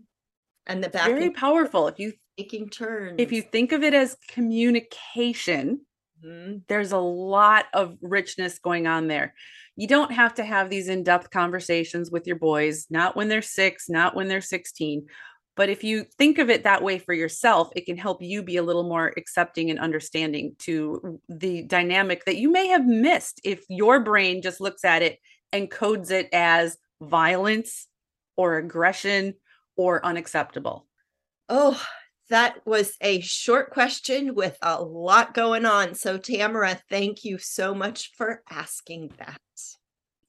and 0.67 0.83
the 0.83 0.89
back 0.89 1.07
very 1.07 1.31
powerful 1.31 1.87
if 1.87 1.99
you 1.99 2.13
taking 2.37 2.69
turns 2.69 3.15
if 3.17 3.31
you 3.31 3.41
think 3.41 3.71
of 3.71 3.83
it 3.83 3.93
as 3.93 4.17
communication 4.29 5.81
mm-hmm. 6.23 6.57
there's 6.67 6.91
a 6.91 6.97
lot 6.97 7.65
of 7.73 7.97
richness 8.01 8.59
going 8.59 8.87
on 8.87 9.07
there 9.07 9.33
you 9.75 9.87
don't 9.87 10.11
have 10.11 10.35
to 10.35 10.43
have 10.43 10.69
these 10.69 10.87
in-depth 10.87 11.29
conversations 11.31 12.11
with 12.11 12.27
your 12.27 12.37
boys 12.37 12.85
not 12.89 13.15
when 13.15 13.27
they're 13.27 13.41
6 13.41 13.89
not 13.89 14.15
when 14.15 14.27
they're 14.27 14.41
16 14.41 15.05
but 15.55 15.69
if 15.69 15.83
you 15.83 16.05
think 16.17 16.39
of 16.39 16.49
it 16.49 16.63
that 16.63 16.83
way 16.83 16.97
for 16.99 17.13
yourself 17.13 17.69
it 17.75 17.85
can 17.85 17.97
help 17.97 18.21
you 18.21 18.43
be 18.43 18.57
a 18.57 18.63
little 18.63 18.87
more 18.87 19.13
accepting 19.17 19.69
and 19.69 19.79
understanding 19.79 20.55
to 20.59 21.19
the 21.29 21.63
dynamic 21.63 22.25
that 22.25 22.37
you 22.37 22.51
may 22.51 22.67
have 22.67 22.85
missed 22.85 23.41
if 23.43 23.63
your 23.69 23.99
brain 23.99 24.41
just 24.41 24.61
looks 24.61 24.83
at 24.83 25.01
it 25.01 25.19
and 25.51 25.69
codes 25.69 26.11
it 26.11 26.27
as 26.33 26.77
violence 27.01 27.87
or 28.35 28.57
aggression 28.57 29.35
or 29.77 30.05
unacceptable. 30.05 30.87
Oh 31.49 31.81
that 32.29 32.65
was 32.65 32.95
a 33.01 33.19
short 33.21 33.71
question 33.71 34.35
with 34.35 34.57
a 34.61 34.81
lot 34.81 35.33
going 35.33 35.65
on. 35.65 35.93
So, 35.93 36.17
Tamara, 36.17 36.79
thank 36.89 37.23
you 37.23 37.37
so 37.37 37.73
much 37.73 38.11
for 38.17 38.41
asking 38.49 39.11
that. 39.17 39.39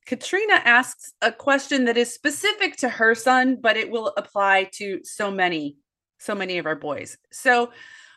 Katrina 0.07 0.61
asks 0.65 1.15
a 1.23 1.33
question 1.33 1.87
that 1.87 1.97
is 1.97 2.13
specific 2.13 2.77
to 2.77 2.89
her 2.89 3.15
son, 3.15 3.57
but 3.61 3.77
it 3.77 3.91
will 3.91 4.13
apply 4.17 4.69
to 4.75 5.01
so 5.03 5.31
many, 5.31 5.77
so 6.19 6.35
many 6.35 6.59
of 6.59 6.67
our 6.67 6.77
boys. 6.77 7.17
So, 7.33 7.71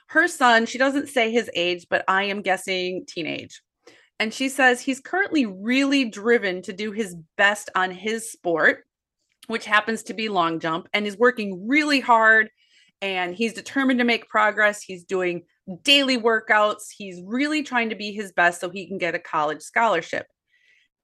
her 0.09 0.27
son, 0.27 0.65
she 0.65 0.77
doesn't 0.77 1.09
say 1.09 1.31
his 1.31 1.49
age, 1.53 1.85
but 1.89 2.03
I 2.07 2.23
am 2.23 2.41
guessing 2.41 3.05
teenage. 3.07 3.61
And 4.19 4.33
she 4.33 4.49
says 4.49 4.81
he's 4.81 4.99
currently 4.99 5.45
really 5.45 6.05
driven 6.05 6.61
to 6.63 6.73
do 6.73 6.91
his 6.91 7.15
best 7.37 7.69
on 7.75 7.91
his 7.91 8.31
sport, 8.31 8.85
which 9.47 9.65
happens 9.65 10.03
to 10.03 10.13
be 10.13 10.29
long 10.29 10.59
jump, 10.59 10.87
and 10.93 11.05
is 11.05 11.17
working 11.17 11.67
really 11.67 11.99
hard. 11.99 12.49
And 13.01 13.35
he's 13.35 13.53
determined 13.53 13.99
to 13.99 14.05
make 14.05 14.29
progress. 14.29 14.81
He's 14.81 15.03
doing 15.03 15.43
daily 15.83 16.17
workouts. 16.17 16.85
He's 16.95 17.21
really 17.23 17.63
trying 17.63 17.89
to 17.89 17.95
be 17.95 18.11
his 18.11 18.31
best 18.31 18.61
so 18.61 18.69
he 18.69 18.87
can 18.87 18.97
get 18.97 19.15
a 19.15 19.19
college 19.19 19.61
scholarship. 19.61 20.27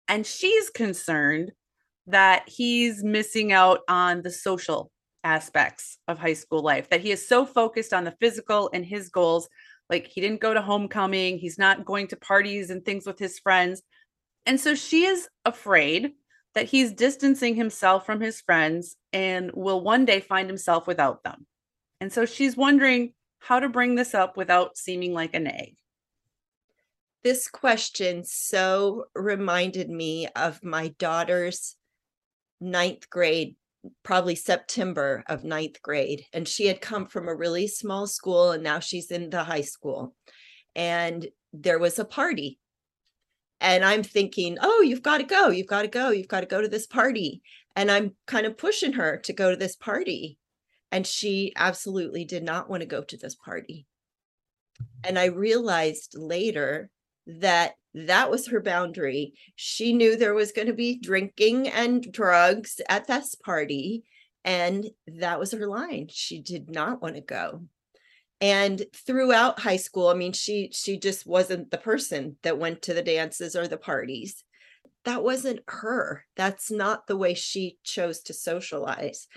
And 0.07 0.25
she's 0.25 0.69
concerned 0.69 1.51
that 2.07 2.43
he's 2.47 3.03
missing 3.03 3.51
out 3.51 3.81
on 3.87 4.21
the 4.21 4.31
social 4.31 4.91
aspects 5.23 5.97
of 6.07 6.17
high 6.19 6.33
school 6.33 6.61
life, 6.61 6.89
that 6.89 7.01
he 7.01 7.11
is 7.11 7.27
so 7.27 7.45
focused 7.45 7.93
on 7.93 8.03
the 8.03 8.15
physical 8.19 8.69
and 8.73 8.85
his 8.85 9.09
goals. 9.09 9.47
Like 9.89 10.07
he 10.07 10.21
didn't 10.21 10.41
go 10.41 10.53
to 10.53 10.61
homecoming, 10.61 11.37
he's 11.37 11.57
not 11.57 11.85
going 11.85 12.07
to 12.07 12.17
parties 12.17 12.69
and 12.69 12.83
things 12.83 13.05
with 13.05 13.19
his 13.19 13.39
friends. 13.39 13.81
And 14.45 14.59
so 14.59 14.75
she 14.75 15.05
is 15.05 15.27
afraid 15.45 16.11
that 16.55 16.65
he's 16.65 16.93
distancing 16.93 17.55
himself 17.55 18.05
from 18.05 18.21
his 18.21 18.41
friends 18.41 18.95
and 19.11 19.51
will 19.53 19.81
one 19.81 20.05
day 20.05 20.19
find 20.19 20.49
himself 20.49 20.87
without 20.87 21.23
them. 21.23 21.45
And 22.03 22.11
so 22.11 22.25
she's 22.25 22.57
wondering 22.57 23.13
how 23.39 23.61
to 23.61 23.69
bring 23.69 23.95
this 23.95 24.13
up 24.13 24.35
without 24.35 24.77
seeming 24.77 25.13
like 25.13 25.33
a 25.33 25.39
nag. 25.39 25.77
This 27.23 27.47
question 27.47 28.25
so 28.25 29.05
reminded 29.15 29.89
me 29.89 30.27
of 30.35 30.61
my 30.65 30.89
daughter's 30.99 31.77
ninth 32.59 33.09
grade, 33.09 33.55
probably 34.03 34.35
September 34.35 35.23
of 35.27 35.45
ninth 35.45 35.81
grade. 35.81 36.25
And 36.33 36.45
she 36.45 36.67
had 36.67 36.81
come 36.81 37.07
from 37.07 37.29
a 37.29 37.35
really 37.35 37.69
small 37.69 38.05
school 38.05 38.51
and 38.51 38.63
now 38.63 38.79
she's 38.79 39.09
in 39.09 39.29
the 39.29 39.45
high 39.45 39.61
school. 39.61 40.13
And 40.75 41.25
there 41.53 41.79
was 41.79 41.99
a 41.99 42.03
party. 42.03 42.59
And 43.61 43.85
I'm 43.85 44.03
thinking, 44.03 44.57
oh, 44.61 44.81
you've 44.81 45.03
got 45.03 45.19
to 45.19 45.23
go. 45.23 45.51
You've 45.51 45.67
got 45.67 45.83
to 45.83 45.87
go. 45.87 46.09
You've 46.09 46.27
got 46.27 46.41
to 46.41 46.47
go 46.47 46.61
to 46.61 46.67
this 46.67 46.85
party. 46.85 47.43
And 47.77 47.89
I'm 47.89 48.13
kind 48.27 48.45
of 48.45 48.57
pushing 48.57 48.91
her 48.91 49.19
to 49.19 49.31
go 49.31 49.51
to 49.51 49.55
this 49.55 49.77
party. 49.77 50.37
And 50.93 51.07
she 51.07 51.53
absolutely 51.55 52.23
did 52.23 52.43
not 52.43 52.69
want 52.69 52.81
to 52.81 52.87
go 52.87 53.01
to 53.01 53.17
this 53.17 53.33
party. 53.33 53.87
And 55.03 55.17
I 55.17 55.25
realized 55.25 56.13
later 56.15 56.91
that 57.25 57.73
that 57.95 58.29
was 58.29 58.49
her 58.49 58.61
boundary. 58.61 59.33
She 59.55 59.93
knew 59.93 60.15
there 60.15 60.35
was 60.35 60.51
going 60.51 60.67
to 60.67 60.73
be 60.73 60.99
drinking 60.99 61.67
and 61.67 62.13
drugs 62.13 62.79
at 62.87 63.07
this 63.07 63.33
party. 63.33 64.03
And 64.45 64.85
that 65.07 65.39
was 65.39 65.51
her 65.51 65.65
line. 65.65 66.09
She 66.11 66.39
did 66.39 66.69
not 66.69 67.01
want 67.01 67.15
to 67.15 67.21
go. 67.21 67.63
And 68.39 68.85
throughout 68.93 69.61
high 69.61 69.77
school, 69.77 70.09
I 70.09 70.13
mean, 70.13 70.33
she 70.33 70.69
she 70.73 70.99
just 70.99 71.25
wasn't 71.25 71.71
the 71.71 71.77
person 71.79 72.35
that 72.43 72.59
went 72.59 72.83
to 72.83 72.93
the 72.93 73.01
dances 73.01 73.55
or 73.55 73.67
the 73.67 73.77
parties. 73.77 74.43
That 75.05 75.23
wasn't 75.23 75.61
her. 75.67 76.25
That's 76.35 76.69
not 76.69 77.07
the 77.07 77.17
way 77.17 77.33
she 77.33 77.79
chose 77.83 78.19
to 78.23 78.33
socialize. 78.33 79.27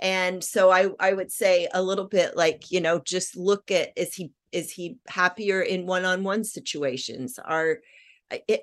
And 0.00 0.44
so 0.44 0.70
I 0.70 0.88
I 1.00 1.12
would 1.12 1.32
say 1.32 1.68
a 1.72 1.82
little 1.82 2.06
bit 2.06 2.36
like, 2.36 2.70
you 2.70 2.80
know, 2.80 3.00
just 3.00 3.36
look 3.36 3.70
at 3.70 3.90
is 3.96 4.14
he 4.14 4.32
is 4.52 4.70
he 4.72 4.98
happier 5.08 5.60
in 5.60 5.86
one-on-one 5.86 6.44
situations? 6.44 7.38
Are 7.44 7.78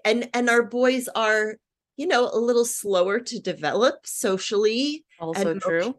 and 0.06 0.30
and 0.34 0.50
our 0.50 0.64
boys 0.64 1.08
are 1.16 1.56
you 1.98 2.08
know 2.08 2.30
a 2.32 2.38
little 2.38 2.66
slower 2.66 3.20
to 3.20 3.40
develop 3.40 4.06
socially 4.06 5.06
also 5.20 5.52
and 5.52 5.62
true 5.62 5.96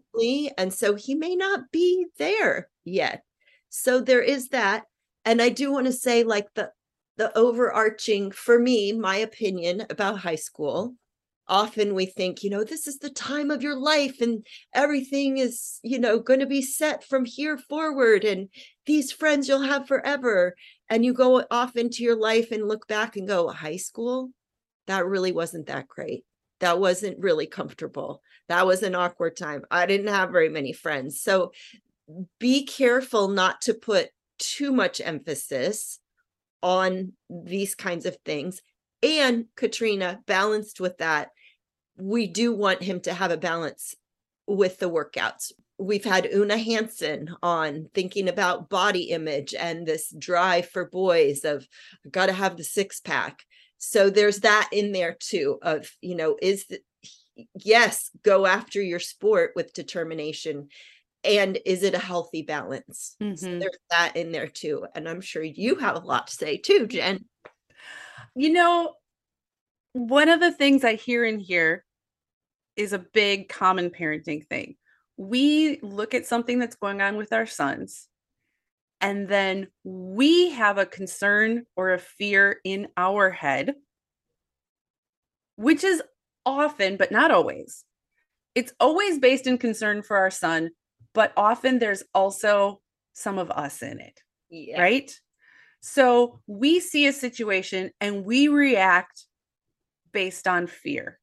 and 0.59 0.73
so 0.75 0.95
he 0.95 1.15
may 1.15 1.35
not 1.37 1.71
be 1.73 2.07
there 2.19 2.69
yet. 2.85 3.23
So 3.71 4.01
there 4.01 4.23
is 4.23 4.49
that. 4.49 4.85
And 5.25 5.41
i 5.41 5.49
do 5.49 5.73
want 5.73 5.87
to 5.87 5.93
say 5.93 6.23
like 6.23 6.49
the 6.55 6.71
the 7.17 7.37
overarching 7.37 8.31
for 8.31 8.59
me 8.59 8.93
my 8.93 9.17
opinion 9.17 9.87
about 9.89 10.19
high 10.19 10.35
school 10.35 10.95
often 11.47 11.95
we 11.95 12.07
think 12.07 12.43
you 12.43 12.51
know 12.51 12.65
this 12.65 12.87
is 12.87 12.99
the 12.99 13.11
time 13.11 13.51
of 13.51 13.63
your 13.63 13.77
life 13.77 14.21
and 14.21 14.47
everything 14.75 15.39
is 15.39 15.79
you 15.83 15.99
know 15.99 16.19
going 16.19 16.41
to 16.41 16.47
be 16.47 16.63
set 16.63 17.05
from 17.05 17.25
here 17.25 17.59
forward 17.59 18.25
and 18.25 18.49
these 18.87 19.13
friends 19.13 19.49
you'll 19.49 19.63
have 19.63 19.87
forever 19.87 20.55
and 20.91 21.05
you 21.05 21.13
go 21.13 21.45
off 21.51 21.77
into 21.77 22.03
your 22.03 22.17
life 22.17 22.51
and 22.51 22.69
look 22.69 22.87
back 22.87 23.17
and 23.17 23.29
go 23.29 23.49
high 23.49 23.77
school? 23.77 24.31
That 24.87 25.07
really 25.07 25.33
wasn't 25.33 25.67
that 25.67 25.89
great. 25.89 26.25
That 26.61 26.79
wasn't 26.79 27.19
really 27.19 27.47
comfortable. 27.47 28.23
That 28.49 28.67
was 28.67 28.83
an 28.83 28.95
awkward 28.95 29.37
time. 29.37 29.65
I 29.71 29.87
didn't 29.87 30.09
have 30.09 30.31
very 30.31 30.49
many 30.49 30.73
friends. 30.73 31.21
So 31.21 31.53
be 32.39 32.67
careful 32.67 33.29
not 33.29 33.63
to 33.63 33.75
put 33.75 34.11
too 34.39 34.73
much 34.73 35.01
emphasis 35.01 35.99
on 36.63 37.13
these 37.31 37.75
kinds 37.75 38.07
of 38.07 38.17
things 38.25 38.61
and 39.05 39.47
Katrina 39.57 40.21
balanced 40.27 40.81
with 40.81 40.99
that 40.99 41.31
we 41.97 42.27
do 42.27 42.53
want 42.53 42.83
him 42.83 43.01
to 43.01 43.15
have 43.15 43.31
a 43.31 43.37
balance 43.37 43.95
with 44.47 44.79
the 44.79 44.91
workouts 44.91 45.53
we've 45.79 46.05
had 46.05 46.29
Oona 46.33 46.57
Hanson 46.57 47.35
on 47.43 47.89
thinking 47.95 48.29
about 48.29 48.69
body 48.69 49.05
image 49.11 49.55
and 49.55 49.87
this 49.87 50.15
drive 50.17 50.69
for 50.69 50.87
boys 50.89 51.45
of 51.45 51.67
got 52.11 52.27
to 52.27 52.33
have 52.33 52.57
the 52.57 52.65
six 52.65 53.01
pack. 53.01 53.43
So 53.79 54.09
there's 54.09 54.41
that 54.41 54.69
in 54.73 54.93
there 54.93 55.17
too 55.19 55.59
of, 55.63 55.91
you 56.01 56.15
know, 56.15 56.37
is 56.41 56.67
the, 56.67 56.81
yes, 57.55 58.11
go 58.23 58.47
after 58.47 58.81
your 58.81 59.01
sport 59.01 59.53
with 59.57 59.75
determination 59.75 60.69
and 61.25 61.59
is 61.67 61.83
it 61.83 61.95
a 61.95 61.99
healthy 61.99 62.43
balance? 62.43 63.17
Mm-hmm. 63.21 63.35
So 63.35 63.59
there's 63.59 63.79
that 63.91 64.17
in 64.17 64.31
there 64.31 64.49
too. 64.49 64.87
And 64.95 65.09
I'm 65.09 65.21
sure 65.21 65.43
you 65.43 65.77
have 65.77 65.97
a 65.97 66.07
lot 66.07 66.29
to 66.29 66.35
say 66.35 66.57
too, 66.59 66.87
Jen. 66.87 67.25
You 68.35 68.53
know, 68.53 68.95
one 69.93 70.29
of 70.29 70.41
the 70.41 70.53
things 70.53 70.85
I 70.85 70.95
hear 70.95 71.25
in 71.25 71.39
here 71.39 71.85
is 72.77 72.93
a 72.93 72.99
big 72.99 73.49
common 73.49 73.91
parenting 73.91 74.47
thing. 74.47 74.77
We 75.17 75.79
look 75.81 76.15
at 76.15 76.27
something 76.27 76.59
that's 76.59 76.75
going 76.75 77.01
on 77.01 77.17
with 77.17 77.33
our 77.33 77.47
sons 77.47 78.09
and 79.01 79.29
then 79.29 79.69
we 79.85 80.51
have 80.51 80.79
a 80.79 80.87
concern 80.87 81.67
or 81.77 81.93
a 81.93 81.99
fear 81.99 82.61
in 82.65 82.89
our 82.97 83.31
head 83.31 83.75
which 85.57 85.85
is 85.85 86.03
often 86.45 86.97
but 86.97 87.13
not 87.13 87.31
always. 87.31 87.85
It's 88.57 88.73
always 88.81 89.19
based 89.19 89.47
in 89.47 89.59
concern 89.59 90.03
for 90.03 90.17
our 90.17 90.31
son 90.31 90.71
but 91.13 91.33
often 91.37 91.79
there's 91.79 92.03
also 92.13 92.81
some 93.13 93.39
of 93.39 93.51
us 93.53 93.83
in 93.83 94.01
it 94.01 94.21
yeah. 94.51 94.81
right 94.81 95.13
so 95.87 96.41
we 96.47 96.81
see 96.81 97.07
a 97.07 97.13
situation 97.13 97.91
and 98.01 98.25
we 98.25 98.49
react 98.49 99.27
based 100.15 100.49
on 100.49 100.67
fear. 100.67 101.21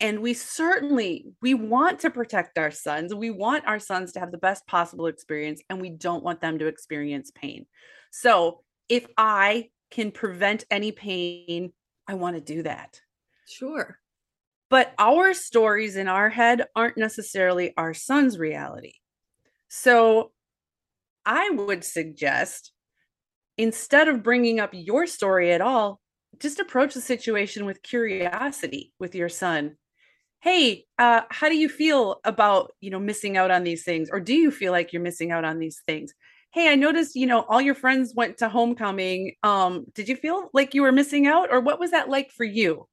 And 0.00 0.22
we 0.22 0.34
certainly 0.34 1.26
we 1.40 1.54
want 1.54 2.00
to 2.00 2.10
protect 2.10 2.58
our 2.58 2.72
sons. 2.72 3.14
We 3.14 3.30
want 3.30 3.68
our 3.68 3.78
sons 3.78 4.10
to 4.12 4.20
have 4.20 4.32
the 4.32 4.38
best 4.38 4.66
possible 4.66 5.06
experience 5.06 5.62
and 5.70 5.80
we 5.80 5.88
don't 5.88 6.24
want 6.24 6.40
them 6.40 6.58
to 6.58 6.66
experience 6.66 7.30
pain. 7.32 7.66
So 8.10 8.64
if 8.88 9.06
i 9.16 9.68
can 9.92 10.10
prevent 10.10 10.64
any 10.68 10.90
pain 10.90 11.72
i 12.08 12.14
want 12.14 12.34
to 12.34 12.42
do 12.42 12.64
that. 12.64 13.00
Sure. 13.46 14.00
But 14.68 14.94
our 14.98 15.32
stories 15.32 15.94
in 15.94 16.08
our 16.08 16.28
head 16.28 16.66
aren't 16.74 16.98
necessarily 16.98 17.72
our 17.76 17.94
son's 17.94 18.36
reality. 18.36 18.94
So 19.68 20.32
i 21.24 21.50
would 21.50 21.84
suggest 21.84 22.72
instead 23.60 24.08
of 24.08 24.22
bringing 24.22 24.58
up 24.58 24.70
your 24.72 25.06
story 25.06 25.52
at 25.52 25.60
all 25.60 26.00
just 26.40 26.60
approach 26.60 26.94
the 26.94 27.00
situation 27.02 27.66
with 27.66 27.82
curiosity 27.82 28.94
with 28.98 29.14
your 29.14 29.28
son. 29.28 29.76
Hey 30.40 30.86
uh, 30.98 31.22
how 31.28 31.50
do 31.50 31.56
you 31.56 31.68
feel 31.68 32.20
about 32.24 32.72
you 32.80 32.90
know 32.90 32.98
missing 32.98 33.36
out 33.36 33.50
on 33.50 33.62
these 33.62 33.84
things? 33.84 34.08
Or 34.10 34.18
do 34.18 34.34
you 34.34 34.50
feel 34.50 34.72
like 34.72 34.92
you're 34.92 35.02
missing 35.02 35.30
out 35.30 35.44
on 35.44 35.58
these 35.58 35.82
things? 35.86 36.14
Hey 36.52 36.72
i 36.72 36.74
noticed 36.74 37.14
you 37.14 37.26
know 37.26 37.42
all 37.42 37.60
your 37.60 37.74
friends 37.74 38.14
went 38.16 38.38
to 38.38 38.48
homecoming. 38.48 39.34
Um 39.42 39.84
did 39.94 40.08
you 40.08 40.16
feel 40.16 40.48
like 40.54 40.74
you 40.74 40.80
were 40.80 40.92
missing 40.92 41.26
out? 41.26 41.52
Or 41.52 41.60
what 41.60 41.78
was 41.78 41.90
that 41.90 42.08
like 42.08 42.30
for 42.30 42.44
you? 42.44 42.88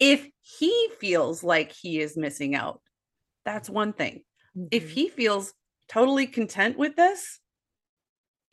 If 0.00 0.26
he 0.40 0.88
feels 0.98 1.44
like 1.44 1.72
he 1.72 2.00
is 2.00 2.16
missing 2.16 2.54
out 2.54 2.80
that's 3.44 3.68
one 3.68 3.92
thing. 3.92 4.22
Mm-hmm. 4.56 4.68
if 4.70 4.88
he 4.90 5.10
feels 5.10 5.52
totally 5.86 6.26
content 6.26 6.78
with 6.78 6.96
this 6.96 7.40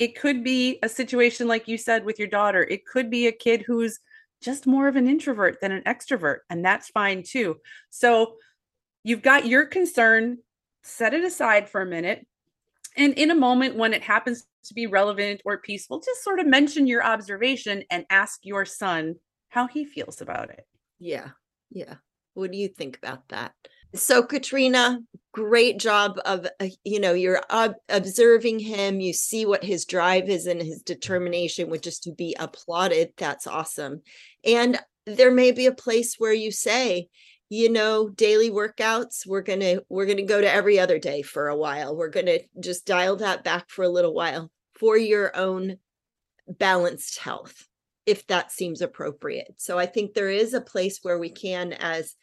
it 0.03 0.19
could 0.19 0.43
be 0.43 0.79
a 0.83 0.89
situation 0.89 1.47
like 1.47 1.67
you 1.67 1.77
said 1.77 2.03
with 2.03 2.19
your 2.19 2.27
daughter 2.27 2.61
it 2.61 2.85
could 2.85 3.09
be 3.09 3.27
a 3.27 3.31
kid 3.31 3.61
who's 3.61 3.99
just 4.43 4.67
more 4.67 4.87
of 4.87 4.95
an 4.95 5.07
introvert 5.07 5.59
than 5.61 5.71
an 5.71 5.81
extrovert, 5.83 6.39
and 6.49 6.63
that's 6.63 6.89
fine 6.89 7.23
too. 7.23 7.57
So 7.89 8.35
you've 9.03 9.21
got 9.21 9.47
your 9.47 9.65
concern, 9.65 10.39
set 10.83 11.13
it 11.13 11.23
aside 11.23 11.69
for 11.69 11.81
a 11.81 11.85
minute. 11.85 12.27
And 12.95 13.13
in 13.13 13.31
a 13.31 13.35
moment 13.35 13.75
when 13.75 13.93
it 13.93 14.03
happens 14.03 14.45
to 14.65 14.73
be 14.73 14.85
relevant 14.85 15.41
or 15.45 15.57
peaceful, 15.57 15.99
just 15.99 16.23
sort 16.23 16.39
of 16.39 16.45
mention 16.45 16.85
your 16.85 17.03
observation 17.03 17.83
and 17.89 18.05
ask 18.09 18.41
your 18.43 18.65
son 18.65 19.15
how 19.47 19.67
he 19.67 19.85
feels 19.85 20.21
about 20.21 20.49
it. 20.49 20.67
Yeah. 20.99 21.29
Yeah. 21.71 21.95
What 22.33 22.51
do 22.51 22.57
you 22.57 22.67
think 22.67 22.97
about 22.97 23.29
that? 23.29 23.53
So, 23.95 24.23
Katrina, 24.23 24.99
great 25.33 25.77
job 25.77 26.19
of, 26.25 26.47
uh, 26.59 26.67
you 26.83 26.99
know, 26.99 27.13
you're 27.13 27.41
ob- 27.51 27.75
observing 27.89 28.59
him. 28.59 28.99
You 28.99 29.13
see 29.13 29.45
what 29.45 29.63
his 29.63 29.85
drive 29.85 30.29
is 30.29 30.47
and 30.47 30.61
his 30.61 30.81
determination, 30.81 31.69
which 31.69 31.85
is 31.85 31.99
to 31.99 32.11
be 32.11 32.35
applauded. 32.39 33.13
That's 33.17 33.45
awesome. 33.45 34.01
And 34.43 34.79
there 35.05 35.31
may 35.31 35.51
be 35.51 35.67
a 35.67 35.73
place 35.73 36.15
where 36.17 36.33
you 36.33 36.51
say, 36.51 37.07
you 37.49 37.69
know, 37.69 38.09
daily 38.09 38.49
workouts, 38.49 39.27
we're 39.27 39.41
going 39.41 39.59
to, 39.59 39.83
we're 39.89 40.07
going 40.07 40.17
to 40.17 40.23
go 40.23 40.41
to 40.41 40.51
every 40.51 40.79
other 40.79 40.97
day 40.97 41.21
for 41.21 41.49
a 41.49 41.57
while. 41.57 41.95
We're 41.95 42.09
going 42.09 42.25
to 42.25 42.39
just 42.59 42.87
dial 42.87 43.17
that 43.17 43.43
back 43.43 43.69
for 43.69 43.83
a 43.83 43.89
little 43.89 44.13
while 44.13 44.49
for 44.73 44.97
your 44.97 45.35
own 45.37 45.77
balanced 46.47 47.19
health, 47.19 47.67
if 48.07 48.25
that 48.25 48.51
seems 48.51 48.81
appropriate. 48.81 49.53
So, 49.57 49.77
I 49.77 49.85
think 49.85 50.13
there 50.13 50.31
is 50.31 50.55
a 50.55 50.61
place 50.61 50.99
where 51.03 51.19
we 51.19 51.29
can, 51.29 51.73
as 51.73 52.15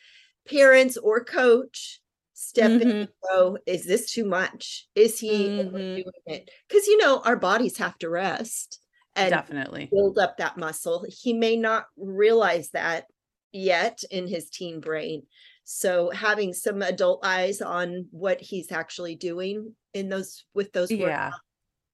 parents 0.51 0.97
or 0.97 1.25
coach 1.25 2.01
step 2.35 2.71
mm-hmm. 2.71 2.83
in 2.83 2.97
and 2.97 3.09
go, 3.31 3.59
is 3.67 3.87
this 3.87 4.11
too 4.11 4.25
much? 4.25 4.89
Is 4.95 5.21
he 5.21 5.49
mm-hmm. 5.49 5.71
doing 5.77 6.05
it? 6.27 6.51
Because 6.69 6.87
you 6.87 6.99
know, 6.99 7.21
our 7.25 7.37
bodies 7.37 7.79
have 7.79 7.97
to 7.99 8.09
rest 8.09 8.81
and 9.17 9.31
definitely 9.31 9.89
build 9.93 10.19
up 10.19 10.39
that 10.39 10.57
muscle. 10.57 11.05
He 11.09 11.33
may 11.33 11.57
not 11.57 11.87
realize 11.97 12.71
that 12.71 13.05
yet 13.53 14.03
in 14.11 14.27
his 14.27 14.49
teen 14.51 14.81
brain. 14.81 15.23
So 15.65 16.11
having 16.11 16.53
some 16.53 16.83
adult 16.83 17.25
eyes 17.25 17.61
on 17.61 18.07
what 18.11 18.41
he's 18.41 18.73
actually 18.73 19.15
doing 19.15 19.75
in 19.95 20.09
those 20.09 20.45
with 20.55 20.73
those 20.73 20.91
yeah 20.91 21.31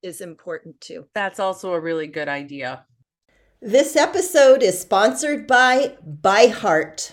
is 0.03 0.21
important 0.21 0.81
too. 0.81 1.07
That's 1.15 1.41
also 1.41 1.73
a 1.73 1.81
really 1.81 2.07
good 2.07 2.29
idea. 2.29 2.85
This 3.61 3.97
episode 3.97 4.63
is 4.63 4.81
sponsored 4.81 5.47
by 5.47 5.97
ByHeart. 6.07 7.13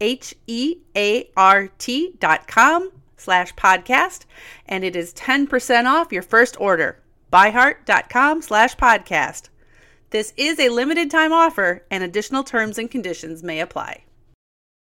H 0.00 0.34
E 0.46 0.78
A 0.96 1.30
R 1.36 1.68
T 1.78 2.14
dot 2.18 2.46
com 2.46 2.90
slash 3.16 3.54
podcast, 3.54 4.24
and 4.66 4.84
it 4.84 4.96
is 4.96 5.12
10% 5.14 5.86
off 5.86 6.12
your 6.12 6.22
first 6.22 6.58
order. 6.60 7.02
Byheart.com 7.32 8.42
slash 8.42 8.76
podcast. 8.76 9.48
This 10.10 10.32
is 10.36 10.58
a 10.58 10.70
limited 10.70 11.10
time 11.10 11.32
offer, 11.32 11.84
and 11.90 12.02
additional 12.02 12.44
terms 12.44 12.78
and 12.78 12.90
conditions 12.90 13.42
may 13.42 13.60
apply. 13.60 14.04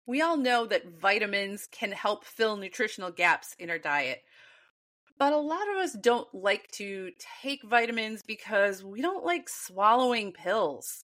We 0.08 0.22
all 0.22 0.38
know 0.38 0.66
that 0.66 1.00
vitamins 1.00 1.68
can 1.72 1.92
help 1.92 2.26
fill 2.26 2.58
nutritional 2.58 3.12
gaps 3.12 3.56
in 3.60 3.70
our 3.70 3.78
diet. 3.78 4.22
But 5.18 5.34
a 5.34 5.38
lot 5.38 5.70
of 5.70 5.78
us 5.78 5.94
don't 5.94 6.28
like 6.34 6.72
to 6.72 7.12
take 7.42 7.62
vitamins 7.64 8.24
because 8.24 8.84
we 8.84 9.02
don't 9.02 9.26
like 9.26 9.48
swallowing 9.50 10.32
pills. 10.32 11.04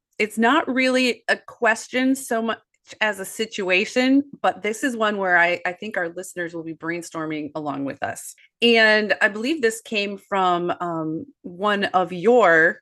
It's 0.19 0.37
not 0.37 0.67
really 0.67 1.23
a 1.27 1.37
question 1.37 2.15
so 2.15 2.41
much 2.41 2.59
as 2.99 3.19
a 3.19 3.25
situation, 3.25 4.23
but 4.41 4.61
this 4.61 4.83
is 4.83 4.97
one 4.97 5.17
where 5.17 5.37
I, 5.37 5.61
I 5.65 5.71
think 5.71 5.97
our 5.97 6.09
listeners 6.09 6.53
will 6.53 6.63
be 6.63 6.73
brainstorming 6.73 7.51
along 7.55 7.85
with 7.85 8.03
us. 8.03 8.35
And 8.61 9.15
I 9.21 9.29
believe 9.29 9.61
this 9.61 9.81
came 9.81 10.17
from 10.17 10.73
um, 10.81 11.25
one 11.41 11.85
of 11.85 12.11
your 12.11 12.81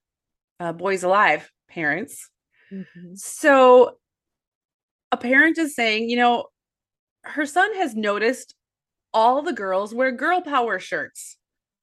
uh, 0.59 0.73
Boys 0.73 1.03
Alive 1.03 1.51
parents. 1.69 2.29
Mm-hmm. 2.71 3.15
So 3.15 3.97
a 5.11 5.17
parent 5.17 5.57
is 5.57 5.75
saying, 5.75 6.09
you 6.09 6.17
know, 6.17 6.45
her 7.23 7.45
son 7.45 7.73
has 7.75 7.95
noticed 7.95 8.55
all 9.13 9.41
the 9.41 9.53
girls 9.53 9.93
wear 9.93 10.11
girl 10.11 10.41
power 10.41 10.79
shirts. 10.79 11.37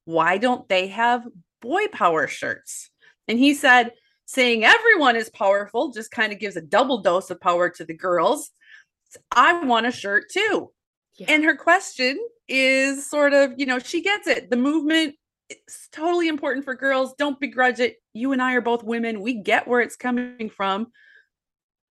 Why 0.04 0.38
don't 0.38 0.68
they 0.68 0.88
have 0.88 1.26
boy 1.60 1.88
power 1.88 2.26
shirts? 2.28 2.90
And 3.28 3.38
he 3.38 3.54
said, 3.54 3.92
saying 4.26 4.64
everyone 4.64 5.16
is 5.16 5.30
powerful 5.30 5.90
just 5.90 6.10
kind 6.10 6.32
of 6.32 6.38
gives 6.38 6.56
a 6.56 6.60
double 6.60 6.98
dose 6.98 7.30
of 7.30 7.40
power 7.40 7.70
to 7.70 7.84
the 7.84 7.94
girls. 7.94 8.50
I 9.32 9.64
want 9.64 9.86
a 9.86 9.92
shirt 9.92 10.30
too. 10.30 10.72
Yeah. 11.16 11.26
And 11.30 11.44
her 11.44 11.56
question 11.56 12.18
is 12.48 13.08
sort 13.08 13.32
of, 13.32 13.52
you 13.56 13.66
know, 13.66 13.78
she 13.78 14.02
gets 14.02 14.26
it. 14.26 14.50
The 14.50 14.56
movement 14.56 15.14
is 15.48 15.88
totally 15.92 16.28
important 16.28 16.64
for 16.64 16.74
girls. 16.74 17.14
Don't 17.16 17.40
begrudge 17.40 17.80
it. 17.80 17.96
You 18.12 18.32
and 18.32 18.42
I 18.42 18.54
are 18.54 18.60
both 18.60 18.82
women. 18.82 19.22
We 19.22 19.34
get 19.34 19.66
where 19.66 19.80
it's 19.80 19.96
coming 19.96 20.50
from. 20.50 20.88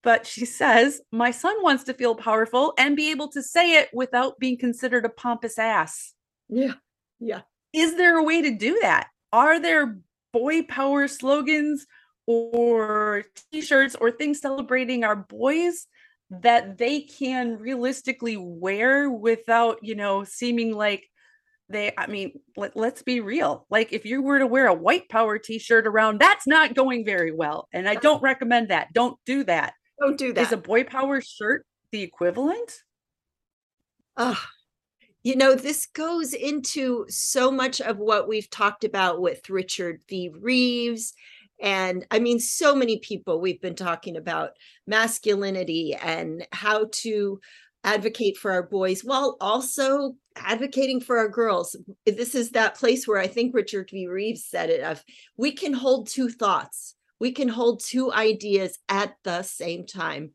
But 0.04 0.26
she 0.26 0.46
says, 0.46 1.02
My 1.12 1.30
son 1.30 1.56
wants 1.62 1.84
to 1.84 1.94
feel 1.94 2.15
powerful 2.15 2.74
and 2.78 2.96
be 2.96 3.12
able 3.12 3.28
to 3.30 3.44
say 3.44 3.74
it 3.74 3.89
without 3.94 4.39
being 4.39 4.58
considered 4.58 5.06
a 5.06 5.10
pompous 5.10 5.60
ass. 5.60 6.13
Yeah. 6.50 6.74
Yeah. 7.20 7.41
Is 7.74 7.96
there 7.96 8.17
a 8.17 8.24
way 8.24 8.41
to 8.41 8.56
do 8.56 8.80
that? 8.82 9.10
Are 9.32 9.60
there 9.60 10.00
boy 10.34 10.63
power 10.63 11.08
slogans 11.08 11.86
or 12.28 13.24
t-shirts 13.52 13.96
or 14.00 14.12
things 14.12 14.40
celebrating 14.40 15.04
our 15.04 15.16
boys 15.16 15.88
that 16.30 16.78
they 16.78 17.02
can 17.02 17.58
realistically 17.58 18.38
wear 18.38 19.10
without 19.10 19.78
you 19.82 19.96
know 19.96 20.24
seeming 20.24 20.74
like 20.74 21.04
they 21.70 21.92
i 21.98 22.08
mean 22.08 22.40
let, 22.56 22.76
let's 22.76 23.02
be 23.02 23.20
real. 23.20 23.66
Like 23.70 23.94
if 23.94 24.06
you 24.06 24.22
were 24.22 24.40
to 24.40 24.48
wear 24.48 24.68
a 24.68 24.74
white 24.74 25.10
power 25.10 25.38
t-shirt 25.38 25.88
around 25.88 26.20
that's 26.20 26.48
not 26.48 26.76
going 26.76 27.06
very 27.06 27.32
well. 27.32 27.68
And 27.74 27.88
i 27.88 27.96
don't 27.96 28.22
recommend 28.22 28.70
that. 28.70 28.94
Don't 28.94 29.18
do 29.26 29.44
that. 29.46 29.74
Don't 30.00 30.18
do 30.18 30.34
that 30.34 30.42
is 30.42 30.52
a 30.52 30.58
boy 30.58 30.84
power 30.84 31.22
shirt 31.22 31.66
the 31.92 32.02
equivalent? 32.02 32.74
Oh 34.18 34.42
you 35.24 35.36
know 35.36 35.56
this 35.56 35.86
goes 35.86 36.34
into 36.34 37.06
so 37.08 37.52
much 37.52 37.80
of 37.82 37.98
what 37.98 38.28
we've 38.28 38.50
talked 38.50 38.84
about 38.84 39.22
with 39.22 39.50
richard 39.50 40.02
v. 40.10 40.32
Reeves 40.40 41.14
and 41.62 42.06
I 42.10 42.19
mean, 42.19 42.39
so 42.39 42.76
many 42.76 43.00
people 43.00 43.39
we've 43.39 43.62
been 43.62 43.76
talking 43.76 44.17
about 44.17 44.52
masculinity 44.88 45.95
and 45.95 46.45
how 46.52 46.88
to 46.91 47.39
advocate 47.84 48.38
for 48.38 48.52
our 48.52 48.63
boys 48.63 49.04
while 49.04 49.38
also 49.39 50.15
advocating 50.36 51.00
for 51.00 51.17
our 51.17 51.30
girls. 51.30 51.76
This 52.06 52.36
is 52.36 52.52
that 52.52 52.76
place 52.76 53.08
where 53.08 53.19
I 53.19 53.28
think 53.28 53.56
Richard 53.56 53.89
V. 53.91 54.08
Reeves 54.08 54.45
said 54.45 54.69
it 54.69 54.82
of 54.82 55.04
we 55.38 55.52
can 55.52 55.74
hold 55.74 56.08
two 56.08 56.30
thoughts, 56.30 56.95
we 57.19 57.32
can 57.32 57.47
hold 57.47 57.82
two 57.84 58.12
ideas 58.12 58.78
at 58.89 59.15
the 59.24 59.43
same 59.43 59.86
time 59.86 60.32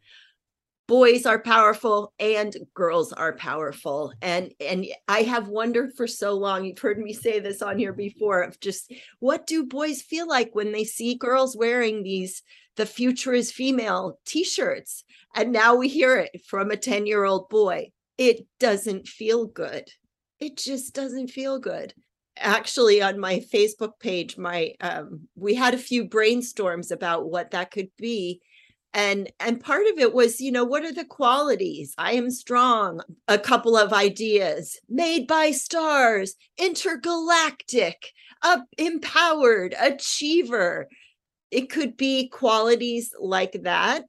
boys 0.88 1.26
are 1.26 1.40
powerful 1.40 2.12
and 2.18 2.56
girls 2.74 3.12
are 3.12 3.36
powerful 3.36 4.12
and 4.22 4.52
and 4.60 4.86
i 5.08 5.22
have 5.22 5.48
wondered 5.48 5.92
for 5.96 6.06
so 6.06 6.34
long 6.34 6.64
you've 6.64 6.78
heard 6.78 6.98
me 6.98 7.12
say 7.12 7.40
this 7.40 7.62
on 7.62 7.78
here 7.78 7.92
before 7.92 8.42
of 8.42 8.58
just 8.60 8.92
what 9.18 9.46
do 9.46 9.64
boys 9.64 10.02
feel 10.02 10.28
like 10.28 10.54
when 10.54 10.72
they 10.72 10.84
see 10.84 11.14
girls 11.14 11.56
wearing 11.56 12.02
these 12.02 12.42
the 12.76 12.86
future 12.86 13.32
is 13.32 13.50
female 13.50 14.18
t-shirts 14.24 15.04
and 15.34 15.52
now 15.52 15.74
we 15.74 15.88
hear 15.88 16.16
it 16.16 16.40
from 16.46 16.70
a 16.70 16.76
10 16.76 17.06
year 17.06 17.24
old 17.24 17.48
boy 17.48 17.90
it 18.18 18.46
doesn't 18.58 19.08
feel 19.08 19.46
good 19.46 19.90
it 20.38 20.56
just 20.56 20.94
doesn't 20.94 21.28
feel 21.28 21.58
good. 21.58 21.94
Actually, 22.38 23.00
on 23.00 23.18
my 23.18 23.40
Facebook 23.52 23.92
page, 23.98 24.36
my 24.36 24.74
um, 24.80 25.26
we 25.34 25.54
had 25.54 25.72
a 25.72 25.78
few 25.78 26.06
brainstorms 26.06 26.90
about 26.90 27.30
what 27.30 27.52
that 27.52 27.70
could 27.70 27.88
be. 27.96 28.40
And 28.96 29.30
and 29.40 29.60
part 29.60 29.86
of 29.88 29.98
it 29.98 30.14
was, 30.14 30.40
you 30.40 30.50
know, 30.50 30.64
what 30.64 30.82
are 30.82 30.92
the 30.92 31.04
qualities? 31.04 31.94
I 31.98 32.12
am 32.12 32.30
strong. 32.30 33.02
A 33.28 33.38
couple 33.38 33.76
of 33.76 33.92
ideas 33.92 34.80
made 34.88 35.26
by 35.26 35.50
stars, 35.50 36.34
intergalactic, 36.56 38.12
uh, 38.40 38.60
empowered, 38.78 39.74
achiever. 39.78 40.88
It 41.50 41.68
could 41.68 41.98
be 41.98 42.30
qualities 42.30 43.12
like 43.20 43.64
that. 43.64 44.06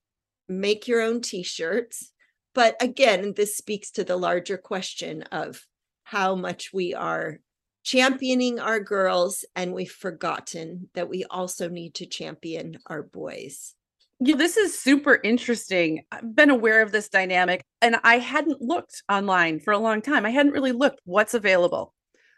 Make 0.47 0.87
your 0.87 1.01
own 1.01 1.19
t-shirts. 1.19 2.13
But 2.55 2.81
again, 2.81 3.33
this 3.35 3.57
speaks 3.57 3.91
to 3.91 4.05
the 4.05 4.15
larger 4.15 4.57
question 4.57 5.23
of 5.33 5.67
how 6.03 6.35
much 6.35 6.71
we 6.71 6.93
are 6.93 7.41
championing 7.83 8.57
our 8.57 8.79
girls 8.79 9.43
and 9.53 9.73
we've 9.73 9.91
forgotten 9.91 10.89
that 10.93 11.09
we 11.09 11.25
also 11.25 11.67
need 11.67 11.93
to 11.95 12.05
champion 12.05 12.77
our 12.87 13.03
boys. 13.03 13.75
Yeah, 14.19 14.35
this 14.35 14.57
is 14.57 14.79
super 14.79 15.19
interesting. 15.23 16.03
I've 16.11 16.35
been 16.35 16.49
aware 16.49 16.81
of 16.81 16.91
this 16.91 17.07
dynamic 17.07 17.63
and 17.81 17.97
I 18.03 18.17
hadn't 18.17 18.61
looked 18.61 19.03
online 19.09 19.59
for 19.59 19.71
a 19.71 19.77
long 19.77 20.01
time. 20.01 20.25
I 20.25 20.31
hadn't 20.31 20.53
really 20.53 20.71
looked 20.71 21.01
what's 21.05 21.35
available. 21.35 21.93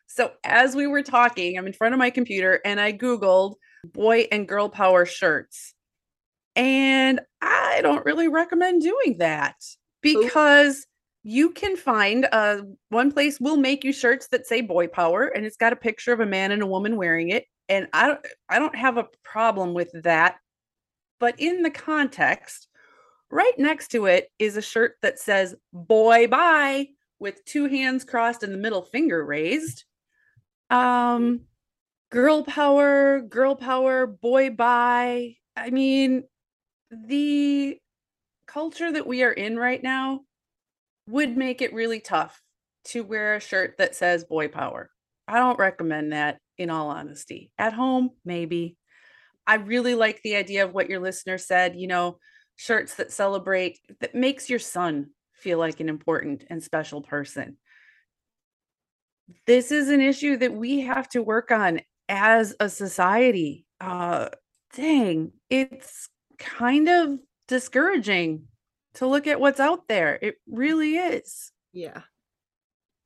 So 0.07 0.31
as 0.43 0.75
we 0.75 0.87
were 0.87 1.03
talking, 1.03 1.57
I'm 1.57 1.67
in 1.67 1.73
front 1.73 1.93
of 1.93 1.99
my 1.99 2.09
computer 2.09 2.59
and 2.65 2.81
I 2.81 2.91
Googled 2.91 3.55
boy 3.85 4.27
and 4.31 4.47
girl 4.47 4.67
power 4.67 5.05
shirts. 5.05 5.73
And 6.55 7.21
I 7.41 7.79
don't 7.81 8.05
really 8.05 8.27
recommend 8.27 8.81
doing 8.81 9.19
that 9.19 9.55
because 10.01 10.85
you 11.23 11.51
can 11.51 11.75
find 11.75 12.27
uh 12.31 12.61
one 12.89 13.11
place 13.11 13.39
will 13.39 13.57
make 13.57 13.83
you 13.83 13.91
shirts 13.91 14.27
that 14.29 14.47
say 14.47 14.61
boy 14.61 14.87
power 14.87 15.25
and 15.25 15.45
it's 15.45 15.57
got 15.57 15.73
a 15.73 15.77
picture 15.77 16.13
of 16.13 16.21
a 16.21 16.25
man 16.25 16.51
and 16.51 16.61
a 16.61 16.67
woman 16.67 16.95
wearing 16.95 17.29
it 17.29 17.43
and 17.67 17.87
i 17.91 18.07
don't 18.07 18.25
i 18.47 18.57
don't 18.57 18.75
have 18.75 18.97
a 18.97 19.05
problem 19.25 19.73
with 19.73 19.91
that 20.03 20.37
but 21.19 21.39
in 21.39 21.62
the 21.62 21.69
context 21.69 22.67
right 23.29 23.58
next 23.58 23.89
to 23.89 24.05
it 24.05 24.32
is 24.39 24.58
a 24.58 24.62
shirt 24.62 24.95
that 25.01 25.19
says 25.19 25.55
boy 25.73 26.27
bye 26.27 26.88
with 27.19 27.43
two 27.45 27.67
hands 27.67 28.03
crossed 28.03 28.43
and 28.43 28.53
the 28.53 28.58
middle 28.58 28.82
finger 28.82 29.23
raised 29.25 29.84
um 30.69 31.41
girl 32.12 32.43
power 32.43 33.21
girl 33.21 33.55
power 33.55 34.08
boy 34.08 34.49
bye 34.49 35.36
i 35.55 35.69
mean 35.69 36.23
the 36.91 37.77
culture 38.47 38.91
that 38.91 39.05
we 39.05 39.23
are 39.23 39.32
in 39.32 39.58
right 39.58 39.84
now 39.84 40.21
would 41.08 41.38
make 41.38 41.62
it 41.62 41.73
really 41.73 41.99
tough 41.99 42.41
to 42.86 43.03
wear 43.03 43.36
a 43.36 43.39
shirt 43.39 43.75
that 43.77 43.95
says 43.95 44.23
boy 44.23 44.47
power. 44.47 44.89
I 45.27 45.38
don't 45.38 45.60
recommend 45.60 46.13
that 46.13 46.39
in 46.58 46.69
all 46.69 46.89
honesty. 46.89 47.51
At 47.58 47.73
home, 47.73 48.12
maybe. 48.25 48.77
I 49.49 49.55
really 49.55 49.95
like 49.95 50.21
the 50.21 50.35
idea 50.35 50.63
of 50.63 50.75
what 50.75 50.91
your 50.91 50.99
listener 50.99 51.39
said, 51.39 51.75
you 51.75 51.88
know, 51.88 52.19
shirts 52.55 52.93
that 52.95 53.12
celebrate 53.12 53.79
that 53.99 54.13
makes 54.13 54.47
your 54.47 54.59
son 54.59 55.09
feel 55.33 55.57
like 55.57 55.79
an 55.79 55.89
important 55.89 56.45
and 56.51 56.62
special 56.62 57.01
person. 57.01 57.57
This 59.47 59.71
is 59.71 59.89
an 59.89 60.01
issue 60.01 60.38
that 60.38 60.53
we 60.53 60.81
have 60.81 61.09
to 61.09 61.23
work 61.23 61.49
on 61.49 61.79
as 62.07 62.55
a 62.59 62.69
society. 62.69 63.65
Uh 63.81 64.29
dang, 64.75 65.31
it's 65.49 66.09
kind 66.38 66.88
of 66.88 67.17
discouraging 67.47 68.43
to 68.95 69.07
look 69.07 69.25
at 69.25 69.39
what's 69.39 69.59
out 69.59 69.88
there. 69.88 70.19
It 70.21 70.35
really 70.47 70.95
is. 70.95 71.51
Yeah. 71.73 72.03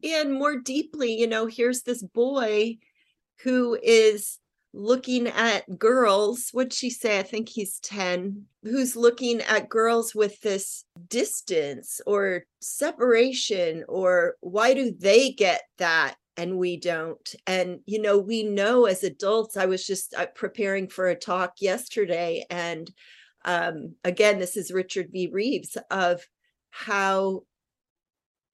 And 0.04 0.34
more 0.34 0.58
deeply, 0.58 1.14
you 1.14 1.28
know, 1.28 1.46
here's 1.46 1.84
this 1.84 2.04
boy 2.04 2.80
who 3.44 3.80
is 3.82 4.40
looking 4.74 5.28
at 5.28 5.78
girls. 5.78 6.50
What'd 6.52 6.74
she 6.74 6.90
say? 6.90 7.20
I 7.20 7.24
think 7.24 7.50
he's 7.50 7.80
10, 7.80 8.46
who's 8.64 8.96
looking 8.96 9.42
at 9.42 9.70
girls 9.70 10.16
with 10.16 10.42
this 10.42 10.86
distance 11.08 12.02
or 12.08 12.46
separation, 12.60 13.86
or 13.88 14.36
why 14.42 14.74
do 14.74 14.92
they 14.92 15.32
get 15.32 15.62
that 15.78 16.16
and 16.36 16.58
we 16.58 16.78
don't? 16.78 17.36
And, 17.46 17.82
you 17.86 18.02
know, 18.02 18.18
we 18.18 18.44
know 18.44 18.86
as 18.86 19.04
adults, 19.04 19.58
I 19.58 19.68
was 19.68 19.86
just 19.86 20.16
uh, 20.16 20.26
preparing 20.34 20.88
for 20.88 21.08
a 21.08 21.16
talk 21.16 21.54
yesterday 21.60 22.46
and 22.50 22.92
um, 23.46 23.96
again, 24.04 24.40
this 24.40 24.56
is 24.56 24.72
Richard 24.72 25.10
V. 25.12 25.30
Reeves 25.32 25.78
of 25.92 26.22
how 26.72 27.44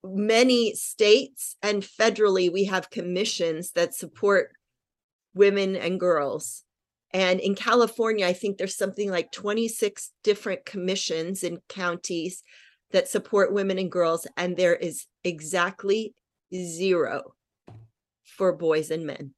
many 0.04 0.74
states 0.76 1.56
and 1.62 1.84
federally 1.84 2.52
we 2.52 2.66
have 2.66 2.90
commissions 2.90 3.72
that 3.72 3.94
support 3.94 4.52
women 5.34 5.76
and 5.76 6.00
girls. 6.00 6.64
And 7.12 7.40
in 7.40 7.56
California, 7.56 8.26
I 8.26 8.34
think 8.34 8.58
there's 8.58 8.78
something 8.78 9.10
like 9.10 9.32
26 9.32 10.12
different 10.24 10.66
commissions 10.66 11.44
in 11.44 11.60
counties 11.68 12.44
that 12.92 13.08
support 13.08 13.54
women 13.54 13.80
and 13.80 13.92
girls, 13.92 14.28
and 14.38 14.56
there 14.56 14.76
is 14.76 15.06
exactly 15.24 16.14
zero 16.54 17.34
for 18.24 18.54
boys 18.54 18.92
and 18.92 19.06
men. 19.06 19.34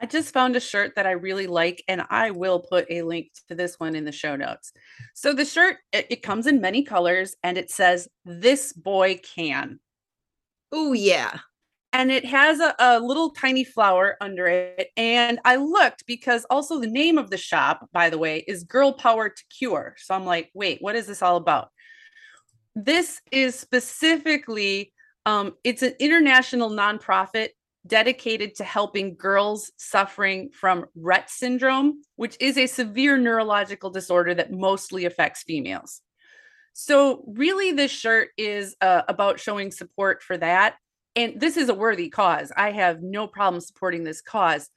I 0.00 0.06
just 0.06 0.34
found 0.34 0.56
a 0.56 0.60
shirt 0.60 0.96
that 0.96 1.06
I 1.06 1.12
really 1.12 1.46
like, 1.46 1.82
and 1.88 2.04
I 2.10 2.30
will 2.30 2.60
put 2.60 2.86
a 2.90 3.02
link 3.02 3.30
to 3.48 3.54
this 3.54 3.78
one 3.78 3.94
in 3.94 4.04
the 4.04 4.12
show 4.12 4.36
notes. 4.36 4.72
So 5.14 5.32
the 5.32 5.44
shirt 5.44 5.78
it, 5.92 6.06
it 6.10 6.22
comes 6.22 6.46
in 6.46 6.60
many 6.60 6.82
colors, 6.82 7.36
and 7.42 7.56
it 7.56 7.70
says 7.70 8.08
"This 8.24 8.72
boy 8.72 9.20
can." 9.34 9.80
Oh 10.72 10.92
yeah, 10.92 11.38
and 11.94 12.10
it 12.10 12.26
has 12.26 12.58
a, 12.58 12.74
a, 12.80 12.98
little 12.98 13.30
tiny 13.30 13.62
flower 13.62 14.16
under 14.20 14.48
it. 14.48 14.88
And 14.96 15.38
I 15.44 15.56
looked 15.56 16.04
because 16.06 16.44
also 16.50 16.80
the 16.80 16.88
name 16.88 17.18
of 17.18 17.30
the 17.30 17.38
shop, 17.38 17.88
by 17.92 18.10
the 18.10 18.18
way, 18.18 18.44
is 18.48 18.64
Girl 18.64 18.92
Power 18.92 19.28
to 19.28 19.44
Cure. 19.48 19.94
So 19.98 20.12
I'm 20.12 20.26
like, 20.26 20.50
wait, 20.54 20.78
what 20.80 20.96
is 20.96 21.06
this 21.06 21.22
all 21.22 21.36
about? 21.36 21.70
This 22.74 23.22
is 23.30 23.54
specifically 23.54 24.92
um, 25.24 25.54
it's 25.62 25.82
an 25.82 25.94
international 26.00 26.68
nonprofit 26.68 27.50
dedicated 27.86 28.56
to 28.56 28.64
helping 28.64 29.14
girls 29.14 29.70
suffering 29.76 30.50
from 30.52 30.86
Rett 31.00 31.28
syndrome, 31.28 32.02
which 32.16 32.36
is 32.40 32.58
a 32.58 32.66
severe 32.66 33.16
neurological 33.18 33.90
disorder 33.90 34.34
that 34.34 34.50
mostly 34.50 35.04
affects 35.04 35.44
females. 35.44 36.00
So, 36.72 37.22
really, 37.28 37.70
this 37.70 37.92
shirt 37.92 38.30
is 38.36 38.74
uh, 38.80 39.02
about 39.06 39.38
showing 39.38 39.70
support 39.70 40.24
for 40.24 40.36
that. 40.38 40.74
And 41.16 41.40
this 41.40 41.56
is 41.56 41.68
a 41.68 41.74
worthy 41.74 42.08
cause. 42.08 42.52
I 42.56 42.72
have 42.72 43.02
no 43.02 43.26
problem 43.26 43.60
supporting 43.60 44.04
this 44.04 44.20
cause. 44.20 44.68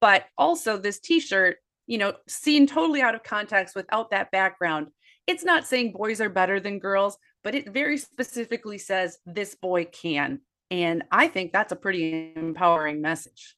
But 0.00 0.26
also, 0.36 0.78
this 0.78 0.98
t 0.98 1.20
shirt, 1.20 1.58
you 1.86 1.98
know, 1.98 2.14
seen 2.26 2.66
totally 2.66 3.02
out 3.02 3.14
of 3.14 3.22
context 3.22 3.74
without 3.74 4.10
that 4.10 4.30
background, 4.30 4.88
it's 5.26 5.44
not 5.44 5.66
saying 5.66 5.92
boys 5.92 6.20
are 6.20 6.28
better 6.28 6.58
than 6.58 6.78
girls, 6.78 7.16
but 7.44 7.54
it 7.54 7.68
very 7.70 7.96
specifically 7.98 8.78
says 8.78 9.18
this 9.26 9.54
boy 9.54 9.84
can. 9.84 10.40
And 10.70 11.04
I 11.10 11.28
think 11.28 11.52
that's 11.52 11.72
a 11.72 11.76
pretty 11.76 12.32
empowering 12.34 13.00
message. 13.00 13.56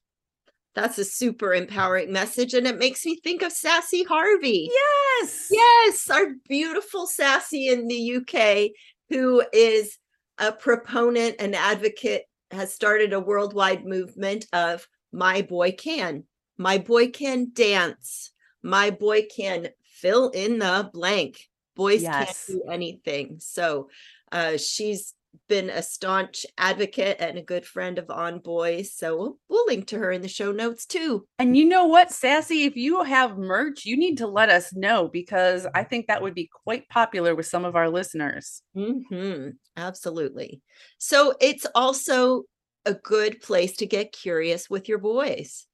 That's 0.75 0.99
a 0.99 1.05
super 1.05 1.55
empowering 1.55 2.13
message. 2.13 2.53
And 2.55 2.67
it 2.67 2.79
makes 2.79 3.07
me 3.07 3.21
think 3.23 3.43
of 3.43 3.53
Sassy 3.53 4.03
Harvey. 4.03 4.69
Yes. 4.73 5.49
Yes. 5.51 6.11
Our 6.11 6.33
beautiful 6.49 7.07
Sassy 7.07 7.69
in 7.69 7.87
the 7.87 8.17
UK, 8.17 8.73
who 9.09 9.45
is 9.53 9.97
a 10.39 10.53
proponent 10.53 11.37
and 11.39 11.55
advocate, 11.55 12.25
has 12.51 12.73
started 12.73 13.13
a 13.13 13.21
worldwide 13.21 13.85
movement 13.85 14.47
of 14.53 14.87
My 15.13 15.43
Boy 15.43 15.73
Can. 15.73 16.25
My 16.57 16.79
boy 16.79 17.09
can 17.09 17.51
dance. 17.53 18.31
My 18.63 18.91
boy 18.91 19.27
can 19.35 19.69
fill 19.85 20.31
in 20.31 20.59
the 20.59 20.89
blank. 20.93 21.49
Boys 21.75 22.03
yes. 22.03 22.47
can't 22.47 22.61
do 22.61 22.71
anything. 22.71 23.37
So 23.41 23.89
uh, 24.31 24.57
she's 24.57 25.15
been 25.49 25.71
a 25.71 25.83
staunch 25.83 26.47
advocate 26.59 27.17
and 27.21 27.39
a 27.39 27.43
good 27.43 27.65
friend 27.65 27.99
of 27.99 28.11
On 28.11 28.39
Boys. 28.39 28.95
So 28.95 29.17
we'll, 29.17 29.39
we'll, 29.49 29.65
link 29.67 29.87
to 29.89 29.99
her 29.99 30.11
in 30.13 30.23
the 30.23 30.29
show 30.29 30.53
notes 30.53 30.87
too. 30.87 31.27
And 31.39 31.57
you 31.57 31.65
know 31.65 31.87
what, 31.87 32.13
Sassy, 32.13 32.65
if 32.65 32.77
you 32.77 33.03
have 33.03 33.39
merch, 33.39 33.85
you 33.85 33.97
need 33.97 34.19
to 34.19 34.27
let 34.27 34.51
us 34.51 34.73
know 34.75 35.09
because 35.09 35.67
I 35.75 35.85
think 35.85 36.07
that 36.07 36.23
would 36.23 36.35
be 36.35 36.51
quite 36.65 36.89
popular 36.89 37.35
with 37.35 37.47
some 37.47 37.65
of 37.65 37.77
our 37.77 37.89
listeners. 37.89 38.63
Mm-hmm. 38.77 39.51
Absolutely. 39.77 40.61
So 40.99 41.35
it's 41.41 41.67
also 41.75 42.43
a 42.85 42.95
good 42.95 43.41
place 43.41 43.77
to 43.79 43.87
get 43.87 44.13
curious 44.13 44.69
with 44.69 44.89
your 44.89 44.99
boys. 44.99 45.67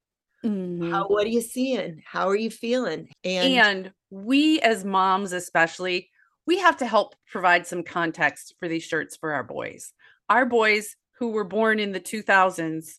Mm-hmm. 0.45 0.91
How 0.91 1.07
what 1.07 1.27
are 1.27 1.31
you 1.31 1.43
seeing? 1.43 2.03
How 2.05 2.29
are 2.29 2.37
you 2.37 2.51
feeling? 2.51 3.09
And, 3.25 3.53
and 3.53 3.93
we 4.11 4.61
as 4.61 4.85
moms 4.85 5.33
especially 5.33 6.10
we 6.51 6.59
have 6.59 6.79
to 6.79 6.85
help 6.85 7.15
provide 7.31 7.65
some 7.65 7.85
context 7.85 8.57
for 8.59 8.67
these 8.67 8.83
shirts 8.83 9.17
for 9.17 9.35
our 9.35 9.45
boys. 9.45 9.93
Our 10.29 10.45
boys 10.45 10.97
who 11.21 11.29
were 11.29 11.45
born 11.45 11.79
in 11.79 11.93
the 11.93 12.01
2000s 12.01 12.95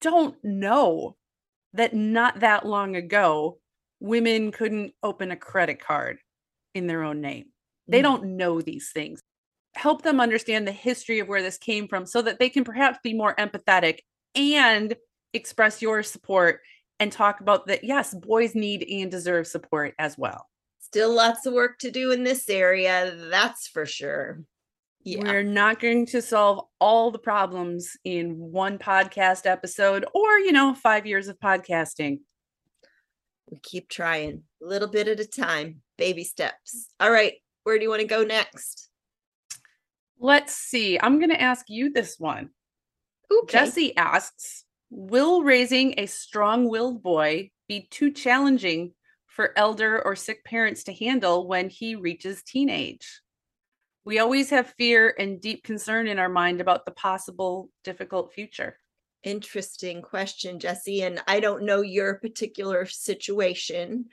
don't 0.00 0.34
know 0.42 1.14
that 1.74 1.92
not 1.92 2.40
that 2.40 2.64
long 2.64 2.96
ago, 2.96 3.58
women 4.00 4.50
couldn't 4.50 4.94
open 5.02 5.30
a 5.30 5.36
credit 5.36 5.78
card 5.78 6.20
in 6.74 6.86
their 6.86 7.02
own 7.02 7.20
name. 7.20 7.48
They 7.86 8.00
mm. 8.00 8.04
don't 8.04 8.36
know 8.38 8.62
these 8.62 8.92
things. 8.94 9.20
help 9.74 10.00
them 10.00 10.18
understand 10.18 10.66
the 10.66 10.72
history 10.72 11.18
of 11.18 11.28
where 11.28 11.42
this 11.42 11.58
came 11.58 11.86
from 11.86 12.06
so 12.06 12.22
that 12.22 12.38
they 12.38 12.48
can 12.48 12.64
perhaps 12.64 12.98
be 13.02 13.12
more 13.12 13.34
empathetic 13.34 13.98
and 14.34 14.96
express 15.34 15.82
your 15.82 16.02
support 16.02 16.60
and 16.98 17.12
talk 17.12 17.42
about 17.42 17.66
that 17.66 17.84
yes 17.84 18.14
boys 18.14 18.54
need 18.54 18.86
and 18.90 19.10
deserve 19.10 19.46
support 19.46 19.94
as 19.98 20.16
well 20.16 20.46
still 20.90 21.14
lots 21.14 21.46
of 21.46 21.52
work 21.52 21.78
to 21.78 21.90
do 21.90 22.10
in 22.10 22.24
this 22.24 22.48
area 22.48 23.14
that's 23.30 23.68
for 23.68 23.86
sure 23.86 24.40
yeah. 25.02 25.22
We're 25.22 25.42
not 25.42 25.80
going 25.80 26.06
to 26.06 26.20
solve 26.20 26.66
all 26.78 27.10
the 27.10 27.18
problems 27.18 27.96
in 28.04 28.36
one 28.36 28.78
podcast 28.78 29.46
episode 29.46 30.04
or, 30.12 30.38
you 30.38 30.52
know, 30.52 30.74
five 30.74 31.06
years 31.06 31.28
of 31.28 31.40
podcasting. 31.40 32.20
We 33.50 33.58
keep 33.62 33.88
trying 33.88 34.42
a 34.62 34.66
little 34.66 34.88
bit 34.88 35.08
at 35.08 35.18
a 35.18 35.26
time, 35.26 35.80
baby 35.96 36.22
steps. 36.22 36.88
All 37.00 37.10
right. 37.10 37.34
Where 37.64 37.78
do 37.78 37.82
you 37.82 37.88
want 37.88 38.02
to 38.02 38.06
go 38.06 38.24
next? 38.24 38.90
Let's 40.18 40.54
see. 40.54 41.00
I'm 41.00 41.18
going 41.18 41.30
to 41.30 41.40
ask 41.40 41.64
you 41.68 41.92
this 41.92 42.16
one. 42.18 42.50
Okay. 43.32 43.58
Jesse 43.58 43.96
asks 43.96 44.64
Will 44.90 45.42
raising 45.42 45.94
a 45.98 46.06
strong 46.06 46.68
willed 46.68 47.02
boy 47.02 47.50
be 47.68 47.86
too 47.90 48.10
challenging 48.10 48.92
for 49.30 49.56
elder 49.56 50.02
or 50.04 50.14
sick 50.16 50.44
parents 50.44 50.84
to 50.84 50.92
handle 50.92 51.46
when 51.46 51.70
he 51.70 51.94
reaches 51.94 52.42
teenage? 52.42 53.20
We 54.04 54.18
always 54.18 54.50
have 54.50 54.74
fear 54.78 55.14
and 55.18 55.40
deep 55.40 55.62
concern 55.62 56.08
in 56.08 56.18
our 56.18 56.28
mind 56.28 56.60
about 56.60 56.84
the 56.84 56.92
possible 56.92 57.70
difficult 57.84 58.32
future. 58.32 58.76
Interesting 59.22 60.02
question, 60.02 60.58
Jesse. 60.58 61.02
And 61.02 61.20
I 61.26 61.40
don't 61.40 61.64
know 61.64 61.82
your 61.82 62.14
particular 62.14 62.86
situation. 62.86 64.06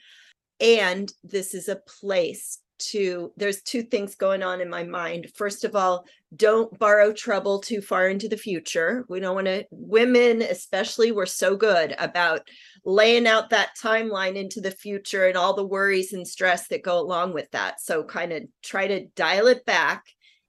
And 0.59 1.11
this 1.23 1.53
is 1.53 1.69
a 1.69 1.81
place 2.01 2.59
to 2.79 3.31
there's 3.37 3.61
two 3.61 3.83
things 3.83 4.15
going 4.15 4.43
on 4.43 4.61
in 4.61 4.69
my 4.69 4.83
mind 4.83 5.27
first 5.35 5.63
of 5.63 5.75
all 5.75 6.05
don't 6.35 6.77
borrow 6.77 7.11
trouble 7.11 7.59
too 7.59 7.81
far 7.81 8.07
into 8.07 8.27
the 8.27 8.37
future 8.37 9.05
we 9.09 9.19
don't 9.19 9.35
want 9.35 9.47
to 9.47 9.65
women 9.71 10.41
especially 10.41 11.11
we're 11.11 11.25
so 11.25 11.55
good 11.55 11.95
about 11.97 12.47
laying 12.87 13.27
out 13.27 13.49
that 13.49 13.77
timeline 13.77 14.35
into 14.35 14.61
the 14.61 14.71
future 14.71 15.27
and 15.27 15.35
all 15.35 15.53
the 15.53 15.65
worries 15.65 16.13
and 16.13 16.25
stress 16.25 16.69
that 16.69 16.81
go 16.83 16.97
along 16.97 17.33
with 17.33 17.51
that 17.51 17.81
so 17.81 18.01
kind 18.01 18.31
of 18.31 18.43
try 18.63 18.87
to 18.87 19.05
dial 19.07 19.47
it 19.47 19.65
back 19.65 20.05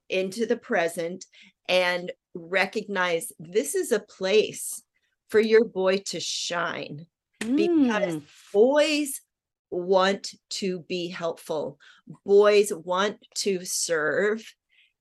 into 0.07 0.45
the 0.45 0.55
present 0.55 1.25
and 1.67 2.13
recognize 2.33 3.33
this 3.39 3.75
is 3.75 3.91
a 3.91 3.99
place 3.99 4.81
for 5.27 5.41
your 5.41 5.65
boy 5.65 5.97
to 5.97 6.19
shine 6.19 7.05
mm. 7.41 7.55
because 7.57 8.21
boys 8.53 9.21
want 9.69 10.33
to 10.49 10.79
be 10.81 11.07
helpful. 11.07 11.77
Boys 12.25 12.73
want 12.73 13.17
to 13.35 13.63
serve, 13.65 14.43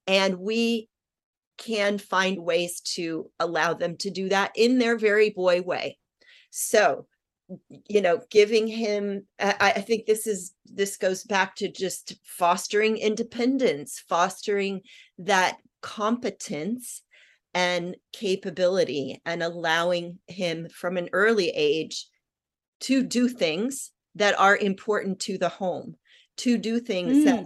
and 0.06 0.38
we 0.38 0.88
can 1.56 1.98
find 1.98 2.38
ways 2.38 2.80
to 2.80 3.30
allow 3.40 3.74
them 3.74 3.96
to 3.96 4.10
do 4.10 4.28
that 4.28 4.52
in 4.54 4.78
their 4.78 4.96
very 4.96 5.30
boy 5.30 5.62
way. 5.62 5.98
So, 6.50 7.06
you 7.88 8.02
know, 8.02 8.20
giving 8.30 8.66
him, 8.66 9.26
I, 9.40 9.72
I 9.76 9.80
think 9.80 10.06
this 10.06 10.26
is, 10.26 10.54
this 10.66 10.96
goes 10.96 11.24
back 11.24 11.56
to 11.56 11.70
just 11.70 12.14
fostering 12.24 12.96
independence, 12.98 14.02
fostering 14.08 14.82
that 15.18 15.56
competence 15.80 17.02
and 17.54 17.96
capability, 18.12 19.20
and 19.24 19.42
allowing 19.42 20.18
him 20.26 20.68
from 20.68 20.96
an 20.96 21.08
early 21.12 21.48
age 21.48 22.06
to 22.80 23.02
do 23.02 23.28
things 23.28 23.92
that 24.14 24.38
are 24.38 24.56
important 24.56 25.20
to 25.20 25.38
the 25.38 25.48
home 25.48 25.94
to 26.36 26.58
do 26.58 26.80
things 26.80 27.18
mm. 27.18 27.24
that 27.24 27.44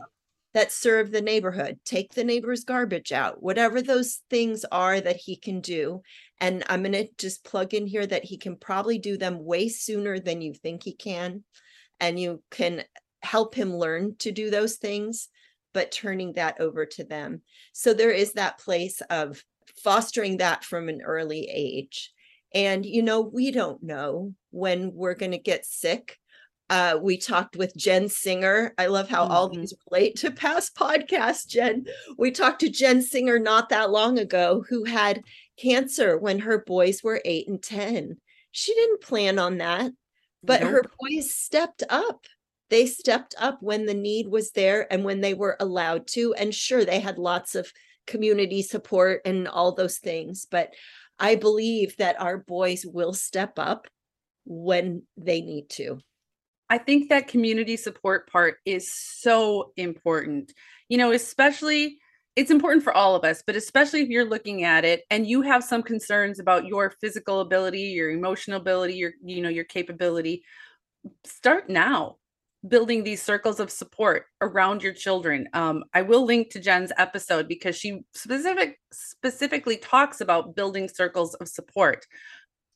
that 0.54 0.72
serve 0.72 1.10
the 1.10 1.22
neighborhood 1.22 1.78
take 1.84 2.12
the 2.12 2.24
neighbor's 2.24 2.64
garbage 2.64 3.12
out 3.12 3.42
whatever 3.42 3.80
those 3.80 4.20
things 4.28 4.64
are 4.70 5.00
that 5.00 5.16
he 5.16 5.36
can 5.36 5.60
do 5.60 6.02
and 6.42 6.64
i'm 6.68 6.82
going 6.82 6.92
to 6.92 7.08
just 7.16 7.44
plug 7.44 7.72
in 7.72 7.86
here 7.86 8.06
that 8.06 8.24
he 8.24 8.36
can 8.36 8.56
probably 8.56 8.98
do 8.98 9.16
them 9.16 9.42
way 9.42 9.68
sooner 9.68 10.18
than 10.18 10.42
you 10.42 10.52
think 10.52 10.82
he 10.82 10.92
can 10.92 11.42
and 12.00 12.20
you 12.20 12.42
can 12.50 12.84
help 13.22 13.54
him 13.54 13.74
learn 13.74 14.14
to 14.18 14.30
do 14.30 14.50
those 14.50 14.76
things 14.76 15.28
but 15.72 15.92
turning 15.92 16.34
that 16.34 16.60
over 16.60 16.84
to 16.84 17.04
them 17.04 17.40
so 17.72 17.94
there 17.94 18.10
is 18.10 18.34
that 18.34 18.58
place 18.58 19.00
of 19.08 19.42
fostering 19.82 20.36
that 20.38 20.64
from 20.64 20.88
an 20.88 21.00
early 21.02 21.48
age 21.50 22.12
and 22.52 22.84
you 22.84 23.02
know 23.02 23.20
we 23.20 23.50
don't 23.50 23.82
know 23.82 24.34
when 24.50 24.92
we're 24.92 25.14
going 25.14 25.32
to 25.32 25.38
get 25.38 25.64
sick 25.64 26.18
uh, 26.72 26.98
we 27.02 27.18
talked 27.18 27.54
with 27.54 27.76
Jen 27.76 28.08
Singer. 28.08 28.72
I 28.78 28.86
love 28.86 29.06
how 29.06 29.24
mm-hmm. 29.24 29.32
all 29.32 29.48
these 29.50 29.74
relate 29.90 30.16
to 30.16 30.30
past 30.30 30.74
podcasts, 30.78 31.46
Jen. 31.46 31.84
We 32.16 32.30
talked 32.30 32.60
to 32.60 32.70
Jen 32.70 33.02
Singer 33.02 33.38
not 33.38 33.68
that 33.68 33.90
long 33.90 34.18
ago 34.18 34.64
who 34.70 34.84
had 34.84 35.22
cancer 35.62 36.18
when 36.18 36.40
her 36.40 36.58
boys 36.58 37.02
were 37.02 37.22
eight 37.24 37.48
and 37.48 37.62
10. 37.62 38.16
She 38.50 38.74
didn't 38.74 39.02
plan 39.02 39.38
on 39.38 39.58
that, 39.58 39.92
but 40.42 40.60
nope. 40.60 40.70
her 40.70 40.84
boys 41.00 41.34
stepped 41.34 41.82
up. 41.88 42.26
They 42.70 42.86
stepped 42.86 43.34
up 43.38 43.58
when 43.60 43.86
the 43.86 43.94
need 43.94 44.28
was 44.28 44.52
there 44.52 44.90
and 44.90 45.04
when 45.04 45.20
they 45.20 45.34
were 45.34 45.56
allowed 45.60 46.06
to. 46.08 46.34
And 46.34 46.54
sure, 46.54 46.84
they 46.84 47.00
had 47.00 47.18
lots 47.18 47.54
of 47.54 47.70
community 48.06 48.62
support 48.62 49.20
and 49.24 49.46
all 49.46 49.72
those 49.72 49.98
things. 49.98 50.46
But 50.50 50.70
I 51.18 51.36
believe 51.36 51.96
that 51.98 52.20
our 52.20 52.38
boys 52.38 52.84
will 52.86 53.12
step 53.12 53.58
up 53.58 53.86
when 54.44 55.02
they 55.16 55.40
need 55.40 55.68
to. 55.70 55.98
I 56.68 56.78
think 56.78 57.10
that 57.10 57.28
community 57.28 57.76
support 57.76 58.30
part 58.30 58.56
is 58.64 58.90
so 58.90 59.72
important. 59.76 60.52
You 60.88 60.96
know, 60.98 61.12
especially 61.12 61.98
it's 62.34 62.50
important 62.50 62.82
for 62.82 62.94
all 62.94 63.14
of 63.14 63.24
us, 63.24 63.42
but 63.46 63.56
especially 63.56 64.00
if 64.00 64.08
you're 64.08 64.28
looking 64.28 64.64
at 64.64 64.84
it 64.84 65.02
and 65.10 65.26
you 65.26 65.42
have 65.42 65.62
some 65.62 65.82
concerns 65.82 66.38
about 66.38 66.66
your 66.66 66.90
physical 67.00 67.40
ability, 67.40 67.80
your 67.80 68.10
emotional 68.10 68.60
ability, 68.60 68.94
your 68.94 69.12
you 69.22 69.42
know, 69.42 69.48
your 69.50 69.64
capability, 69.64 70.42
start 71.24 71.68
now 71.68 72.16
building 72.66 73.02
these 73.02 73.20
circles 73.20 73.58
of 73.58 73.70
support 73.70 74.26
around 74.40 74.82
your 74.82 74.92
children. 74.92 75.48
Um, 75.52 75.84
I 75.94 76.02
will 76.02 76.24
link 76.24 76.50
to 76.50 76.60
Jen's 76.60 76.92
episode 76.96 77.48
because 77.48 77.76
she 77.76 78.00
specific 78.14 78.78
specifically 78.92 79.76
talks 79.76 80.20
about 80.20 80.54
building 80.54 80.88
circles 80.88 81.34
of 81.34 81.48
support. 81.48 82.06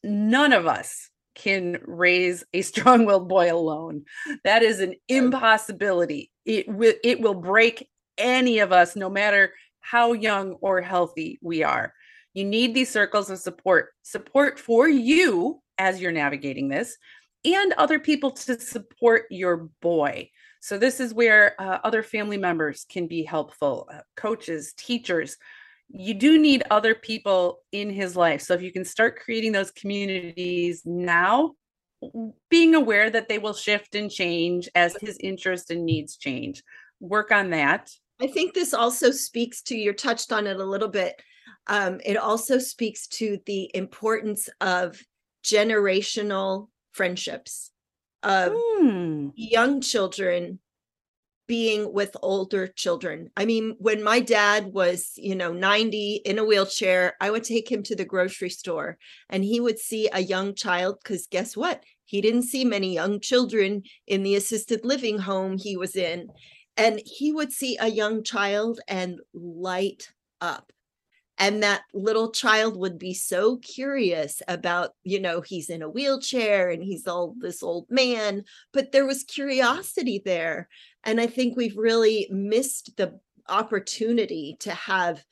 None 0.03 0.53
of 0.53 0.67
us 0.67 1.11
can 1.35 1.79
raise 1.85 2.45
a 2.53 2.63
strong-willed 2.63 3.29
boy 3.29 3.53
alone. 3.53 4.05
That 4.45 4.63
is 4.63 4.81
an 4.81 4.95
impossibility. 5.09 6.31
It 6.45 6.69
will 6.69 6.95
it 7.05 7.21
will 7.21 7.35
break 7.35 7.89
any 8.19 8.59
of 8.61 8.73
us 8.73 8.97
no 8.97 9.09
matter 9.09 9.53
how 9.81 10.13
young 10.13 10.53
or 10.55 10.81
healthy 10.81 11.39
we 11.43 11.63
are. 11.63 11.93
You 12.35 12.45
need 12.45 12.75
these 12.75 12.91
circles 12.91 13.31
of 13.31 13.39
support, 13.39 13.91
support 14.03 14.59
for 14.59 14.89
you 14.89 15.63
as 15.79 16.01
you're 16.01 16.13
navigating 16.13 16.69
this 16.69 16.97
and 17.45 17.73
other 17.75 17.99
people 17.99 18.31
to 18.33 18.59
support 18.59 19.27
your 19.31 19.69
boy. 19.81 20.31
So 20.61 20.79
this 20.79 21.01
is 21.01 21.15
where 21.15 21.55
uh, 21.61 21.79
other 21.85 22.03
family 22.03 22.37
members 22.37 22.85
can 22.89 23.07
be 23.07 23.23
helpful, 23.23 23.89
uh, 23.93 24.01
coaches, 24.17 24.75
teachers, 24.77 25.37
you 25.89 26.15
do 26.15 26.39
need 26.39 26.65
other 26.71 26.95
people 26.95 27.61
in 27.73 27.91
his 27.91 28.17
life. 28.17 28.43
So 28.43 28.55
if 28.55 28.63
you 28.63 28.73
can 28.73 28.85
start 28.85 29.21
creating 29.21 29.53
those 29.53 29.71
communities 29.71 30.83
now, 30.85 31.53
being 32.51 32.75
aware 32.75 33.09
that 33.11 33.29
they 33.29 33.39
will 33.39 33.55
shift 33.55 33.95
and 33.95 34.11
change 34.11 34.69
as 34.75 34.97
his 35.01 35.17
interests 35.19 35.71
and 35.71 35.85
needs 35.85 36.17
change. 36.17 36.63
Work 37.01 37.31
on 37.33 37.51
that. 37.51 37.91
I 38.21 38.27
think 38.27 38.55
this 38.55 38.73
also 38.73 39.11
speaks 39.11 39.63
to 39.63 39.77
you 39.77 39.93
touched 39.93 40.33
on 40.33 40.47
it 40.47 40.59
a 40.59 40.65
little 40.65 40.89
bit. 40.89 41.21
Um, 41.67 42.01
it 42.05 42.17
also 42.17 42.59
speaks 42.59 43.07
to 43.09 43.39
the 43.47 43.71
importance 43.75 44.49
of 44.61 45.01
generational 45.45 46.69
friendships 46.93 47.71
of 48.23 48.53
mm. 48.53 49.33
young 49.35 49.81
children 49.81 50.59
being 51.47 51.93
with 51.93 52.17
older 52.23 52.67
children. 52.67 53.31
I 53.37 53.45
mean, 53.45 53.77
when 53.79 54.03
my 54.03 54.21
dad 54.21 54.73
was, 54.73 55.13
you 55.17 55.35
know, 55.35 55.53
90 55.53 56.23
in 56.25 56.39
a 56.39 56.45
wheelchair, 56.45 57.15
I 57.21 57.31
would 57.31 57.45
take 57.45 57.71
him 57.71 57.83
to 57.85 57.95
the 57.95 58.05
grocery 58.05 58.51
store 58.51 58.99
and 59.31 59.45
he 59.45 59.61
would 59.61 59.79
see 59.79 60.09
a 60.13 60.21
young 60.21 60.55
child 60.55 60.99
because 61.03 61.29
guess 61.29 61.57
what? 61.57 61.85
He 62.05 62.21
didn't 62.21 62.43
see 62.43 62.65
many 62.65 62.95
young 62.95 63.21
children 63.21 63.83
in 64.07 64.23
the 64.23 64.37
assisted 64.37 64.85
living 64.85 65.19
home 65.19 65.57
he 65.59 65.77
was 65.77 65.97
in. 65.97 66.29
And 66.77 67.01
he 67.05 67.33
would 67.33 67.53
see 67.53 67.77
a 67.81 67.89
young 67.89 68.23
child 68.23 68.81
and 68.89 69.21
light 69.33 70.11
up. 70.41 70.73
And 71.39 71.63
that 71.63 71.83
little 71.93 72.31
child 72.31 72.79
would 72.79 72.99
be 72.99 73.13
so 73.13 73.59
curious 73.59 74.41
about 74.49 74.93
you 75.05 75.21
know 75.21 75.43
he's 75.43 75.69
in 75.69 75.83
a 75.83 75.89
wheelchair 75.89 76.71
and 76.71 76.83
he's 76.83 77.07
all 77.07 77.35
this 77.39 77.63
old 77.63 77.87
man 77.91 78.43
but 78.73 78.93
there 78.93 79.05
was 79.05 79.23
curiosity 79.25 80.23
there. 80.25 80.69
And 81.05 81.21
i 81.21 81.27
think 81.27 81.57
we've 81.57 81.77
really 81.77 82.27
missed 82.31 82.97
the 82.97 83.21
opportunity 83.49 84.57
to 84.61 84.73
have 84.73 85.25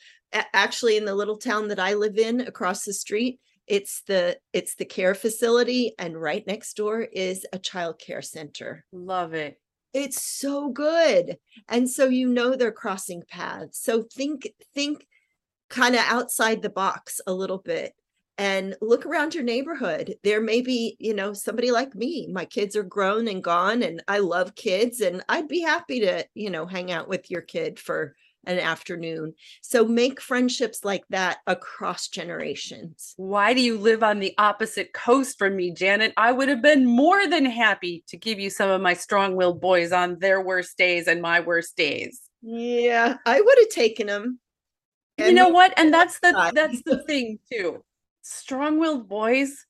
actually 0.53 0.97
in 0.97 1.05
the 1.05 1.15
little 1.15 1.39
town 1.39 1.69
that 1.69 1.81
i 1.81 1.95
live 1.95 2.19
in 2.19 2.41
across 2.41 2.85
the 2.85 2.93
street 2.93 3.41
it's 3.67 4.03
the 4.07 4.37
it's 4.53 4.75
the 4.75 4.85
care 4.85 5.15
facility 5.15 5.95
and 5.99 6.21
right 6.21 6.47
next 6.47 6.77
door 6.77 7.01
is 7.01 7.47
a 7.53 7.59
child 7.59 7.99
care 7.99 8.23
center. 8.23 8.85
Love 8.93 9.35
it 9.35 9.59
it's 9.95 10.23
so 10.23 10.69
good. 10.69 11.39
And 11.69 11.89
so 11.89 12.07
you 12.07 12.29
know 12.29 12.57
they're 12.57 12.73
crossing 12.73 13.23
paths. 13.23 13.81
So 13.81 14.03
think 14.03 14.53
think 14.75 15.07
kind 15.71 15.95
of 15.95 16.03
outside 16.03 16.61
the 16.61 16.71
box 16.71 17.21
a 17.27 17.33
little 17.33 17.59
bit 17.59 17.95
and 18.37 18.77
look 18.81 19.07
around 19.07 19.35
your 19.35 19.45
neighborhood. 19.45 20.17
There 20.25 20.41
may 20.41 20.61
be 20.61 20.97
you 20.99 21.15
know 21.15 21.33
somebody 21.33 21.71
like 21.71 21.95
me. 21.95 22.29
My 22.31 22.45
kids 22.45 22.77
are 22.77 22.83
grown 22.83 23.29
and 23.29 23.43
gone 23.43 23.83
and 23.83 24.03
i 24.09 24.19
love 24.19 24.55
kids 24.55 25.01
and 25.01 25.23
i'd 25.29 25.49
be 25.49 25.61
happy 25.61 26.01
to 26.01 26.27
you 26.35 26.51
know 26.51 26.67
hang 26.67 26.91
out 26.91 27.09
with 27.09 27.31
your 27.31 27.43
kid 27.43 27.79
for 27.79 28.17
an 28.47 28.59
afternoon. 28.59 29.35
So 29.63 29.85
make 29.85 30.21
friendships 30.21 30.85
like 30.85 31.05
that 31.11 31.39
across 31.47 32.09
generations. 32.09 33.15
Why 33.17 33.55
do 33.55 33.61
you 33.61 33.79
live 33.79 34.03
on 34.03 34.19
the 34.19 34.35
opposite 34.39 34.93
coast 34.93 35.39
from 35.39 35.57
me 35.57 35.71
janet? 35.73 36.13
I 36.17 36.33
would 36.33 36.49
have 36.49 36.63
been 36.63 36.87
more 36.87 37.27
than 37.27 37.45
happy 37.45 38.05
to 38.09 38.17
give 38.17 38.39
you 38.39 38.51
some 38.51 38.71
of 38.71 38.81
my 38.81 38.95
strong-willed 38.95 39.61
boys 39.61 39.93
on 39.93 40.19
their 40.19 40.41
worst 40.41 40.77
days 40.79 41.07
and 41.09 41.23
my 41.23 41.41
worst 41.41 41.77
days. 41.77 42.21
Yeah 42.47 43.17
i 43.25 43.41
would 43.41 43.59
have 43.59 43.71
taken 43.71 44.07
them 44.07 44.39
you 45.19 45.33
know 45.33 45.49
what? 45.49 45.73
And 45.77 45.93
that's 45.93 46.19
the 46.21 46.51
that's 46.55 46.83
the 46.85 46.99
thing 47.07 47.39
too. 47.51 47.85
Strong-willed 48.23 49.09
boys 49.09 49.67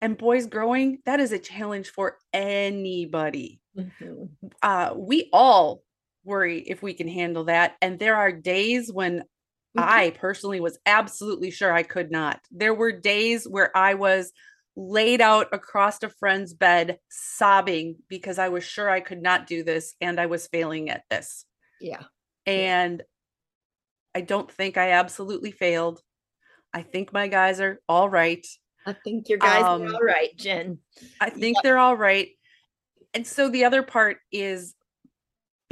and 0.00 0.18
boys 0.18 0.46
growing 0.46 0.98
that 1.06 1.20
is 1.20 1.32
a 1.32 1.38
challenge 1.38 1.90
for 1.90 2.18
anybody. 2.32 3.60
Mm-hmm. 3.76 4.48
uh, 4.60 4.92
we 4.94 5.30
all 5.32 5.82
worry 6.24 6.60
if 6.60 6.82
we 6.82 6.94
can 6.94 7.08
handle 7.08 7.44
that 7.44 7.76
and 7.80 7.98
there 7.98 8.16
are 8.16 8.32
days 8.32 8.92
when 8.92 9.18
mm-hmm. 9.18 9.80
i 9.80 10.10
personally 10.10 10.60
was 10.60 10.78
absolutely 10.86 11.50
sure 11.50 11.72
i 11.72 11.82
could 11.82 12.10
not 12.10 12.40
there 12.50 12.74
were 12.74 12.92
days 12.92 13.46
where 13.48 13.76
i 13.76 13.94
was 13.94 14.32
laid 14.74 15.20
out 15.20 15.48
across 15.52 16.02
a 16.02 16.08
friend's 16.08 16.54
bed 16.54 16.98
sobbing 17.10 17.96
because 18.08 18.38
i 18.38 18.48
was 18.48 18.64
sure 18.64 18.88
i 18.88 19.00
could 19.00 19.22
not 19.22 19.46
do 19.46 19.62
this 19.62 19.94
and 20.00 20.20
i 20.20 20.26
was 20.26 20.46
failing 20.46 20.88
at 20.88 21.02
this 21.10 21.44
yeah 21.80 22.02
and 22.46 23.02
i 24.14 24.20
don't 24.20 24.50
think 24.50 24.76
i 24.76 24.92
absolutely 24.92 25.50
failed 25.50 26.00
I 26.72 26.82
think 26.82 27.12
my 27.12 27.28
guys 27.28 27.60
are 27.60 27.80
all 27.88 28.08
right. 28.08 28.46
I 28.86 28.92
think 28.92 29.28
your 29.28 29.38
guys 29.38 29.62
um, 29.62 29.82
are 29.82 29.94
all 29.94 30.00
right, 30.00 30.36
Jen. 30.36 30.78
I 31.20 31.30
think 31.30 31.58
they're 31.62 31.78
all 31.78 31.96
right. 31.96 32.28
And 33.14 33.26
so 33.26 33.50
the 33.50 33.64
other 33.64 33.82
part 33.82 34.18
is 34.32 34.74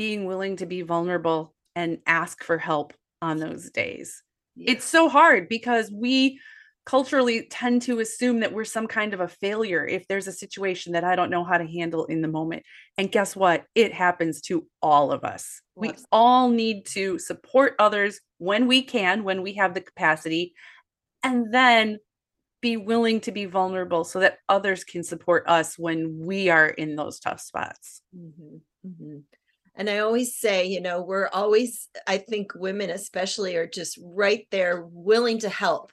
being 0.01 0.25
willing 0.25 0.57
to 0.57 0.65
be 0.65 0.81
vulnerable 0.81 1.55
and 1.77 1.99
ask 2.07 2.43
for 2.43 2.57
help 2.57 2.95
on 3.21 3.37
those 3.37 3.69
days. 3.69 4.23
Yeah. 4.57 4.73
It's 4.73 4.87
so 4.87 5.11
hard 5.11 5.47
because 5.47 5.93
we 5.93 6.41
culturally 6.87 7.47
tend 7.51 7.83
to 7.83 8.01
assume 8.01 8.41
that 8.41 8.55
we're 8.55 8.65
some 8.65 8.87
kind 8.87 9.13
of 9.13 9.21
a 9.21 9.29
failure 9.29 9.87
if 9.87 10.09
there's 10.09 10.27
a 10.27 10.33
situation 10.33 10.95
that 10.95 11.05
I 11.05 11.17
don't 11.17 11.29
know 11.29 11.45
how 11.45 11.59
to 11.59 11.67
handle 11.67 12.07
in 12.07 12.23
the 12.23 12.29
moment. 12.29 12.63
And 12.97 13.13
guess 13.13 13.37
what? 13.37 13.67
It 13.75 13.93
happens 13.93 14.41
to 14.47 14.67
all 14.81 15.13
of 15.13 15.23
us. 15.23 15.61
We 15.77 15.93
all 16.11 16.49
need 16.49 16.87
to 16.87 17.19
support 17.19 17.75
others 17.79 18.21
when 18.39 18.69
we 18.69 18.81
can, 18.81 19.23
when 19.23 19.43
we 19.43 19.53
have 19.57 19.75
the 19.75 19.83
capacity, 19.83 20.55
and 21.23 21.53
then 21.53 21.99
be 22.63 22.79
willing 22.79 23.21
to 23.21 23.33
be 23.33 23.45
vulnerable 23.45 24.05
so 24.05 24.21
that 24.21 24.39
others 24.49 24.83
can 24.83 25.05
support 25.05 25.45
us 25.47 25.79
when 25.79 26.25
we 26.25 26.49
are 26.49 26.69
in 26.69 26.97
those 26.97 27.21
tough 27.21 27.43
spots. 27.43 28.01
Mm-hmm. 28.17 28.89
Mm-hmm. 28.89 29.19
And 29.75 29.89
I 29.89 29.99
always 29.99 30.37
say, 30.37 30.67
you 30.67 30.81
know, 30.81 31.03
we're 31.03 31.29
always, 31.29 31.89
I 32.07 32.19
think 32.19 32.53
women 32.55 32.91
especially 32.91 33.57
are 33.57 33.69
just 33.69 33.99
right 34.03 34.47
there, 34.51 34.85
willing 34.91 35.39
to 35.41 35.49
help, 35.49 35.93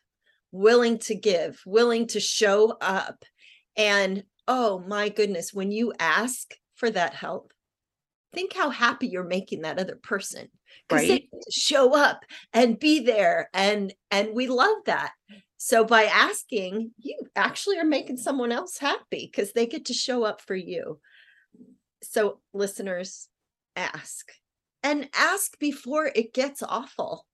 willing 0.52 0.98
to 1.00 1.16
give, 1.16 1.62
willing 1.66 2.08
to 2.08 2.20
show 2.20 2.76
up. 2.82 3.24
And 3.76 4.24
oh 4.48 4.80
my 4.88 5.10
goodness, 5.10 5.54
when 5.54 5.72
you 5.72 5.94
ask 6.00 6.54
for 6.76 6.90
that 6.90 7.14
help, 7.14 7.54
think 8.34 8.54
how 8.54 8.70
happy 8.70 9.08
you're 9.08 9.24
making 9.24 9.62
that 9.62 9.80
other 9.80 9.96
person 9.96 10.48
because 10.88 11.10
right. 11.10 11.28
they 11.32 11.40
show 11.52 11.96
up 11.96 12.24
and 12.54 12.80
be 12.80 13.00
there 13.00 13.50
and 13.54 13.94
and 14.12 14.30
we 14.34 14.48
love 14.48 14.78
that 14.86 15.12
so 15.58 15.84
by 15.84 16.04
asking 16.04 16.92
you 17.00 17.18
actually 17.36 17.80
are 17.80 17.86
making 17.86 18.18
someone 18.18 18.52
else 18.52 18.78
happy 18.78 19.30
because 19.32 19.54
they 19.54 19.66
get 19.66 19.86
to 19.86 19.94
show 19.94 20.24
up 20.24 20.42
for 20.42 20.56
you 20.56 21.00
so 22.04 22.40
listeners 22.54 23.30
ask. 23.78 24.30
And 24.84 25.10
ask 25.16 25.58
before 25.60 26.12
it 26.14 26.34
gets 26.34 26.62
awful. 26.62 27.26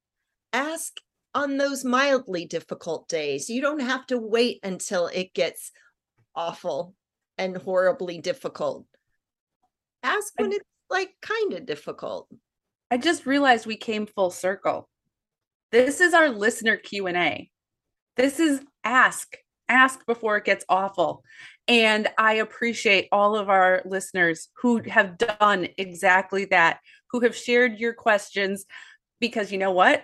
Ask 0.52 0.98
on 1.34 1.58
those 1.58 1.84
mildly 1.84 2.46
difficult 2.46 3.08
days. 3.08 3.50
You 3.50 3.62
don't 3.62 3.82
have 3.82 4.06
to 4.08 4.18
wait 4.20 4.60
until 4.64 5.08
it 5.08 5.34
gets 5.34 5.72
awful 6.36 6.94
and 7.38 7.58
horribly 7.58 8.20
difficult. 8.20 8.86
Ask 10.04 10.34
when 10.38 10.52
it's 10.52 10.66
like 10.90 11.12
kind 11.22 11.54
of 11.54 11.66
difficult. 11.66 12.28
I 12.92 12.98
just 12.98 13.26
realized 13.26 13.66
we 13.66 13.78
came 13.78 14.06
full 14.06 14.30
circle. 14.30 14.88
This 15.72 16.02
is 16.02 16.14
our 16.14 16.30
listener 16.30 16.78
Q&A. 16.78 17.50
This 18.16 18.40
is 18.40 18.62
ask, 18.84 19.36
ask 19.74 20.06
before 20.06 20.38
it 20.38 20.46
gets 20.46 20.66
awful. 20.70 21.24
And 21.68 22.08
I 22.18 22.36
appreciate 22.36 23.08
all 23.12 23.36
of 23.36 23.50
our 23.50 23.82
listeners 23.86 24.50
who 24.62 24.82
have 24.84 25.18
done 25.18 25.68
exactly 25.78 26.46
that, 26.46 26.80
who 27.12 27.22
have 27.22 27.36
shared 27.36 27.80
your 27.80 27.94
questions 27.94 28.66
because 29.20 29.52
you 29.52 29.58
know 29.58 29.72
what? 29.72 30.04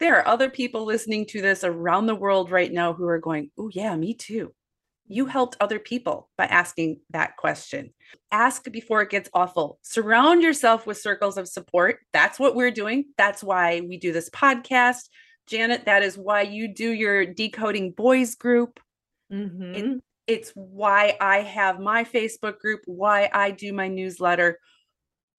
There 0.00 0.16
are 0.18 0.26
other 0.26 0.50
people 0.50 0.84
listening 0.84 1.26
to 1.26 1.40
this 1.40 1.64
around 1.64 2.06
the 2.06 2.14
world 2.14 2.50
right 2.50 2.72
now 2.72 2.92
who 2.94 3.06
are 3.06 3.20
going, 3.20 3.50
"Oh 3.58 3.70
yeah, 3.72 3.94
me 3.96 4.14
too." 4.14 4.54
you 5.06 5.26
helped 5.26 5.56
other 5.60 5.78
people 5.78 6.30
by 6.36 6.46
asking 6.46 7.00
that 7.10 7.36
question. 7.36 7.92
Ask 8.32 8.70
before 8.70 9.02
it 9.02 9.10
gets 9.10 9.28
awful. 9.34 9.78
Surround 9.82 10.42
yourself 10.42 10.86
with 10.86 10.98
circles 10.98 11.36
of 11.36 11.48
support. 11.48 11.98
That's 12.12 12.38
what 12.38 12.54
we're 12.54 12.70
doing. 12.70 13.06
That's 13.18 13.42
why 13.42 13.82
we 13.82 13.98
do 13.98 14.12
this 14.12 14.30
podcast. 14.30 15.08
Janet, 15.46 15.84
that 15.86 16.02
is 16.02 16.16
why 16.16 16.42
you 16.42 16.68
do 16.68 16.90
your 16.90 17.26
decoding 17.26 17.90
boys 17.90 18.34
group. 18.34 18.80
Mm-hmm. 19.32 19.74
It, 19.74 20.02
it's 20.26 20.52
why 20.54 21.16
I 21.20 21.40
have 21.40 21.80
my 21.80 22.04
Facebook 22.04 22.58
group, 22.58 22.80
why 22.86 23.28
I 23.32 23.50
do 23.50 23.72
my 23.72 23.88
newsletter. 23.88 24.58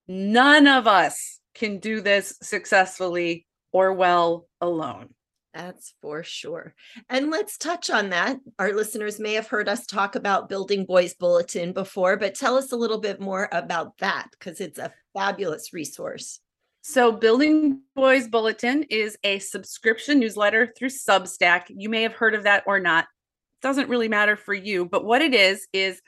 None 0.08 0.68
of 0.68 0.88
us 0.88 1.40
can 1.56 1.80
do 1.80 2.02
this 2.02 2.38
successfully 2.42 3.48
or 3.72 3.94
well 3.94 4.48
alone. 4.62 5.10
That's 5.56 5.94
for 6.02 6.22
sure. 6.22 6.76
And 7.10 7.32
let's 7.32 7.58
touch 7.58 7.90
on 7.90 8.10
that. 8.10 8.38
Our 8.60 8.74
listeners 8.74 9.22
may 9.22 9.34
have 9.36 9.48
heard 9.48 9.70
us 9.70 9.86
talk 9.86 10.16
about 10.16 10.50
Building 10.50 10.86
Boys 10.86 11.14
Bulletin 11.14 11.72
before, 11.72 12.18
but 12.18 12.36
tell 12.36 12.58
us 12.58 12.74
a 12.74 12.78
little 12.78 13.00
bit 13.00 13.22
more 13.22 13.48
about 13.54 13.98
that 14.00 14.28
because 14.32 14.60
it's 14.60 14.80
a 14.80 14.94
fabulous 15.14 15.74
resource. 15.74 16.42
So, 16.82 17.14
Building 17.14 17.82
Boys 17.96 18.28
Bulletin 18.28 18.84
is 18.84 19.18
a 19.24 19.40
subscription 19.40 20.20
newsletter 20.20 20.72
through 20.78 20.90
Substack. 20.90 21.64
You 21.70 21.90
may 21.90 22.04
have 22.04 22.14
heard 22.14 22.36
of 22.36 22.44
that 22.44 22.64
or 22.68 22.80
not. 22.80 23.08
Doesn't 23.66 23.90
really 23.90 24.08
matter 24.08 24.38
for 24.38 24.54
you, 24.54 24.86
but 24.86 25.04
what 25.04 25.22
it 25.22 25.34
is, 25.34 25.68
is 25.74 26.02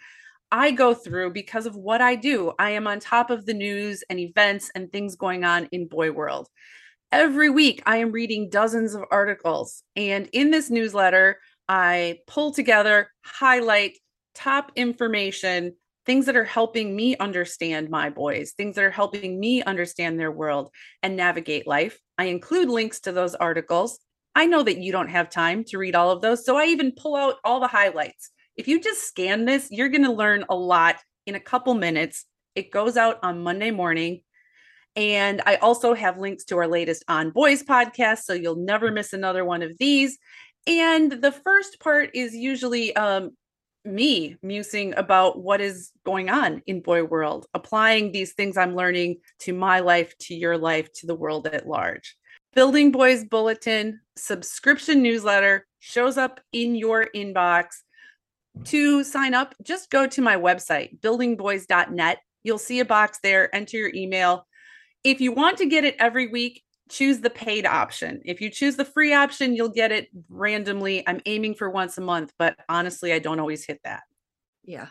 I 0.52 0.72
go 0.72 0.94
through 0.94 1.34
because 1.34 1.66
of 1.66 1.76
what 1.76 2.00
I 2.00 2.16
do. 2.16 2.54
I 2.58 2.70
am 2.70 2.88
on 2.88 3.02
top 3.02 3.32
of 3.32 3.46
the 3.46 3.54
news 3.54 4.02
and 4.10 4.18
events 4.18 4.72
and 4.76 4.90
things 4.90 5.18
going 5.18 5.44
on 5.44 5.68
in 5.74 5.88
boy 5.88 6.12
world 6.14 6.48
every 7.12 7.50
week 7.50 7.82
I 7.86 7.98
am 7.98 8.12
reading 8.12 8.50
dozens 8.50 8.94
of 8.94 9.04
articles. 9.12 9.84
And 9.96 10.30
in 10.34 10.52
this 10.52 10.70
newsletter, 10.70 11.40
I 11.68 12.20
pull 12.28 12.52
together, 12.52 13.10
highlight 13.24 13.98
top 14.36 14.72
information, 14.76 15.76
things 16.06 16.26
that 16.26 16.38
are 16.38 16.46
helping 16.46 16.96
me 16.96 17.18
understand 17.18 17.90
my 17.90 18.10
boys, 18.10 18.54
things 18.54 18.76
that 18.76 18.84
are 18.84 18.92
helping 18.92 19.40
me 19.40 19.64
understand 19.64 20.20
their 20.20 20.32
world 20.32 20.70
and 21.04 21.18
navigate 21.18 21.68
life. 21.68 22.00
I 22.18 22.26
include 22.26 22.70
links 22.70 23.02
to 23.02 23.12
those 23.12 23.36
articles. 23.36 24.00
I 24.38 24.46
know 24.46 24.62
that 24.62 24.78
you 24.78 24.92
don't 24.92 25.10
have 25.10 25.32
time 25.32 25.64
to 25.64 25.80
read 25.80 25.96
all 25.96 26.12
of 26.12 26.22
those. 26.22 26.46
So 26.46 26.58
I 26.58 26.66
even 26.66 26.92
pull 26.92 27.16
out 27.16 27.38
all 27.44 27.60
the 27.60 27.68
highlights. 27.68 28.30
If 28.56 28.68
you 28.68 28.80
just 28.80 29.08
scan 29.08 29.46
this, 29.46 29.68
you're 29.72 29.90
going 29.90 30.04
to 30.04 30.12
learn 30.12 30.46
a 30.48 30.56
lot 30.56 30.98
in 31.26 31.34
a 31.34 31.40
couple 31.40 31.74
minutes. 31.74 32.24
It 32.54 32.70
goes 32.70 32.98
out 32.98 33.18
on 33.24 33.42
Monday 33.42 33.72
morning. 33.72 34.22
And 34.96 35.42
I 35.48 35.56
also 35.56 35.96
have 35.96 36.20
links 36.20 36.44
to 36.46 36.58
our 36.58 36.68
latest 36.68 37.04
On 37.08 37.32
Boys 37.32 37.64
podcast, 37.64 38.26
so 38.26 38.34
you'll 38.34 38.58
never 38.58 38.92
miss 38.92 39.12
another 39.12 39.44
one 39.44 39.64
of 39.64 39.76
these. 39.80 40.20
And 40.68 41.12
the 41.12 41.32
first 41.32 41.80
part 41.80 42.12
is 42.14 42.36
usually 42.36 42.96
um, 42.96 43.32
me 43.86 44.38
musing 44.44 44.94
about 44.98 45.42
what 45.42 45.62
is 45.62 45.92
going 46.06 46.30
on 46.30 46.62
in 46.68 46.82
boy 46.82 47.04
world, 47.04 47.48
applying 47.56 48.12
these 48.12 48.34
things 48.34 48.56
I'm 48.56 48.76
learning 48.76 49.18
to 49.40 49.54
my 49.54 49.80
life, 49.80 50.16
to 50.20 50.36
your 50.36 50.60
life, 50.60 50.94
to 50.98 51.08
the 51.08 51.16
world 51.16 51.48
at 51.48 51.68
large. 51.68 52.17
Building 52.58 52.92
Boys 52.92 53.24
Bulletin 53.24 54.02
subscription 54.18 55.04
newsletter 55.04 55.68
shows 55.78 56.18
up 56.18 56.42
in 56.52 56.74
your 56.74 57.06
inbox. 57.16 57.66
To 58.66 59.04
sign 59.04 59.36
up, 59.36 59.54
just 59.62 59.92
go 59.92 60.08
to 60.08 60.22
my 60.24 60.36
website, 60.36 61.00
buildingboys.net. 61.02 62.18
You'll 62.42 62.58
see 62.58 62.80
a 62.80 62.86
box 62.86 63.20
there, 63.22 63.56
enter 63.56 63.78
your 63.78 63.92
email 63.94 64.48
if 65.04 65.22
you 65.22 65.32
want 65.32 65.58
to 65.60 65.66
get 65.66 65.86
it 65.86 65.96
every 66.00 66.28
week, 66.28 66.64
choose 66.90 67.20
the 67.20 67.30
paid 67.30 67.66
option. 67.66 68.22
If 68.26 68.42
you 68.42 68.50
choose 68.50 68.76
the 68.76 68.86
free 68.86 69.14
option, 69.14 69.56
you'll 69.56 69.70
get 69.70 69.92
it 69.92 70.10
randomly. 70.28 71.08
I'm 71.08 71.22
aiming 71.26 71.56
for 71.56 71.70
once 71.70 71.98
a 71.98 72.02
month, 72.02 72.34
but 72.40 72.58
honestly, 72.68 73.14
I 73.14 73.20
don't 73.20 73.40
always 73.40 73.66
hit 73.66 73.80
that. 73.84 74.02
Yeah. 74.64 74.88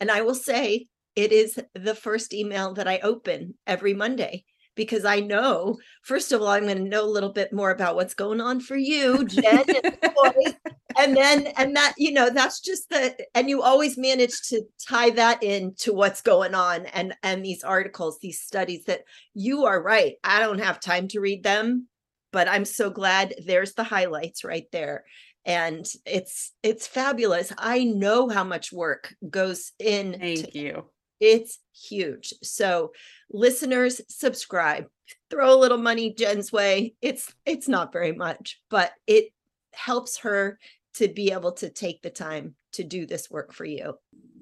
And 0.00 0.10
I 0.10 0.20
will 0.20 0.34
say, 0.34 0.86
it 1.16 1.32
is 1.32 1.58
the 1.74 1.94
first 1.94 2.34
email 2.34 2.74
that 2.74 2.86
I 2.86 2.98
open 2.98 3.54
every 3.66 3.94
Monday 3.94 4.44
because 4.76 5.04
I 5.04 5.20
know, 5.20 5.78
first 6.02 6.30
of 6.30 6.40
all, 6.40 6.48
I'm 6.48 6.64
going 6.64 6.76
to 6.76 6.84
know 6.84 7.04
a 7.04 7.10
little 7.10 7.32
bit 7.32 7.52
more 7.52 7.70
about 7.70 7.96
what's 7.96 8.14
going 8.14 8.40
on 8.40 8.60
for 8.60 8.76
you, 8.76 9.24
Jen, 9.24 9.64
and, 9.68 9.96
and 10.98 11.16
then, 11.16 11.46
and 11.56 11.74
that, 11.74 11.94
you 11.96 12.12
know, 12.12 12.30
that's 12.30 12.60
just 12.60 12.88
the, 12.90 13.16
and 13.34 13.48
you 13.48 13.62
always 13.62 13.98
manage 13.98 14.42
to 14.50 14.62
tie 14.86 15.10
that 15.10 15.42
into 15.42 15.92
what's 15.92 16.22
going 16.22 16.54
on 16.54 16.86
and, 16.86 17.14
and 17.22 17.44
these 17.44 17.64
articles, 17.64 18.18
these 18.20 18.42
studies 18.42 18.84
that 18.84 19.00
you 19.34 19.64
are 19.64 19.82
right. 19.82 20.16
I 20.22 20.40
don't 20.40 20.60
have 20.60 20.78
time 20.78 21.08
to 21.08 21.20
read 21.20 21.42
them, 21.42 21.88
but 22.30 22.46
I'm 22.46 22.66
so 22.66 22.90
glad 22.90 23.34
there's 23.44 23.72
the 23.72 23.84
highlights 23.84 24.44
right 24.44 24.66
there 24.70 25.04
and 25.48 25.86
it's 26.04 26.50
it's 26.64 26.88
fabulous 26.88 27.52
i 27.56 27.84
know 27.84 28.28
how 28.28 28.42
much 28.42 28.72
work 28.72 29.14
goes 29.30 29.70
in 29.78 30.18
thank 30.18 30.56
you 30.56 30.84
it's 31.20 31.58
huge. 31.88 32.34
So 32.42 32.92
listeners, 33.30 34.00
subscribe. 34.08 34.86
Throw 35.30 35.54
a 35.54 35.58
little 35.58 35.78
money 35.78 36.14
Jen's 36.14 36.52
way. 36.52 36.94
It's 37.00 37.32
it's 37.44 37.68
not 37.68 37.92
very 37.92 38.12
much, 38.12 38.60
but 38.70 38.92
it 39.06 39.32
helps 39.72 40.18
her 40.18 40.58
to 40.94 41.08
be 41.08 41.32
able 41.32 41.52
to 41.52 41.68
take 41.68 42.02
the 42.02 42.10
time 42.10 42.54
to 42.72 42.82
do 42.82 43.06
this 43.06 43.30
work 43.30 43.52
for 43.52 43.64
you. 43.64 43.94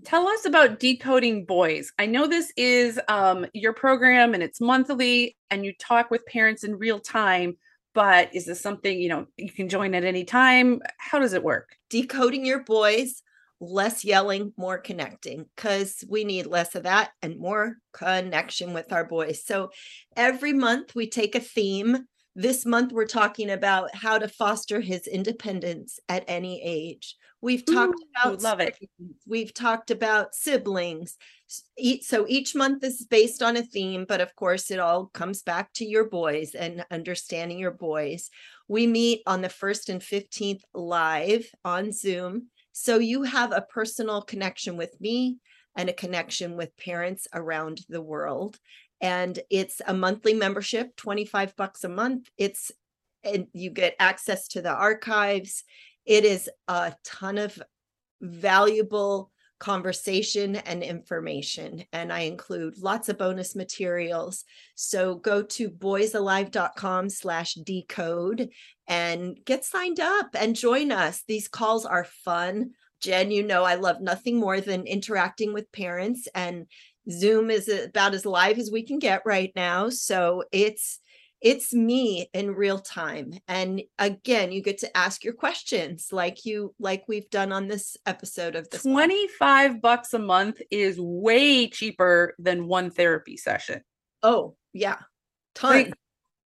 Tell 0.05 0.29
us 0.29 0.45
about 0.45 0.81
decoding 0.81 1.45
boys. 1.45 1.93
I 1.99 2.07
know 2.07 2.27
this 2.27 2.53
is 2.57 3.01
um, 3.09 3.47
your 3.55 3.73
program 3.73 4.35
and 4.35 4.43
it's 4.43 4.61
monthly, 4.61 5.37
and 5.51 5.65
you 5.65 5.73
talk 5.79 6.11
with 6.11 6.27
parents 6.27 6.65
in 6.65 6.79
real 6.79 7.01
time. 7.01 7.57
But 7.95 8.35
is 8.35 8.45
this 8.45 8.61
something 8.61 9.01
you 9.01 9.09
know 9.09 9.27
you 9.37 9.51
can 9.51 9.69
join 9.69 9.95
at 9.95 10.05
any 10.05 10.25
time? 10.25 10.81
How 10.99 11.19
does 11.19 11.33
it 11.33 11.43
work? 11.43 11.77
Decoding 11.91 12.45
your 12.45 12.65
boys 12.65 13.23
less 13.71 14.05
yelling, 14.05 14.53
more 14.57 14.79
connecting, 14.79 15.47
because 15.57 16.05
we 16.09 16.25
need 16.25 16.47
less 16.47 16.75
of 16.75 16.85
that 16.85 17.11
and 17.23 17.39
more 17.39 17.77
connection 17.93 18.73
with 18.73 18.93
our 18.93 19.05
boys. 19.05 19.45
So 19.45 19.71
every 20.17 20.53
month 20.53 20.95
we 20.95 21.09
take 21.09 21.35
a 21.35 21.41
theme. 21.41 22.07
This 22.37 22.67
month 22.67 22.93
we're 22.93 23.07
talking 23.07 23.51
about 23.51 23.95
how 23.95 24.19
to 24.19 24.29
foster 24.29 24.81
his 24.81 25.07
independence 25.07 26.01
at 26.09 26.25
any 26.27 26.63
age. 26.63 27.17
We've 27.41 27.65
talked 27.65 28.01
Ooh, 28.01 28.09
about 28.17 28.43
love 28.43 28.61
it. 28.61 28.77
We've 29.27 29.53
talked 29.53 29.91
about 29.91 30.35
siblings. 30.35 31.17
So 32.01 32.25
each 32.27 32.55
month 32.55 32.83
is 32.83 33.07
based 33.09 33.43
on 33.43 33.57
a 33.57 33.63
theme, 33.63 34.07
but 34.09 34.23
of 34.23 34.35
course 34.35 34.71
it 34.71 34.81
all 34.81 35.11
comes 35.13 35.43
back 35.43 35.73
to 35.75 35.85
your 35.85 36.09
boys 36.09 36.55
and 36.55 36.87
understanding 36.91 37.59
your 37.59 37.71
boys. 37.71 38.31
We 38.67 38.87
meet 38.87 39.23
on 39.27 39.43
the 39.43 39.49
1st 39.49 39.91
and 39.91 40.01
15th 40.01 40.63
live 40.73 41.47
on 41.67 41.93
Zoom 41.93 42.49
so 42.77 42.99
you 42.99 43.23
have 43.23 43.53
a 43.53 43.63
personal 43.63 44.21
connection 44.21 44.77
with 44.77 45.01
me 45.01 45.39
and 45.77 45.89
a 45.89 45.93
connection 45.93 46.57
with 46.57 46.77
parents 46.77 47.29
around 47.33 47.83
the 47.89 48.03
world. 48.03 48.59
And 49.01 49.39
it's 49.49 49.81
a 49.87 49.95
monthly 49.95 50.35
membership, 50.35 50.97
25 50.97 51.55
bucks 51.55 51.85
a 51.85 51.89
month. 51.89 52.29
It's 52.37 52.73
and 53.23 53.47
you 53.53 53.71
get 53.71 53.95
access 54.01 54.49
to 54.49 54.61
the 54.61 54.75
archives. 54.75 55.63
It 56.05 56.25
is 56.25 56.51
a 56.67 56.95
ton 57.05 57.39
of 57.39 57.63
valuable 58.21 59.31
conversation 59.59 60.57
and 60.57 60.83
information. 60.83 61.85
And 61.93 62.13
I 62.13 62.21
include 62.21 62.79
lots 62.79 63.09
of 63.09 63.19
bonus 63.19 63.55
materials. 63.55 64.45
So 64.75 65.15
go 65.17 65.43
to 65.43 65.71
boysalive.com 65.71 67.11
slash 67.11 67.55
decode 67.55 68.51
and 68.87 69.39
get 69.45 69.65
signed 69.65 70.01
up 70.01 70.29
and 70.39 70.57
join 70.57 70.93
us. 70.93 71.23
These 71.27 71.49
calls 71.49 71.87
are 71.87 72.05
fun. 72.05 72.71
Jen, 73.01 73.31
you 73.31 73.43
know, 73.43 73.65
I 73.65 73.75
love 73.75 74.01
nothing 74.01 74.39
more 74.39 74.61
than 74.61 74.87
interacting 74.87 75.53
with 75.53 75.73
parents 75.73 76.29
and 76.35 76.67
Zoom 77.11 77.51
is 77.51 77.69
about 77.69 78.15
as 78.15 78.25
live 78.25 78.59
as 78.59 78.71
we 78.71 78.83
can 78.83 78.99
get 78.99 79.23
right 79.27 79.53
now. 79.55 79.91
So 79.91 80.45
it's 80.53 81.01
it's 81.45 81.75
me 81.75 82.29
in 82.33 82.55
real 82.55 82.79
time 82.79 83.33
and 83.47 83.83
again 83.99 84.51
you 84.51 84.63
get 84.63 84.79
to 84.79 84.97
ask 84.97 85.23
your 85.23 85.35
questions 85.35 86.09
like 86.11 86.45
you 86.45 86.75
like 86.81 87.05
we've 87.07 87.29
done 87.29 87.53
on 87.53 87.69
this 87.69 87.97
episode 88.07 88.57
of 88.57 88.69
this 88.71 88.83
25 88.83 89.71
podcast. 89.71 89.81
bucks 89.81 90.15
a 90.15 90.19
month 90.19 90.61
is 90.71 90.99
way 90.99 91.69
cheaper 91.69 92.35
than 92.39 92.67
one 92.67 92.91
therapy 92.91 93.37
session. 93.37 93.83
Oh 94.23 94.57
yeah 94.73 94.99
ton. 95.55 95.73
way, 95.73 95.93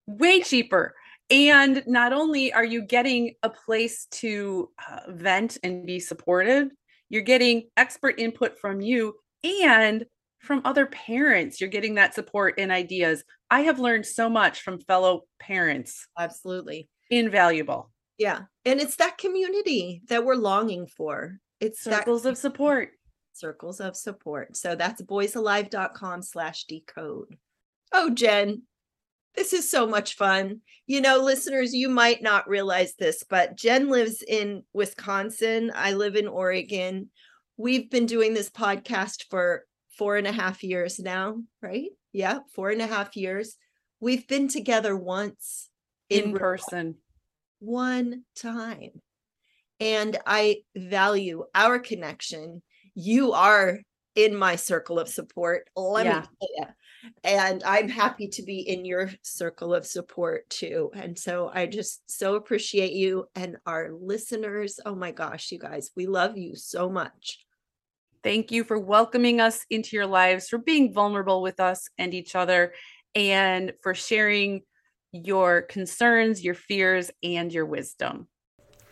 way 0.07 0.41
cheaper. 0.41 0.95
And 1.31 1.83
not 1.87 2.13
only 2.13 2.53
are 2.53 2.65
you 2.65 2.83
getting 2.83 3.35
a 3.43 3.51
place 3.51 4.07
to 4.13 4.71
uh, 4.89 5.01
vent 5.09 5.59
and 5.65 5.85
be 5.87 5.99
supported 5.99 6.71
you're 7.09 7.23
getting 7.23 7.69
expert 7.77 8.19
input 8.19 8.59
from 8.59 8.81
you 8.81 9.15
and 9.45 10.05
from 10.45 10.63
other 10.65 10.87
parents 10.87 11.61
you're 11.61 11.71
getting 11.71 11.95
that 11.95 12.15
support 12.15 12.55
and 12.59 12.71
ideas. 12.71 13.25
I 13.51 13.63
have 13.63 13.79
learned 13.79 14.07
so 14.07 14.29
much 14.29 14.61
from 14.63 14.81
fellow 14.81 15.23
parents. 15.41 16.07
Absolutely. 16.19 16.89
Invaluable. 17.11 17.91
Yeah 18.19 18.43
and 18.65 18.81
it's 18.81 18.97
that 18.97 19.19
community 19.19 20.03
that 20.09 20.25
we're 20.25 20.35
longing 20.35 20.87
for. 20.87 21.39
It's 21.61 21.83
circles 21.83 22.23
that, 22.23 22.31
of 22.31 22.39
support. 22.39 22.91
Circles 23.33 23.81
of 23.81 23.97
support. 23.97 24.57
So 24.57 24.75
that's 24.75 25.03
boysalive.com 25.03 26.23
slash 26.23 26.65
decode. 26.65 27.37
Oh 27.93 28.11
jen 28.11 28.63
this 29.35 29.53
is 29.53 29.69
so 29.69 29.87
much 29.87 30.15
fun. 30.15 30.61
You 30.87 31.01
know, 31.01 31.19
listeners, 31.19 31.75
you 31.75 31.89
might 31.89 32.23
not 32.23 32.49
realize 32.49 32.95
this, 32.95 33.25
but 33.29 33.57
Jen 33.57 33.89
lives 33.89 34.23
in 34.23 34.63
Wisconsin. 34.73 35.73
I 35.75 35.93
live 35.95 36.15
in 36.17 36.29
Oregon. 36.29 37.11
We've 37.57 37.91
been 37.91 38.07
doing 38.07 38.35
this 38.35 38.51
podcast 38.51 39.25
for 39.31 39.65
four 39.97 40.17
and 40.17 40.27
a 40.27 40.33
half 40.33 40.63
years 40.63 40.99
now, 40.99 41.39
right? 41.63 41.91
Yeah, 42.13 42.41
four 42.55 42.71
and 42.71 42.83
a 42.83 42.87
half 42.87 43.17
years. 43.17 43.57
We've 44.01 44.27
been 44.27 44.49
together 44.49 44.97
once 44.97 45.71
in, 46.11 46.25
in 46.25 46.35
person, 46.35 46.97
one 47.59 48.25
time. 48.37 49.01
And 49.81 50.19
I 50.27 50.59
value 50.77 51.45
our 51.55 51.79
connection. 51.79 52.63
You 52.95 53.33
are 53.33 53.81
in 54.15 54.37
my 54.37 54.57
circle 54.57 54.99
of 54.99 55.09
support. 55.09 55.69
Let 55.77 56.07
yeah. 56.07 56.21
me 56.21 56.27
tell 56.41 56.49
you. 56.59 56.67
And 57.23 57.63
I'm 57.65 57.89
happy 57.89 58.29
to 58.29 58.43
be 58.43 58.61
in 58.61 58.85
your 58.85 59.11
circle 59.23 59.75
of 59.75 59.85
support 59.87 60.49
too. 60.49 60.91
And 60.95 61.19
so 61.19 61.51
I 61.53 61.67
just 61.67 62.03
so 62.07 62.37
appreciate 62.37 62.93
you 62.93 63.27
and 63.35 63.57
our 63.67 63.91
listeners. 63.93 64.81
Oh 64.87 64.95
my 64.95 65.11
gosh, 65.11 65.53
you 65.53 65.59
guys, 65.59 65.91
we 65.97 66.07
love 66.07 66.39
you 66.39 66.57
so 66.57 66.89
much. 66.89 67.45
Thank 68.25 68.51
you 68.51 68.65
for 68.65 68.79
welcoming 68.79 69.39
us 69.39 69.67
into 69.69 69.97
your 69.97 70.07
lives, 70.07 70.49
for 70.49 70.57
being 70.57 70.95
vulnerable 70.95 71.43
with 71.43 71.61
us 71.61 71.89
and 71.99 72.15
each 72.15 72.35
other, 72.35 72.73
and 73.15 73.75
for 73.83 73.95
sharing 73.95 74.63
your 75.13 75.61
concerns, 75.61 76.43
your 76.43 76.55
fears, 76.55 77.11
and 77.23 77.53
your 77.53 77.67
wisdom. 77.67 78.27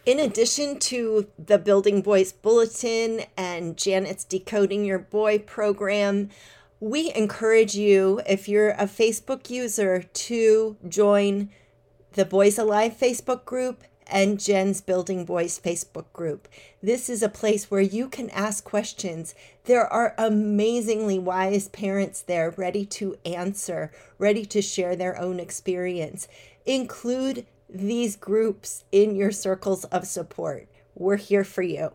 In 0.04 0.18
addition 0.18 0.78
to 0.80 1.28
the 1.38 1.58
Building 1.58 2.02
Boys 2.02 2.30
Bulletin 2.30 3.22
and 3.38 3.78
Janet's 3.78 4.24
Decoding 4.24 4.84
Your 4.84 4.98
Boy 4.98 5.38
program, 5.38 6.28
we 6.78 7.10
encourage 7.14 7.74
you, 7.74 8.20
if 8.28 8.48
you're 8.48 8.72
a 8.72 8.84
Facebook 8.84 9.48
user, 9.48 10.02
to 10.02 10.76
join 10.86 11.48
the 12.12 12.26
Boys 12.26 12.58
Alive 12.58 12.98
Facebook 13.00 13.46
group 13.46 13.84
and 14.12 14.38
Jen's 14.38 14.80
Building 14.82 15.24
Boys 15.24 15.58
Facebook 15.58 16.12
group. 16.12 16.46
This 16.82 17.08
is 17.08 17.22
a 17.22 17.28
place 17.28 17.70
where 17.70 17.80
you 17.80 18.08
can 18.08 18.30
ask 18.30 18.62
questions. 18.62 19.34
There 19.64 19.86
are 19.86 20.14
amazingly 20.18 21.18
wise 21.18 21.68
parents 21.68 22.20
there 22.20 22.50
ready 22.50 22.84
to 22.86 23.16
answer, 23.24 23.90
ready 24.18 24.44
to 24.46 24.60
share 24.60 24.94
their 24.94 25.18
own 25.18 25.40
experience. 25.40 26.28
Include 26.66 27.46
these 27.68 28.14
groups 28.14 28.84
in 28.92 29.16
your 29.16 29.32
circles 29.32 29.84
of 29.84 30.06
support. 30.06 30.68
We're 30.94 31.16
here 31.16 31.44
for 31.44 31.62
you. 31.62 31.92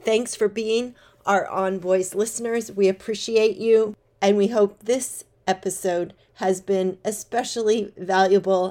Thanks 0.00 0.36
for 0.36 0.48
being 0.48 0.94
our 1.26 1.48
On 1.48 1.80
Boys 1.80 2.14
listeners. 2.14 2.70
We 2.70 2.88
appreciate 2.88 3.56
you, 3.56 3.96
and 4.22 4.36
we 4.36 4.48
hope 4.48 4.78
this 4.84 5.24
episode 5.48 6.14
has 6.34 6.60
been 6.60 6.98
especially 7.04 7.92
valuable 7.96 8.70